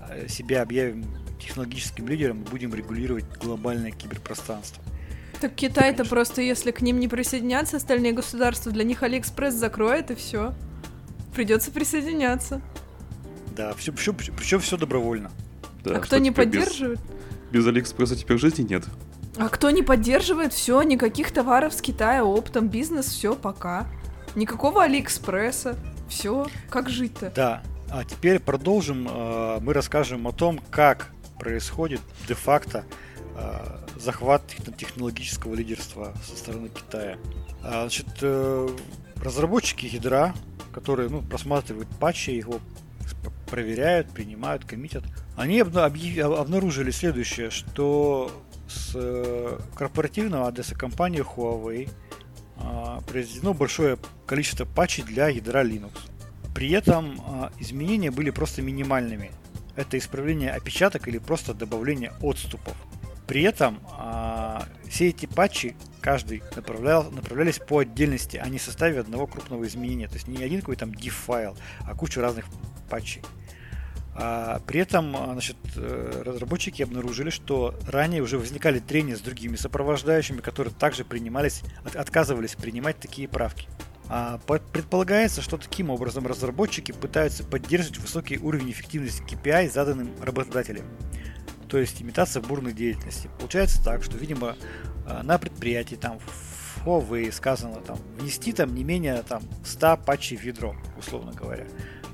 а, 0.00 0.28
себя 0.28 0.62
объявим 0.62 1.04
технологическим 1.40 2.08
лидером 2.08 2.42
и 2.42 2.48
будем 2.48 2.74
регулировать 2.74 3.24
глобальное 3.38 3.90
киберпространство. 3.90 4.82
Так 5.40 5.54
Китай-то 5.54 6.04
просто, 6.04 6.40
если 6.40 6.70
к 6.70 6.82
ним 6.82 7.00
не 7.00 7.08
присоединятся 7.08 7.76
остальные 7.76 8.12
государства, 8.12 8.70
для 8.70 8.84
них 8.84 9.02
Алиэкспресс 9.02 9.54
закроет 9.54 10.10
и 10.10 10.14
все. 10.14 10.54
Придется 11.34 11.72
присоединяться. 11.72 12.60
Да, 13.54 13.74
все, 13.74 13.92
все, 13.92 14.12
причем 14.12 14.60
все 14.60 14.76
добровольно. 14.76 15.30
Да, 15.84 15.96
а 15.96 16.00
кто 16.00 16.18
не 16.18 16.30
поддерживает? 16.30 17.00
Без, 17.50 17.62
без 17.62 17.66
Алиэкспресса 17.66 18.16
теперь 18.16 18.38
жизни 18.38 18.62
нет. 18.62 18.84
А 19.36 19.48
кто 19.48 19.70
не 19.70 19.82
поддерживает, 19.82 20.52
все, 20.52 20.82
никаких 20.82 21.32
товаров 21.32 21.72
с 21.72 21.80
Китая, 21.80 22.24
оптом, 22.24 22.68
бизнес, 22.68 23.06
все, 23.06 23.34
пока. 23.34 23.86
Никакого 24.34 24.84
Алиэкспресса. 24.84 25.76
Все, 26.08 26.46
как 26.68 26.90
жить-то? 26.90 27.32
Да. 27.34 27.62
А 27.90 28.04
теперь 28.04 28.38
продолжим. 28.38 29.08
Э, 29.08 29.58
мы 29.60 29.72
расскажем 29.72 30.26
о 30.28 30.32
том, 30.32 30.60
как 30.70 31.10
происходит 31.38 32.00
де-факто 32.28 32.84
э, 33.36 33.98
захват 33.98 34.42
технологического 34.76 35.54
лидерства 35.54 36.12
со 36.26 36.36
стороны 36.36 36.68
Китая. 36.68 37.16
А, 37.62 37.82
значит, 37.82 38.06
э, 38.20 38.68
разработчики 39.16 39.86
ядра 39.86 40.34
которые 40.72 41.08
ну, 41.08 41.22
просматривают 41.22 41.88
патчи, 42.00 42.30
его 42.30 42.58
проверяют, 43.52 44.08
принимают, 44.08 44.64
коммитят. 44.64 45.04
Они 45.36 45.60
обнаружили 45.60 46.90
следующее, 46.90 47.50
что 47.50 48.42
с 48.66 48.92
э, 48.94 49.58
корпоративного 49.74 50.48
адреса 50.48 50.74
компании 50.74 51.22
Huawei 51.22 51.90
а, 52.56 53.02
произведено 53.02 53.52
большое 53.52 53.98
количество 54.24 54.64
патчей 54.64 55.04
для 55.04 55.28
ядра 55.28 55.62
Linux. 55.62 55.92
При 56.54 56.70
этом 56.70 57.20
а, 57.26 57.52
изменения 57.58 58.10
были 58.10 58.30
просто 58.30 58.62
минимальными. 58.62 59.30
Это 59.76 59.98
исправление 59.98 60.52
опечаток 60.52 61.06
или 61.06 61.18
просто 61.18 61.52
добавление 61.52 62.14
отступов. 62.22 62.74
При 63.26 63.42
этом 63.42 63.80
а, 63.90 64.66
все 64.88 65.10
эти 65.10 65.26
патчи, 65.26 65.76
каждый 66.00 66.42
направлял, 66.56 67.10
направлялись 67.10 67.58
по 67.58 67.80
отдельности, 67.80 68.38
а 68.38 68.48
не 68.48 68.56
в 68.56 68.62
составе 68.62 69.00
одного 69.00 69.26
крупного 69.26 69.66
изменения. 69.66 70.08
То 70.08 70.14
есть 70.14 70.26
не 70.26 70.42
один 70.42 70.60
какой-то 70.60 70.86
там 70.86 70.90
diff 70.92 71.10
файл, 71.10 71.54
а 71.80 71.94
куча 71.94 72.22
разных 72.22 72.46
патчей. 72.88 73.22
А, 74.14 74.60
при 74.66 74.80
этом 74.80 75.16
а, 75.16 75.32
значит, 75.32 75.56
э, 75.76 76.22
разработчики 76.24 76.82
обнаружили, 76.82 77.30
что 77.30 77.74
ранее 77.86 78.22
уже 78.22 78.38
возникали 78.38 78.78
трения 78.78 79.16
с 79.16 79.20
другими 79.20 79.56
сопровождающими, 79.56 80.40
которые 80.40 80.74
также 80.74 81.04
принимались, 81.04 81.62
от, 81.84 81.96
отказывались 81.96 82.54
принимать 82.54 82.98
такие 82.98 83.26
правки. 83.26 83.68
А, 84.08 84.38
предполагается, 84.72 85.40
что 85.40 85.56
таким 85.56 85.88
образом 85.88 86.26
разработчики 86.26 86.92
пытаются 86.92 87.44
поддерживать 87.44 87.98
высокий 87.98 88.38
уровень 88.38 88.70
эффективности 88.70 89.22
KPI 89.22 89.70
заданным 89.70 90.10
работодателем 90.20 90.84
то 91.72 91.78
есть 91.78 92.02
имитация 92.02 92.42
бурной 92.42 92.74
деятельности. 92.74 93.30
Получается 93.38 93.82
так, 93.82 94.04
что, 94.04 94.18
видимо, 94.18 94.56
э, 95.06 95.22
на 95.22 95.38
предприятии 95.38 95.94
там 95.94 96.18
в 96.18 96.86
Huawei 96.86 97.32
сказано 97.32 97.80
там 97.80 97.96
внести 98.18 98.52
там 98.52 98.74
не 98.74 98.84
менее 98.84 99.22
там 99.26 99.42
100 99.64 99.96
патчей 100.04 100.36
в 100.36 100.42
ведро, 100.42 100.76
условно 100.98 101.32
говоря. 101.32 101.66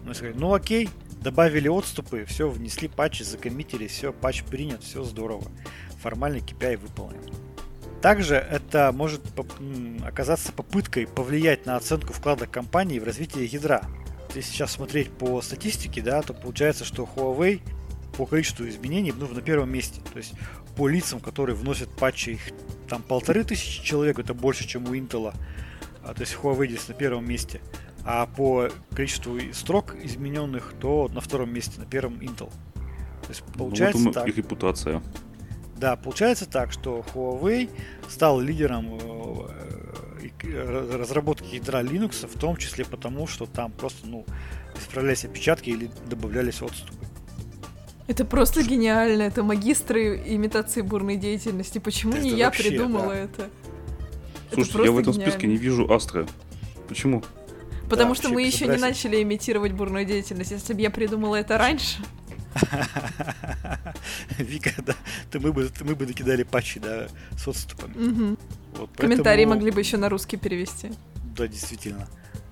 Ну, 0.05 0.15
сказать, 0.15 0.37
ну 0.37 0.55
окей, 0.55 0.89
добавили 1.29 1.69
отступы, 1.69 2.25
все, 2.25 2.49
внесли 2.49 2.89
патчи, 2.89 3.23
закоммитили, 3.23 3.87
все, 3.87 4.15
патч 4.15 4.45
принят, 4.45 4.83
все 4.83 5.05
здорово. 5.05 5.45
Формальный 6.01 6.41
KPI 6.41 6.79
выполнен. 6.79 7.21
Также 8.01 8.37
это 8.37 8.93
может 8.95 9.21
оказаться 10.03 10.53
попыткой 10.53 11.07
повлиять 11.07 11.67
на 11.67 11.77
оценку 11.77 12.15
вклада 12.15 12.47
компании 12.47 12.99
в 12.99 13.05
развитие 13.05 13.45
ядра. 13.45 13.83
Если 14.35 14.53
сейчас 14.53 14.73
смотреть 14.73 15.11
по 15.11 15.43
статистике, 15.43 16.01
да, 16.01 16.23
то 16.23 16.33
получается, 16.33 16.87
что 16.87 17.07
Huawei 17.15 17.61
по 18.17 18.25
количеству 18.25 18.67
изменений 18.67 19.13
ну, 19.15 19.29
на 19.29 19.43
первом 19.43 19.71
месте. 19.71 20.01
То 20.11 20.19
есть 20.19 20.33
по 20.77 20.89
лицам, 20.89 21.21
которые 21.21 21.57
вносят 21.57 21.91
патчи, 21.91 22.31
их 22.31 22.41
там 22.89 23.03
полторы 23.03 23.45
тысячи 23.45 23.85
человек, 23.85 24.19
это 24.19 24.33
больше, 24.33 24.67
чем 24.67 24.87
у 24.89 24.95
Intel. 24.95 25.35
А, 26.03 26.15
то 26.15 26.23
есть 26.23 26.39
Huawei 26.41 26.69
здесь 26.69 26.89
на 26.89 26.95
первом 26.95 27.29
месте. 27.29 27.61
А 28.11 28.25
по 28.25 28.71
количеству 28.97 29.39
строк 29.53 29.95
измененных, 30.03 30.73
то 30.81 31.11
на 31.13 31.21
втором 31.21 31.53
месте, 31.53 31.79
на 31.79 31.85
первом 31.85 32.15
Intel. 32.21 32.51
То 33.21 33.29
есть 33.29 33.43
получается 33.43 33.99
ну, 33.99 34.07
вот 34.07 34.15
так. 34.15 34.27
их 34.27 34.39
репутация. 34.39 35.03
Да, 35.77 35.95
получается 35.95 36.47
так, 36.47 36.73
что 36.73 37.05
Huawei 37.13 37.69
стал 38.09 38.41
лидером 38.41 38.95
э, 38.95 40.29
э, 40.43 40.97
разработки 40.97 41.57
ядра 41.57 41.83
Linux, 41.83 42.27
в 42.27 42.39
том 42.39 42.57
числе 42.57 42.87
потому, 42.87 43.27
что 43.27 43.45
там 43.45 43.73
просто 43.73 44.07
ну, 44.07 44.25
исправлялись 44.81 45.27
опечатки 45.27 45.69
или 45.69 45.91
добавлялись 46.09 46.63
отступы. 46.63 47.05
Это 48.07 48.25
просто 48.25 48.63
гениально. 48.63 49.21
Это 49.21 49.43
магистры 49.43 50.17
имитации 50.27 50.81
бурной 50.81 51.17
деятельности. 51.17 51.79
Почему 51.79 52.15
это 52.15 52.23
не 52.23 52.31
я 52.31 52.47
вообще, 52.47 52.71
придумала 52.71 53.13
да. 53.13 53.15
это? 53.17 53.51
Слушайте, 54.55 54.79
это 54.79 54.87
я 54.87 54.93
в 54.93 54.99
этом 54.99 55.13
гениально. 55.13 55.31
списке 55.31 55.47
не 55.47 55.59
вижу 55.59 55.93
Астра. 55.93 56.27
Почему? 56.89 57.23
Потому 57.89 58.15
да, 58.15 58.21
что 58.21 58.29
мы 58.29 58.43
еще 58.43 58.67
не 58.67 58.77
начали 58.77 59.23
имитировать 59.23 59.73
бурную 59.73 60.05
деятельность. 60.05 60.51
Если 60.51 60.75
бы 60.75 60.81
я 60.81 60.91
придумала 60.91 61.37
это 61.37 61.59
раньше. 61.59 61.99
Вика, 64.39 64.71
да, 64.83 64.95
то 65.31 65.39
мы 65.39 65.53
бы, 65.53 65.71
мы 65.81 65.95
бы 65.95 66.07
накидали 66.07 66.43
патчи, 66.43 66.81
да, 66.81 67.09
с 67.37 67.47
отступами. 67.47 67.95
Угу. 67.95 68.37
Вот, 68.79 68.91
Комментарии 68.97 69.45
могли 69.45 69.71
бы 69.71 69.81
еще 69.81 69.97
на 69.97 70.09
русский 70.09 70.37
перевести. 70.37 70.91
Да, 71.37 71.47
действительно. 71.47 72.09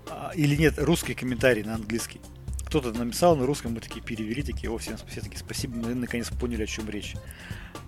А, 0.08 0.32
или 0.34 0.54
нет, 0.54 0.74
русский 0.78 1.14
комментарий 1.14 1.64
на 1.64 1.74
английский 1.74 2.20
кто-то 2.66 2.92
написал 2.92 3.36
на 3.36 3.46
русском, 3.46 3.72
мы 3.72 3.80
такие 3.80 4.02
перевели, 4.02 4.42
такие, 4.42 4.70
о, 4.70 4.76
всем 4.76 4.96
все 5.08 5.20
такие 5.20 5.38
спасибо, 5.38 5.76
мы 5.76 5.94
наконец 5.94 6.28
поняли, 6.30 6.64
о 6.64 6.66
чем 6.66 6.90
речь. 6.90 7.14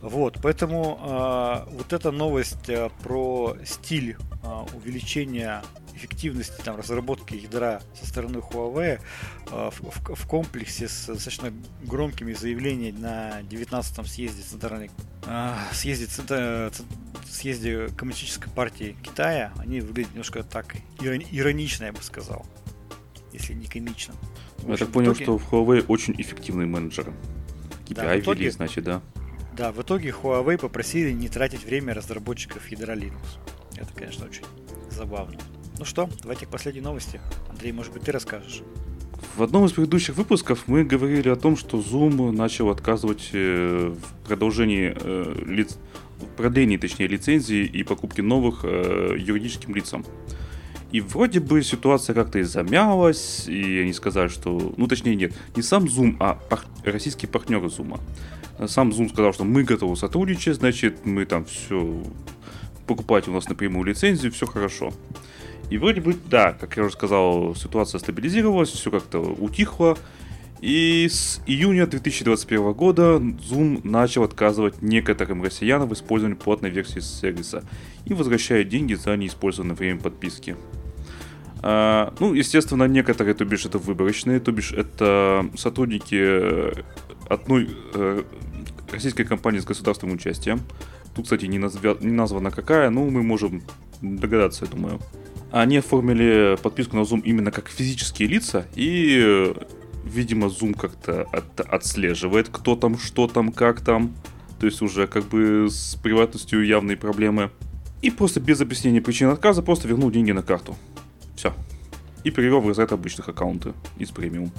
Вот, 0.01 0.39
поэтому 0.41 0.99
э, 1.03 1.75
вот 1.77 1.93
эта 1.93 2.13
новость 2.13 2.69
э, 2.69 2.89
про 3.03 3.57
стиль 3.67 4.17
э, 4.43 4.65
увеличения 4.75 5.63
эффективности 5.99 6.61
там, 6.63 6.77
разработки 6.77 7.35
ядра 7.35 7.83
со 7.95 8.07
стороны 8.07 8.39
Huawei 8.39 9.01
э, 9.51 9.71
в, 9.71 9.81
в, 9.81 10.15
в 10.15 10.27
комплексе 10.27 10.89
с 10.89 11.07
достаточно 11.07 11.53
громкими 11.83 12.33
заявлениями 12.33 12.99
на 12.99 13.41
19-м 13.43 14.07
съезде 14.07 14.43
центральной 14.43 14.91
э, 15.27 15.55
съезде, 15.73 16.07
съезде 17.29 17.89
коммунистической 17.97 18.53
партии 18.53 18.97
Китая, 19.03 19.53
они 19.59 19.81
выглядят 19.81 20.13
немножко 20.13 20.43
так 20.43 20.77
иронично, 21.01 21.85
я 21.85 21.93
бы 21.93 22.03
сказал, 22.03 22.47
если 23.33 23.55
не 23.55 23.67
комично. 23.67 24.15
Я 24.67 24.77
так 24.77 24.91
понял, 24.91 25.13
итоге... 25.13 25.25
что 25.25 25.39
в 25.39 25.53
Huawei 25.53 25.85
очень 25.89 26.15
эффективный 26.21 26.67
менеджер. 26.67 27.13
KPI 27.87 27.95
да, 27.95 28.19
итоге... 28.19 28.51
значит, 28.51 28.85
да? 28.85 29.03
Да, 29.57 29.73
в 29.73 29.83
итоге 29.83 30.11
Huawei 30.11 30.57
попросили 30.57 31.11
не 31.11 31.29
тратить 31.29 31.65
время 31.65 31.93
разработчиков 31.95 32.67
ядра 32.69 32.95
Linux. 32.95 33.39
Это, 33.77 33.93
конечно, 33.95 34.27
очень 34.27 34.45
забавно. 34.91 35.39
Ну 35.79 35.85
что, 35.85 36.09
давайте 36.23 36.47
к 36.47 36.49
последней 36.49 36.81
новости. 36.81 37.21
Андрей, 37.49 37.71
может 37.71 37.93
быть, 37.93 38.03
ты 38.03 38.11
расскажешь? 38.11 38.63
В 39.37 39.43
одном 39.45 39.65
из 39.65 39.73
предыдущих 39.73 40.17
выпусков 40.17 40.65
мы 40.67 40.83
говорили 40.83 41.29
о 41.29 41.37
том, 41.37 41.57
что 41.57 41.79
Zoom 41.79 42.33
начал 42.33 42.71
отказывать 42.71 43.31
э, 43.33 43.95
в 43.95 44.27
продолжении 44.27 44.93
э, 45.01 45.45
лиц... 45.47 45.79
продлении, 46.37 46.77
точнее, 46.77 47.07
лицензии 47.07 47.65
и 47.65 47.85
покупки 47.85 48.21
новых 48.21 48.65
э, 48.65 49.15
юридическим 49.19 49.73
лицам. 49.75 50.05
И 50.91 51.01
вроде 51.01 51.39
бы 51.39 51.63
ситуация 51.63 52.13
как-то 52.15 52.41
и 52.41 52.43
замялась, 52.43 53.47
и 53.47 53.79
они 53.79 53.93
сказали, 53.93 54.27
что... 54.29 54.75
Ну, 54.77 54.89
точнее, 54.89 55.15
нет, 55.15 55.33
не 55.55 55.63
сам 55.63 55.85
Zoom, 55.85 56.17
а 56.19 56.35
пар... 56.35 56.65
российские 56.83 57.29
партнеры 57.29 57.67
Zoom. 57.67 58.01
Сам 58.67 58.91
Zoom 58.91 59.11
сказал, 59.11 59.33
что 59.33 59.45
мы 59.45 59.63
готовы 59.63 59.97
сотрудничать, 59.97 60.57
значит, 60.57 61.07
мы 61.07 61.25
там 61.25 61.45
все 61.45 62.03
покупать 62.89 63.29
у 63.29 63.33
нас 63.33 63.49
напрямую 63.49 63.85
лицензию, 63.85 64.33
все 64.33 64.47
хорошо. 64.47 64.93
И 65.71 65.79
вроде 65.79 66.01
бы, 66.01 66.17
да, 66.31 66.53
как 66.53 66.77
я 66.77 66.85
уже 66.85 66.93
сказал, 66.93 67.55
ситуация 67.55 67.99
стабилизировалась, 67.99 68.71
все 68.71 68.91
как-то 68.91 69.21
утихло. 69.21 69.97
И 70.61 71.07
с 71.09 71.41
июня 71.47 71.87
2021 71.87 72.73
года 72.73 73.03
Zoom 73.19 73.81
начал 73.85 74.25
отказывать 74.25 74.83
некоторым 74.83 75.43
россиянам 75.43 75.89
в 75.89 75.93
использовании 75.93 76.37
платной 76.37 76.71
версии 76.71 76.99
сервиса 76.99 77.63
и 78.07 78.15
возвращает 78.15 78.69
деньги 78.69 78.95
за 78.95 79.17
неиспользованное 79.17 79.77
время 79.77 80.01
подписки. 80.01 80.57
А, 81.61 82.13
ну, 82.19 82.35
естественно, 82.35 82.85
некоторые, 82.85 83.35
то 83.35 83.45
бишь, 83.45 83.67
это 83.67 83.79
выборочные, 83.79 84.41
то 84.41 84.51
бишь, 84.51 84.73
это 84.73 85.49
сотрудники 85.57 86.73
одной 87.29 87.69
э, 87.95 88.23
российской 88.91 89.25
компании 89.25 89.59
с 89.59 89.65
государственным 89.65 90.17
участием. 90.17 90.61
Тут, 91.15 91.25
кстати, 91.25 91.47
не, 91.47 91.59
назва, 91.59 91.97
не 92.01 92.13
названа 92.13 92.51
какая, 92.51 92.91
но 92.91 93.05
мы 93.05 93.23
можем 93.23 93.63
догадаться, 94.01 94.65
я 94.65 94.71
думаю. 94.71 95.01
Они 95.51 95.79
оформили 95.79 96.57
подписку 96.63 96.97
на 96.97 97.01
Zoom 97.01 97.23
именно 97.23 97.51
как 97.51 97.69
физические 97.69 98.29
лица, 98.29 98.67
и, 98.75 99.55
видимо, 100.05 100.49
Zoom 100.49 100.79
как-то 100.79 101.23
от, 101.33 101.61
отслеживает, 101.61 102.49
кто 102.51 102.77
там, 102.77 102.99
что 102.99 103.27
там, 103.27 103.53
как 103.53 103.81
там. 103.81 104.15
То 104.61 104.67
есть 104.67 104.83
уже 104.83 105.07
как 105.07 105.25
бы 105.25 105.69
с 105.71 105.95
приватностью 105.95 106.67
явные 106.67 106.97
проблемы. 106.97 107.51
И 108.03 108.11
просто 108.11 108.41
без 108.41 108.61
объяснения 108.61 109.01
причин 109.01 109.29
отказа 109.29 109.63
просто 109.63 109.89
вернул 109.89 110.11
деньги 110.11 110.33
на 110.33 110.43
карту. 110.43 110.77
Все. 111.37 111.55
И 112.25 112.31
перевел 112.31 112.61
в 112.61 112.69
разряд 112.69 112.93
обычных 112.93 113.29
аккаунты 113.29 113.73
из 113.99 114.11
премиум. 114.11 114.53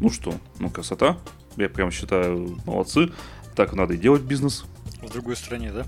Ну 0.00 0.10
что, 0.10 0.34
ну 0.58 0.70
красота. 0.70 1.18
Я 1.56 1.68
прям 1.68 1.90
считаю, 1.90 2.58
молодцы. 2.64 3.12
Так 3.54 3.74
надо 3.74 3.94
и 3.94 3.98
делать 3.98 4.22
бизнес. 4.22 4.64
В 5.02 5.12
другой 5.12 5.36
стране, 5.36 5.70
да? 5.72 5.84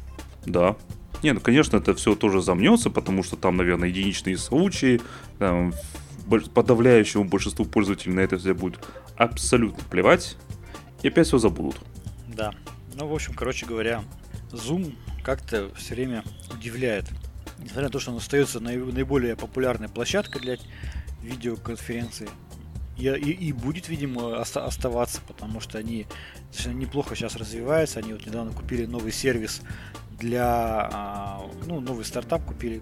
Да. 0.46 0.76
Не, 1.24 1.32
ну, 1.32 1.40
конечно, 1.40 1.78
это 1.78 1.94
все 1.94 2.14
тоже 2.14 2.42
замнется, 2.42 2.90
потому 2.90 3.22
что 3.22 3.36
там, 3.36 3.56
наверное, 3.56 3.88
единичные 3.88 4.36
случаи. 4.36 5.00
Там, 5.38 5.72
подавляющему 6.52 7.24
большинству 7.24 7.64
пользователей 7.64 8.12
на 8.12 8.20
это 8.20 8.36
все 8.36 8.52
будет 8.52 8.78
абсолютно 9.16 9.82
плевать. 9.84 10.36
И 11.02 11.08
опять 11.08 11.26
все 11.26 11.38
забудут. 11.38 11.76
Да. 12.28 12.52
Ну, 12.94 13.06
в 13.06 13.14
общем, 13.14 13.32
короче 13.32 13.64
говоря, 13.64 14.04
Zoom 14.52 14.96
как-то 15.22 15.70
все 15.76 15.94
время 15.94 16.24
удивляет. 16.52 17.06
Несмотря 17.58 17.84
на 17.84 17.90
то, 17.90 18.00
что 18.00 18.10
он 18.10 18.18
остается 18.18 18.60
наиболее 18.60 19.34
популярной 19.34 19.88
площадкой 19.88 20.40
для 20.40 20.58
видеоконференции, 21.22 22.28
и, 22.98 23.08
и, 23.08 23.30
и 23.48 23.52
будет, 23.52 23.88
видимо, 23.88 24.40
оста- 24.40 24.66
оставаться, 24.66 25.22
потому 25.26 25.60
что 25.60 25.78
они 25.78 26.06
неплохо 26.66 27.16
сейчас 27.16 27.34
развиваются. 27.34 28.00
Они 28.00 28.12
вот 28.12 28.26
недавно 28.26 28.52
купили 28.52 28.84
новый 28.84 29.10
сервис 29.10 29.62
для, 30.18 30.88
а, 30.92 31.50
ну, 31.66 31.80
новый 31.80 32.04
стартап 32.04 32.44
купили. 32.44 32.80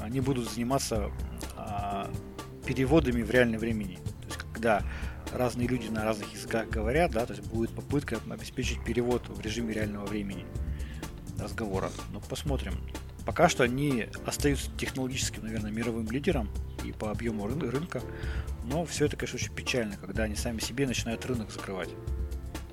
Они 0.00 0.20
будут 0.20 0.50
заниматься 0.50 1.10
а, 1.56 2.10
переводами 2.66 3.22
в 3.22 3.30
реальном 3.30 3.60
времени. 3.60 3.96
То 3.96 4.26
есть, 4.26 4.38
когда 4.52 4.82
разные 5.32 5.68
люди 5.68 5.88
на 5.88 6.04
разных 6.04 6.32
языках 6.32 6.68
говорят, 6.68 7.12
да, 7.12 7.26
то 7.26 7.34
есть 7.34 7.46
будет 7.46 7.70
попытка 7.70 8.18
обеспечить 8.30 8.82
перевод 8.84 9.28
в 9.28 9.40
режиме 9.40 9.74
реального 9.74 10.06
времени 10.06 10.44
разговора. 11.38 11.90
Ну, 12.12 12.20
посмотрим. 12.20 12.74
Пока 13.24 13.48
что 13.48 13.62
они 13.62 14.08
остаются 14.26 14.70
технологическим, 14.76 15.44
наверное, 15.44 15.70
мировым 15.70 16.10
лидером 16.10 16.48
и 16.84 16.92
по 16.92 17.10
объему 17.10 17.46
ры- 17.46 17.70
рынка, 17.70 18.02
но 18.64 18.84
все 18.84 19.06
это, 19.06 19.16
конечно, 19.16 19.36
очень 19.36 19.54
печально, 19.54 19.96
когда 19.96 20.24
они 20.24 20.34
сами 20.34 20.58
себе 20.58 20.86
начинают 20.86 21.24
рынок 21.26 21.52
закрывать. 21.52 21.90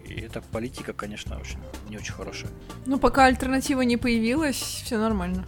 И 0.09 0.21
эта 0.21 0.41
политика, 0.41 0.93
конечно, 0.93 1.37
очень 1.39 1.59
не 1.89 1.97
очень 1.97 2.13
хорошая. 2.13 2.51
Ну, 2.85 2.99
пока 2.99 3.25
альтернатива 3.25 3.81
не 3.81 3.97
появилась, 3.97 4.55
все 4.55 4.97
нормально. 4.97 5.45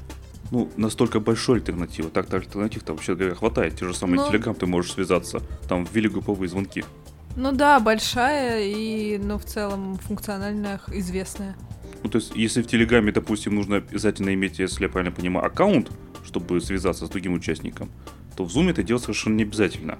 Ну, 0.51 0.69
настолько 0.77 1.19
большой 1.19 1.57
альтернатива. 1.57 2.09
Так-то 2.09 2.37
альтернатив-то 2.37 2.93
вообще 2.93 3.15
говоря 3.15 3.35
хватает. 3.35 3.77
Те 3.77 3.87
же 3.87 3.93
самые 3.93 4.21
ну... 4.21 4.27
Телеграм 4.29 4.53
ты 4.53 4.65
можешь 4.65 4.93
связаться. 4.93 5.41
Там 5.67 5.87
ввели 5.91 6.09
групповые 6.09 6.49
звонки. 6.49 6.83
Ну 7.37 7.53
да, 7.53 7.79
большая 7.79 8.65
и, 8.65 9.17
ну, 9.17 9.37
в 9.37 9.45
целом 9.45 9.97
функциональная, 9.97 10.81
известная. 10.87 11.55
Ну, 12.03 12.09
то 12.09 12.17
есть, 12.17 12.35
если 12.35 12.61
в 12.61 12.67
Телеграме, 12.67 13.11
допустим, 13.11 13.55
нужно 13.55 13.77
обязательно 13.77 14.33
иметь, 14.33 14.59
если 14.59 14.83
я 14.83 14.89
правильно 14.89 15.15
понимаю, 15.15 15.45
аккаунт, 15.45 15.89
чтобы 16.25 16.59
связаться 16.59 17.05
с 17.05 17.09
другим 17.09 17.33
участником, 17.33 17.89
то 18.35 18.43
в 18.43 18.53
Zoom 18.53 18.69
это 18.69 18.83
делать 18.83 19.03
совершенно 19.03 19.35
не 19.35 19.43
обязательно. 19.43 19.97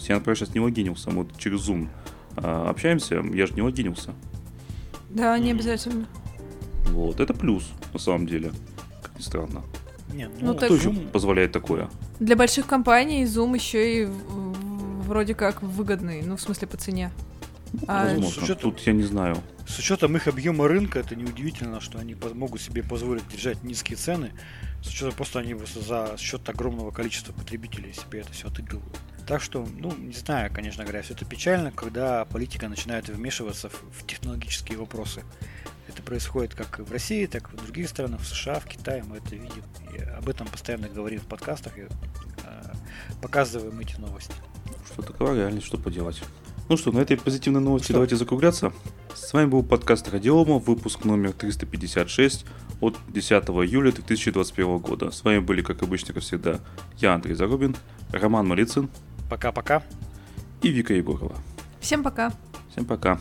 Я, 0.00 0.16
например, 0.16 0.36
сейчас 0.36 0.54
не 0.54 0.60
логинился, 0.60 1.10
мы 1.10 1.24
вот 1.24 1.38
через 1.38 1.68
Zoom 1.68 1.88
а, 1.99 1.99
общаемся, 2.36 3.22
я 3.32 3.46
же 3.46 3.54
не 3.54 3.62
логинился. 3.62 4.14
Да, 5.10 5.38
не 5.38 5.50
обязательно. 5.50 6.06
Вот, 6.86 7.20
это 7.20 7.34
плюс, 7.34 7.70
на 7.92 7.98
самом 7.98 8.26
деле, 8.26 8.52
как 9.02 9.16
ни 9.16 9.22
странно. 9.22 9.62
Нет, 10.12 10.30
ну, 10.40 10.48
ну 10.48 10.54
так... 10.54 10.64
Кто 10.64 10.74
еще 10.74 10.92
позволяет 11.12 11.52
такое? 11.52 11.88
Для 12.18 12.36
больших 12.36 12.66
компаний 12.66 13.24
Zoom 13.24 13.54
еще 13.54 14.04
и 14.04 14.08
вроде 15.06 15.34
как 15.34 15.62
выгодный, 15.62 16.22
ну, 16.22 16.36
в 16.36 16.40
смысле, 16.40 16.68
по 16.68 16.76
цене. 16.76 17.10
А... 17.86 18.06
Возможно, 18.06 18.42
учетом, 18.42 18.70
тут 18.70 18.80
я 18.80 18.92
не 18.92 19.02
знаю. 19.02 19.36
С 19.66 19.78
учетом 19.78 20.16
их 20.16 20.26
объема 20.26 20.66
рынка, 20.66 20.98
это 20.98 21.14
неудивительно, 21.14 21.80
что 21.80 21.98
они 21.98 22.16
могут 22.34 22.60
себе 22.60 22.82
позволить 22.82 23.26
держать 23.28 23.62
низкие 23.62 23.96
цены, 23.96 24.32
с 24.82 24.88
учетом 24.88 25.12
просто 25.14 25.38
они 25.40 25.54
за 25.54 26.16
счет 26.18 26.48
огромного 26.48 26.90
количества 26.90 27.32
потребителей 27.32 27.92
себе 27.92 28.20
это 28.20 28.32
все 28.32 28.48
отыгрывают. 28.48 28.98
Так 29.26 29.42
что, 29.42 29.66
ну, 29.78 29.94
не 29.96 30.12
знаю, 30.12 30.50
конечно 30.52 30.82
говоря, 30.82 31.02
все 31.02 31.14
это 31.14 31.24
печально, 31.24 31.70
когда 31.70 32.24
политика 32.24 32.68
начинает 32.68 33.08
вмешиваться 33.08 33.68
в, 33.68 33.74
в 33.92 34.06
технологические 34.06 34.78
вопросы. 34.78 35.22
Это 35.88 36.02
происходит 36.02 36.54
как 36.54 36.78
в 36.78 36.92
России, 36.92 37.26
так 37.26 37.52
и 37.52 37.56
в 37.56 37.62
других 37.62 37.88
странах, 37.88 38.20
в 38.20 38.26
США, 38.26 38.60
в 38.60 38.64
Китае, 38.64 39.02
мы 39.02 39.18
это 39.18 39.36
видим. 39.36 39.64
И 39.92 40.00
об 40.02 40.28
этом 40.28 40.46
постоянно 40.46 40.88
говорим 40.88 41.20
в 41.20 41.26
подкастах 41.26 41.78
и 41.78 41.82
э, 41.82 41.86
показываем 43.20 43.78
эти 43.80 43.96
новости. 44.00 44.34
Что 44.92 45.02
такое 45.02 45.34
реальность, 45.34 45.66
что 45.66 45.78
поделать. 45.78 46.22
Ну 46.68 46.76
что, 46.76 46.92
на 46.92 47.00
этой 47.00 47.16
позитивной 47.16 47.60
новости 47.60 47.86
что? 47.86 47.94
давайте 47.94 48.14
закругляться. 48.14 48.72
С 49.14 49.32
вами 49.32 49.46
был 49.46 49.64
подкаст 49.64 50.08
Радиома, 50.08 50.58
выпуск 50.58 51.04
номер 51.04 51.32
356 51.32 52.46
от 52.80 52.96
10 53.08 53.32
июля 53.32 53.90
2021 53.90 54.78
года. 54.78 55.10
С 55.10 55.24
вами 55.24 55.40
были, 55.40 55.62
как 55.62 55.82
обычно, 55.82 56.14
как 56.14 56.22
всегда, 56.22 56.60
я, 56.98 57.14
Андрей 57.14 57.34
Зарубин, 57.34 57.74
Роман 58.12 58.46
Малицын. 58.46 58.88
Пока-пока. 59.30 59.82
И 60.60 60.68
Вика 60.68 60.92
Егорова. 60.92 61.36
Всем 61.80 62.02
пока. 62.02 62.32
Всем 62.72 62.84
пока. 62.84 63.18